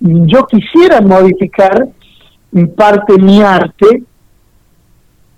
Yo 0.00 0.44
quisiera 0.46 1.00
modificar 1.00 1.88
en 2.52 2.74
parte 2.74 3.18
mi 3.18 3.42
arte 3.42 4.02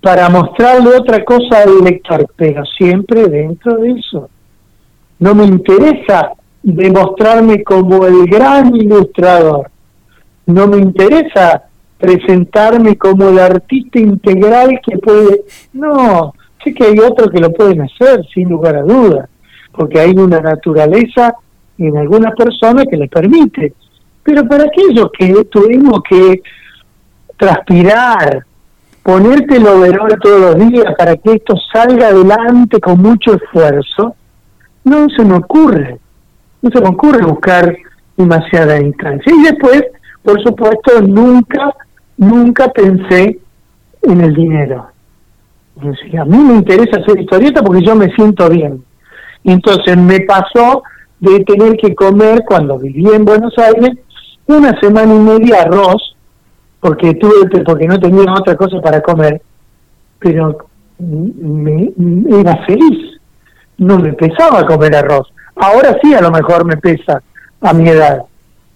para 0.01 0.29
mostrarle 0.29 0.97
otra 0.97 1.25
cosa 1.25 1.63
al 1.63 1.85
lector, 1.85 2.27
pero 2.37 2.65
siempre 2.65 3.29
dentro 3.29 3.77
de 3.77 3.93
eso. 3.93 4.29
No 5.19 5.35
me 5.35 5.45
interesa 5.45 6.33
demostrarme 6.63 7.63
como 7.63 8.07
el 8.07 8.27
gran 8.27 8.75
ilustrador 8.75 9.71
no 10.51 10.67
me 10.67 10.79
interesa 10.79 11.65
presentarme 11.99 12.97
como 12.97 13.29
el 13.29 13.39
artista 13.39 13.99
integral 13.99 14.81
que 14.85 14.99
puede... 14.99 15.45
No, 15.73 16.35
sé 16.65 16.75
que 16.75 16.85
hay 16.85 16.99
otros 16.99 17.31
que 17.31 17.41
lo 17.41 17.53
pueden 17.53 17.83
hacer, 17.83 18.25
sin 18.33 18.49
lugar 18.49 18.77
a 18.77 18.83
dudas, 18.83 19.29
porque 19.73 20.01
hay 20.01 20.13
una 20.13 20.41
naturaleza 20.41 21.35
en 21.79 21.97
algunas 21.97 22.35
personas 22.35 22.87
que 22.91 22.97
les 22.97 23.11
permite. 23.11 23.75
Pero 24.23 24.47
para 24.47 24.65
aquellos 24.65 25.11
que 25.17 25.45
tuvimos 25.45 26.01
que 26.09 26.43
transpirar, 27.37 28.45
ponerte 29.03 29.57
el 29.57 29.67
overol 29.67 30.19
todos 30.23 30.41
los 30.41 30.69
días 30.69 30.95
para 30.97 31.17
que 31.17 31.33
esto 31.33 31.55
salga 31.73 32.09
adelante 32.09 32.81
con 32.81 33.01
mucho 33.01 33.35
esfuerzo, 33.35 34.15
no 34.85 35.09
se 35.09 35.25
me 35.25 35.35
ocurre, 35.35 35.99
no 36.63 36.71
se 36.71 36.81
me 36.81 36.89
ocurre 36.89 37.25
buscar 37.25 37.77
demasiada 38.17 38.81
instancia. 38.81 39.33
Y 39.35 39.43
después 39.43 39.85
por 40.23 40.43
supuesto, 40.43 41.01
nunca, 41.03 41.75
nunca 42.17 42.69
pensé 42.69 43.39
en 44.03 44.21
el 44.21 44.35
dinero. 44.35 44.87
A 45.83 46.25
mí 46.25 46.39
me 46.39 46.55
interesa 46.57 47.01
hacer 47.01 47.21
historieta 47.21 47.63
porque 47.63 47.85
yo 47.85 47.95
me 47.95 48.13
siento 48.15 48.49
bien. 48.49 48.85
entonces 49.45 49.97
me 49.97 50.21
pasó 50.21 50.83
de 51.19 51.41
tener 51.45 51.77
que 51.77 51.95
comer 51.95 52.43
cuando 52.47 52.79
viví 52.79 53.07
en 53.07 53.25
Buenos 53.25 53.57
Aires 53.59 53.91
una 54.47 54.79
semana 54.81 55.15
y 55.15 55.19
media 55.19 55.63
arroz 55.63 56.17
porque 56.81 57.15
tuve 57.15 57.49
porque 57.65 57.87
no 57.87 57.99
tenía 57.99 58.33
otra 58.33 58.57
cosa 58.57 58.81
para 58.81 59.01
comer, 59.03 59.41
pero 60.19 60.57
me, 60.99 61.93
era 62.31 62.65
feliz. 62.67 63.21
No 63.77 63.99
me 63.99 64.13
pesaba 64.15 64.67
comer 64.67 64.97
arroz. 64.97 65.33
Ahora 65.57 65.99
sí 66.03 66.15
a 66.15 66.21
lo 66.21 66.31
mejor 66.31 66.65
me 66.65 66.77
pesa 66.77 67.23
a 67.61 67.73
mi 67.73 67.89
edad 67.89 68.23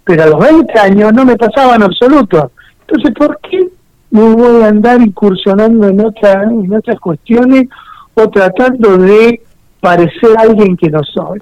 pero 0.05 0.23
a 0.23 0.27
los 0.27 0.41
20 0.41 0.79
años 0.79 1.13
no 1.13 1.25
me 1.25 1.37
pasaba 1.37 1.77
en 1.77 1.83
absoluto. 1.83 2.53
Entonces, 2.87 3.15
¿por 3.17 3.39
qué 3.41 3.69
me 4.11 4.35
voy 4.35 4.63
a 4.63 4.69
andar 4.69 5.01
incursionando 5.01 5.89
en, 5.89 6.01
otra, 6.01 6.45
en 6.45 6.73
otras 6.73 7.01
cuestiones 7.01 7.69
o 8.15 8.29
tratando 8.29 8.99
de 8.99 9.41
parecer 9.81 10.31
alguien 10.37 10.77
que 10.77 10.91
no 10.91 11.03
soy? 11.03 11.41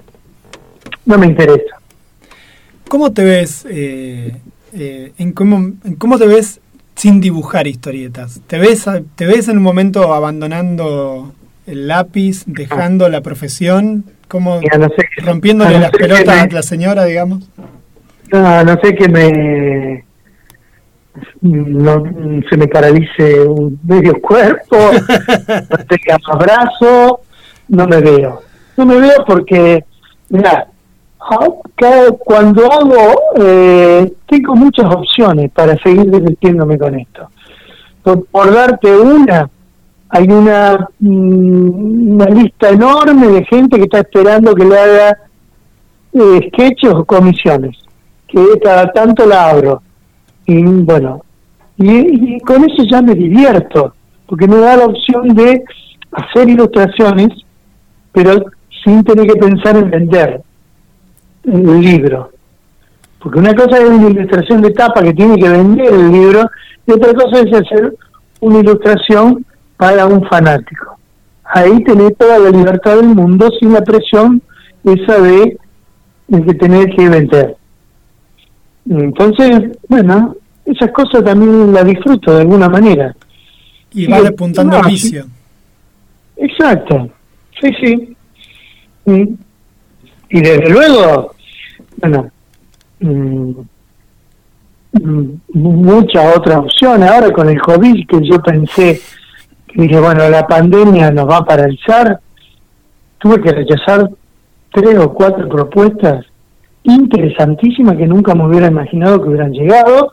No 1.05 1.17
me 1.17 1.27
interesa. 1.27 1.77
¿Cómo 2.87 3.11
te 3.11 3.23
ves, 3.23 3.65
eh, 3.69 4.37
eh, 4.73 5.13
en, 5.17 5.33
cómo, 5.33 5.71
cómo 5.97 6.17
te 6.17 6.27
ves 6.27 6.61
sin 6.95 7.19
dibujar 7.19 7.67
historietas? 7.67 8.41
¿Te 8.47 8.59
ves, 8.59 8.85
¿Te 9.15 9.25
ves 9.25 9.47
en 9.47 9.57
un 9.57 9.63
momento 9.63 10.13
abandonando 10.13 11.33
el 11.65 11.87
lápiz, 11.87 12.43
dejando 12.45 13.09
la 13.09 13.21
profesión? 13.21 14.05
como 14.33 14.59
rompiéndole 15.17 15.79
las 15.79 15.91
pelotas 15.91 16.27
a 16.27 16.47
la 16.47 16.63
señora, 16.63 17.05
digamos? 17.05 17.43
No, 18.33 18.63
no 18.63 18.79
sé 18.81 18.95
que 18.95 19.07
me 19.07 20.05
no, 21.41 22.03
se 22.49 22.57
me 22.57 22.67
paralice 22.67 23.41
un 23.41 23.79
medio 23.83 24.19
cuerpo, 24.19 24.75
no 24.75 25.77
tenga 25.87 26.17
más 26.27 26.39
brazo, 26.39 27.19
no 27.67 27.85
me 27.85 28.01
veo. 28.01 28.41
No 28.75 28.87
me 28.87 28.97
veo 28.97 29.23
porque, 29.27 29.85
mira, 30.29 30.67
cuando 32.25 32.71
hago, 32.71 33.21
eh, 33.37 34.11
tengo 34.25 34.55
muchas 34.55 34.85
opciones 34.85 35.51
para 35.51 35.77
seguir 35.83 36.09
divirtiéndome 36.09 36.79
con 36.79 36.99
esto. 36.99 37.29
Por, 38.01 38.51
darte 38.51 38.97
una, 38.97 39.47
hay 40.09 40.27
una, 40.27 40.89
mm, 40.99 42.13
una 42.13 42.25
lista 42.25 42.69
enorme 42.69 43.27
de 43.27 43.45
gente 43.45 43.77
que 43.77 43.83
está 43.83 43.99
esperando 43.99 44.55
que 44.55 44.65
le 44.65 44.79
haga 44.79 45.17
eh, 46.13 46.49
sketches 46.49 46.93
o 46.95 47.05
comisiones 47.05 47.82
que 48.33 48.59
cada 48.59 48.91
tanto 48.91 49.25
la 49.25 49.49
abro. 49.49 49.81
Y 50.45 50.63
bueno, 50.63 51.21
y, 51.77 52.39
con 52.39 52.63
eso 52.63 52.83
ya 52.89 53.01
me 53.01 53.13
divierto, 53.13 53.93
porque 54.27 54.47
me 54.47 54.57
da 54.57 54.77
la 54.77 54.85
opción 54.85 55.29
de 55.29 55.63
hacer 56.11 56.49
ilustraciones, 56.49 57.29
pero 58.11 58.45
sin 58.83 59.03
tener 59.03 59.27
que 59.27 59.35
pensar 59.35 59.77
en 59.77 59.89
vender 59.89 60.41
un 61.45 61.81
libro. 61.81 62.31
Porque 63.19 63.39
una 63.39 63.53
cosa 63.53 63.77
es 63.77 63.89
una 63.89 64.09
ilustración 64.09 64.61
de 64.61 64.71
tapa 64.71 65.01
que 65.01 65.13
tiene 65.13 65.37
que 65.37 65.49
vender 65.49 65.93
el 65.93 66.11
libro, 66.11 66.49
y 66.85 66.91
otra 66.91 67.13
cosa 67.13 67.39
es 67.39 67.53
hacer 67.53 67.95
una 68.41 68.59
ilustración 68.59 69.45
para 69.77 70.05
un 70.05 70.25
fanático. 70.27 70.97
Ahí 71.45 71.83
tenés 71.83 72.17
toda 72.17 72.39
la 72.39 72.49
libertad 72.49 72.97
del 72.97 73.09
mundo 73.09 73.49
sin 73.59 73.73
la 73.73 73.81
presión 73.81 74.41
esa 74.83 75.19
de, 75.21 75.57
de 76.27 76.53
tener 76.55 76.89
que 76.95 77.09
vender. 77.09 77.55
Entonces, 78.89 79.77
bueno, 79.87 80.35
esas 80.65 80.91
cosas 80.91 81.23
también 81.23 81.73
las 81.73 81.85
disfruto 81.85 82.33
de 82.33 82.41
alguna 82.41 82.69
manera. 82.69 83.15
Y 83.91 84.07
va 84.07 84.17
apuntando 84.27 84.77
al 84.77 84.89
vicio. 84.89 85.25
Exacto, 86.35 87.09
sí, 87.61 87.69
sí. 87.81 88.15
Y, 90.29 90.41
desde 90.41 90.69
luego, 90.69 91.35
bueno, 91.97 92.31
mm, 92.99 93.51
mm, 94.93 95.29
muchas 95.53 96.37
otras 96.37 96.57
opciones. 96.57 97.09
Ahora 97.09 97.31
con 97.31 97.49
el 97.49 97.61
COVID, 97.61 98.07
que 98.07 98.27
yo 98.27 98.41
pensé, 98.41 98.99
que 99.67 99.81
dije, 99.81 99.99
bueno, 99.99 100.27
la 100.29 100.47
pandemia 100.47 101.11
nos 101.11 101.29
va 101.29 101.37
a 101.37 101.45
paralizar, 101.45 102.19
tuve 103.19 103.41
que 103.41 103.51
rechazar 103.51 104.09
tres 104.71 104.97
o 104.97 105.13
cuatro 105.13 105.47
propuestas 105.47 106.25
interesantísima 106.83 107.95
que 107.95 108.07
nunca 108.07 108.35
me 108.35 108.45
hubiera 108.45 108.67
imaginado 108.67 109.21
que 109.21 109.29
hubieran 109.29 109.51
llegado 109.51 110.11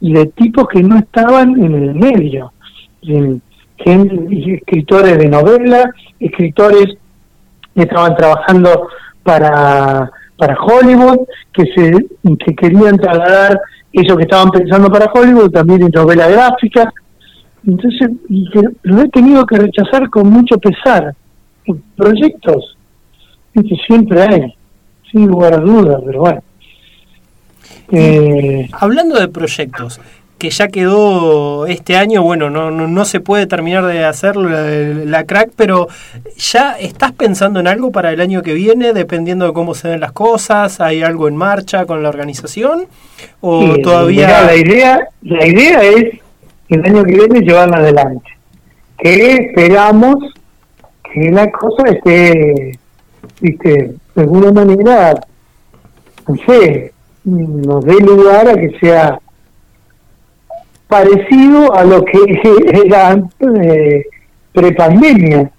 y 0.00 0.12
de 0.12 0.26
tipos 0.26 0.68
que 0.68 0.82
no 0.82 0.96
estaban 0.98 1.62
en 1.62 1.74
el 1.74 1.94
medio. 1.94 2.52
escritores 3.78 5.18
de 5.18 5.28
novela, 5.28 5.90
escritores 6.18 6.86
que 7.74 7.82
estaban 7.82 8.16
trabajando 8.16 8.88
para, 9.22 10.10
para 10.36 10.56
Hollywood, 10.60 11.18
que, 11.52 11.64
se, 11.74 11.92
que 12.44 12.54
querían 12.54 12.96
trasladar 12.96 13.60
eso 13.92 14.16
que 14.16 14.24
estaban 14.24 14.50
pensando 14.50 14.90
para 14.90 15.10
Hollywood, 15.12 15.50
también 15.50 15.82
en 15.82 15.90
novela 15.94 16.28
gráfica. 16.28 16.92
Entonces, 17.66 18.10
lo 18.82 19.02
he 19.02 19.08
tenido 19.08 19.44
que 19.46 19.56
rechazar 19.56 20.08
con 20.10 20.30
mucho 20.30 20.58
pesar. 20.58 21.14
Proyectos, 21.96 22.76
que 23.52 23.76
siempre 23.86 24.22
hay, 24.22 24.54
sin 25.10 25.26
lugar 25.26 25.54
a 25.54 25.58
dudas, 25.58 26.00
pero 26.04 26.20
bueno. 26.20 26.42
Eh, 27.90 28.68
Hablando 28.72 29.18
de 29.18 29.28
proyectos, 29.28 30.00
que 30.38 30.50
ya 30.50 30.68
quedó 30.68 31.66
este 31.66 31.96
año, 31.96 32.22
bueno, 32.22 32.48
no, 32.48 32.70
no, 32.70 33.04
se 33.04 33.18
puede 33.18 33.46
terminar 33.46 33.84
de 33.86 34.04
hacer 34.04 34.36
la, 34.36 35.24
crack, 35.24 35.50
pero 35.56 35.88
¿ya 36.36 36.78
estás 36.78 37.12
pensando 37.12 37.58
en 37.58 37.66
algo 37.66 37.90
para 37.90 38.12
el 38.12 38.20
año 38.20 38.42
que 38.42 38.54
viene, 38.54 38.92
dependiendo 38.92 39.46
de 39.46 39.52
cómo 39.52 39.74
se 39.74 39.88
den 39.88 40.00
las 40.00 40.12
cosas? 40.12 40.80
¿Hay 40.80 41.02
algo 41.02 41.26
en 41.26 41.34
marcha 41.34 41.86
con 41.86 42.04
la 42.04 42.08
organización? 42.08 42.86
¿O 43.40 43.76
todavía...? 43.82 44.44
la, 44.44 44.54
idea, 44.54 45.08
la 45.22 45.46
idea 45.46 45.82
es 45.82 46.20
el 46.68 46.84
año 46.84 47.02
que 47.04 47.14
viene 47.14 47.40
llevarla 47.40 47.78
adelante. 47.78 48.30
Que 48.98 49.34
esperamos 49.34 50.16
que 51.12 51.30
la 51.30 51.50
cosa 51.50 51.82
esté, 51.90 52.78
viste, 53.40 53.94
de 54.14 54.22
alguna 54.22 54.52
manera, 54.52 55.14
no 56.26 56.36
sé, 56.46 56.92
nos 57.24 57.84
dé 57.84 57.94
lugar 57.94 58.48
a 58.48 58.54
que 58.54 58.78
sea 58.80 59.18
parecido 60.88 61.74
a 61.74 61.84
lo 61.84 62.04
que 62.04 62.18
era 62.84 63.16
eh, 63.62 64.04
prepandemia. 64.52 65.50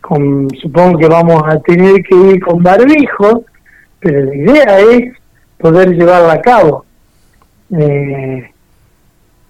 Con, 0.00 0.48
supongo 0.62 0.98
que 0.98 1.08
vamos 1.08 1.42
a 1.46 1.58
tener 1.60 2.02
que 2.02 2.14
ir 2.14 2.40
con 2.40 2.62
barbijo, 2.62 3.44
pero 3.98 4.24
la 4.24 4.34
idea 4.36 4.80
es 4.80 5.14
poder 5.58 5.90
llevarla 5.90 6.34
a 6.34 6.40
cabo. 6.40 6.84
Eh, 7.76 8.50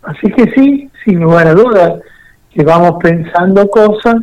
así 0.02 0.30
que 0.32 0.50
sí, 0.52 0.90
sin 1.04 1.20
lugar 1.20 1.46
a 1.48 1.54
dudas, 1.54 2.00
que 2.54 2.64
vamos 2.64 2.92
pensando 3.02 3.68
cosas 3.68 4.16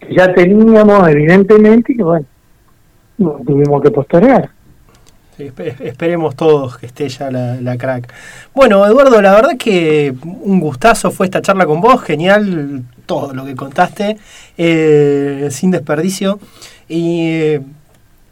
que 0.00 0.14
ya 0.14 0.32
teníamos 0.34 1.08
evidentemente 1.08 1.92
y 1.92 1.96
que 1.96 2.02
bueno, 2.02 2.26
tuvimos 3.18 3.82
que 3.82 3.90
postergar 3.90 4.50
esperemos 5.38 6.34
todos 6.34 6.78
que 6.78 6.86
esté 6.86 7.08
ya 7.08 7.30
la, 7.30 7.76
crack. 7.76 8.12
Bueno, 8.54 8.84
Eduardo, 8.86 9.20
la 9.22 9.34
verdad 9.34 9.56
que 9.58 10.14
un 10.22 10.60
gustazo 10.60 11.10
fue 11.10 11.26
esta 11.26 11.40
charla 11.42 11.66
con 11.66 11.80
vos, 11.80 12.02
genial 12.02 12.82
todo 13.06 13.32
lo 13.34 13.44
que 13.44 13.54
contaste, 13.54 14.16
eh, 14.56 15.48
sin 15.50 15.70
desperdicio. 15.70 16.40
Y 16.88 17.28
eh, 17.30 17.60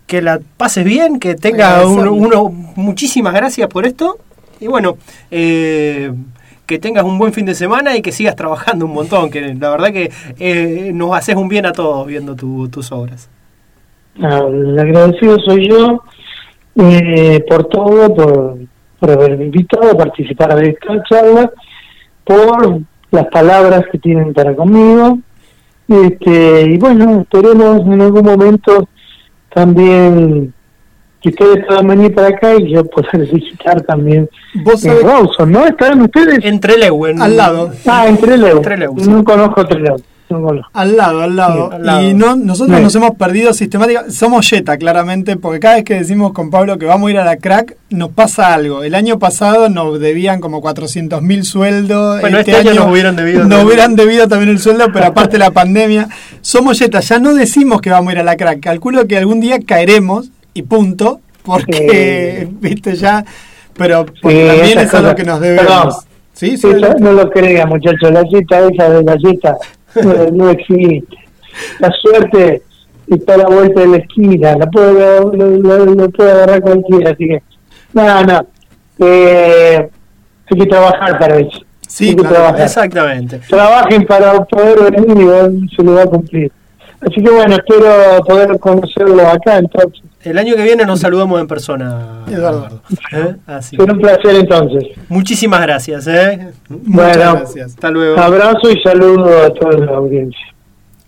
que 0.07 0.23
la 0.23 0.41
pases 0.57 0.85
bien, 0.85 1.19
que 1.19 1.35
tenga 1.35 1.87
uno, 1.87 2.49
muchísimas 2.77 3.35
gracias 3.35 3.69
por 3.69 3.87
esto. 3.87 4.19
Y 4.61 4.67
bueno, 4.67 4.97
eh, 5.31 6.13
que 6.65 6.79
tengas 6.79 7.05
un 7.05 7.19
buen 7.19 7.33
fin 7.33 7.47
de 7.47 7.55
semana 7.55 7.97
y 7.97 8.03
que 8.03 8.11
sigas 8.11 8.35
trabajando 8.35 8.87
un 8.87 8.93
montón, 8.93 9.31
que 9.31 9.55
la 9.55 9.71
verdad 9.71 9.93
que 9.93 10.91
nos 10.93 11.17
haces 11.17 11.37
un 11.37 11.49
bien 11.49 11.67
a 11.67 11.73
todos 11.73 12.07
viendo 12.07 12.35
tus 12.35 12.91
obras. 12.91 13.29
El 14.19 14.79
agradecido 14.79 15.39
soy 15.41 15.69
yo 15.69 16.03
eh, 16.77 17.45
por 17.49 17.65
todo, 17.69 18.15
por, 18.15 18.59
por 18.99 19.11
haberme 19.11 19.47
invitado 19.47 19.91
a 19.91 19.97
participar 19.97 20.55
de 20.57 20.71
esta 20.71 21.03
charla, 21.05 21.51
por 22.25 22.81
las 23.11 23.27
palabras 23.27 23.85
que 23.91 23.99
tienen 23.99 24.33
para 24.33 24.55
conmigo. 24.55 25.19
Este, 25.89 26.63
y 26.63 26.77
bueno, 26.79 27.21
esperemos 27.21 27.81
en 27.83 28.01
algún 28.01 28.25
momento 28.25 28.89
también 29.55 30.53
que 31.21 31.29
ustedes 31.31 31.65
puedan 31.67 31.87
venir 31.87 32.15
para 32.15 32.29
acá 32.29 32.55
y 32.57 32.73
yo 32.73 32.85
poder 32.85 33.27
visitar 33.33 33.81
también 33.83 34.29
¿Vos 34.55 34.85
Rawson, 34.85 35.51
¿no? 35.51 35.67
¿Están 35.67 36.03
ustedes? 36.03 36.41
Entre 36.43 36.77
Lewen. 36.77 37.21
Al 37.21 37.37
lado. 37.37 37.71
Ah, 37.87 38.07
entre 38.09 38.37
Lewen. 38.37 38.63
No 39.09 39.25
conozco 39.25 39.65
Trelew. 39.67 39.97
Al 40.73 40.97
lado, 40.97 41.23
al 41.23 41.37
lado. 41.37 41.71
Y 42.03 42.15
no, 42.15 42.37
nosotros 42.37 42.81
nos 42.81 42.95
hemos 42.95 43.13
perdido 43.13 43.53
sistemáticamente. 43.53 44.13
Somos 44.13 44.49
Jetta, 44.49 44.77
claramente, 44.77 45.37
porque 45.37 45.61
cada 45.61 45.77
vez 45.77 45.85
que 45.85 45.95
decimos 45.95 46.33
con 46.33 46.51
Pablo 46.51 46.79
que 46.79 46.87
vamos 46.87 47.09
a 47.09 47.11
ir 47.13 47.19
a 47.19 47.25
la 47.25 47.37
crack, 47.37 47.77
nos 47.91 48.11
pasa 48.11 48.53
algo. 48.53 48.83
El 48.83 48.95
año 48.95 49.19
pasado 49.19 49.69
nos 49.69 50.01
debían 50.01 50.41
como 50.41 50.61
400 50.61 51.23
mil 51.23 51.45
sueldos. 51.45 52.21
Bueno, 52.21 52.39
este, 52.39 52.53
este 52.53 52.71
año, 52.71 52.81
nos 52.81 52.91
hubieran 52.91 53.15
debido. 53.15 53.45
Nos 53.45 53.65
hubieran 53.65 53.95
debido 53.95 54.27
también 54.27 54.51
el 54.51 54.59
sueldo, 54.59 54.87
pero 54.93 55.07
aparte 55.07 55.39
la 55.39 55.53
pandemia. 55.53 56.09
Somos 56.41 56.79
Jetta, 56.79 57.01
ya 57.01 57.19
no 57.19 57.35
decimos 57.35 57.81
que 57.81 57.91
vamos 57.91 58.11
a 58.11 58.13
ir 58.15 58.19
a 58.19 58.25
la 58.25 58.37
crack. 58.37 58.61
Calculo 58.61 59.07
que 59.07 59.17
algún 59.17 59.41
día 59.41 59.59
caeremos 59.65 60.31
y 60.55 60.63
punto, 60.63 61.21
porque, 61.43 62.49
viste, 62.61 62.97
ya. 62.97 63.25
Pero 63.75 64.07
también 64.23 64.79
es 64.79 64.93
algo 64.95 65.15
que 65.15 65.25
nos 65.25 65.41
debemos. 65.41 66.07
Sí, 66.33 66.57
sí, 66.57 66.67
no 66.99 67.13
lo 67.13 67.31
crea, 67.31 67.65
muchachos. 67.65 68.11
La 68.11 68.23
Jetta 68.25 68.69
esa 68.69 68.91
de 68.91 69.03
la 69.05 69.17
Jetta 69.19 69.57
no, 70.03 70.51
existe. 70.51 71.17
La 71.79 71.91
suerte 71.91 72.63
está 73.09 73.35
a 73.35 73.39
la 73.39 73.47
vuelta 73.47 73.81
de 73.81 73.89
la 73.89 73.97
esquina, 73.99 74.57
la 74.57 74.67
puede, 74.67 75.21
lo, 75.37 76.11
puede 76.11 76.33
agarrar 76.33 76.61
cualquiera, 76.61 77.11
así 77.11 77.29
que, 77.29 77.43
no, 77.93 78.25
no, 78.25 78.47
eh, 78.99 79.89
hay 80.51 80.59
que 80.59 80.67
trabajar 80.67 81.19
para 81.19 81.37
eso. 81.39 81.61
Sí, 81.89 82.15
claro, 82.17 82.59
exactamente. 82.59 83.41
Trabajen 83.49 84.07
para 84.07 84.45
poder 84.45 84.93
venir 84.93 85.63
y 85.63 85.75
se 85.75 85.83
lo 85.83 85.95
va 85.95 86.03
a 86.03 86.07
cumplir. 86.07 86.53
Así 87.01 87.23
que 87.23 87.31
bueno, 87.31 87.57
espero 87.57 88.25
poder 88.27 88.59
conocerlo 88.59 89.29
acá 89.29 89.59
entonces. 89.59 90.03
El 90.23 90.39
año 90.39 90.57
que 90.57 90.65
viene 90.65 90.85
nos 90.85 91.01
saludamos 91.01 91.41
en 91.41 91.47
persona, 91.47 92.25
Eduardo. 92.29 92.83
¿Eh? 93.13 93.37
un 93.79 93.99
placer 93.99 94.35
entonces. 94.35 94.85
Muchísimas 95.09 95.61
gracias. 95.63 96.07
¿eh? 96.09 96.53
Bueno, 96.69 97.13
gracias. 97.15 97.67
Hasta 97.75 97.91
luego. 97.91 98.19
Abrazo 98.19 98.71
y 98.71 98.83
saludo 98.83 99.45
a 99.45 99.55
toda 99.55 99.79
la 99.79 99.93
audiencia. 99.93 100.47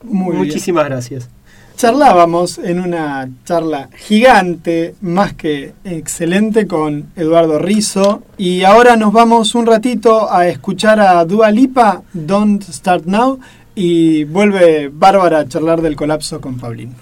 Muchísimas 0.04 0.84
gracias. 0.84 1.28
Charlábamos 1.76 2.58
en 2.58 2.80
una 2.80 3.28
charla 3.44 3.88
gigante, 3.96 4.96
más 5.00 5.34
que 5.34 5.74
excelente, 5.84 6.66
con 6.66 7.06
Eduardo 7.14 7.58
Rizo. 7.60 8.22
Y 8.36 8.64
ahora 8.64 8.96
nos 8.96 9.12
vamos 9.12 9.54
un 9.54 9.64
ratito 9.64 10.32
a 10.32 10.48
escuchar 10.48 11.00
a 11.00 11.24
Dua 11.24 11.52
Lipa, 11.52 12.02
Don't 12.12 12.62
Start 12.64 13.04
Now. 13.06 13.38
Y 13.80 14.24
vuelve 14.24 14.90
Bárbara 14.92 15.38
a 15.38 15.48
charlar 15.48 15.80
del 15.80 15.94
colapso 15.94 16.40
con 16.40 16.58
Paulín. 16.58 16.96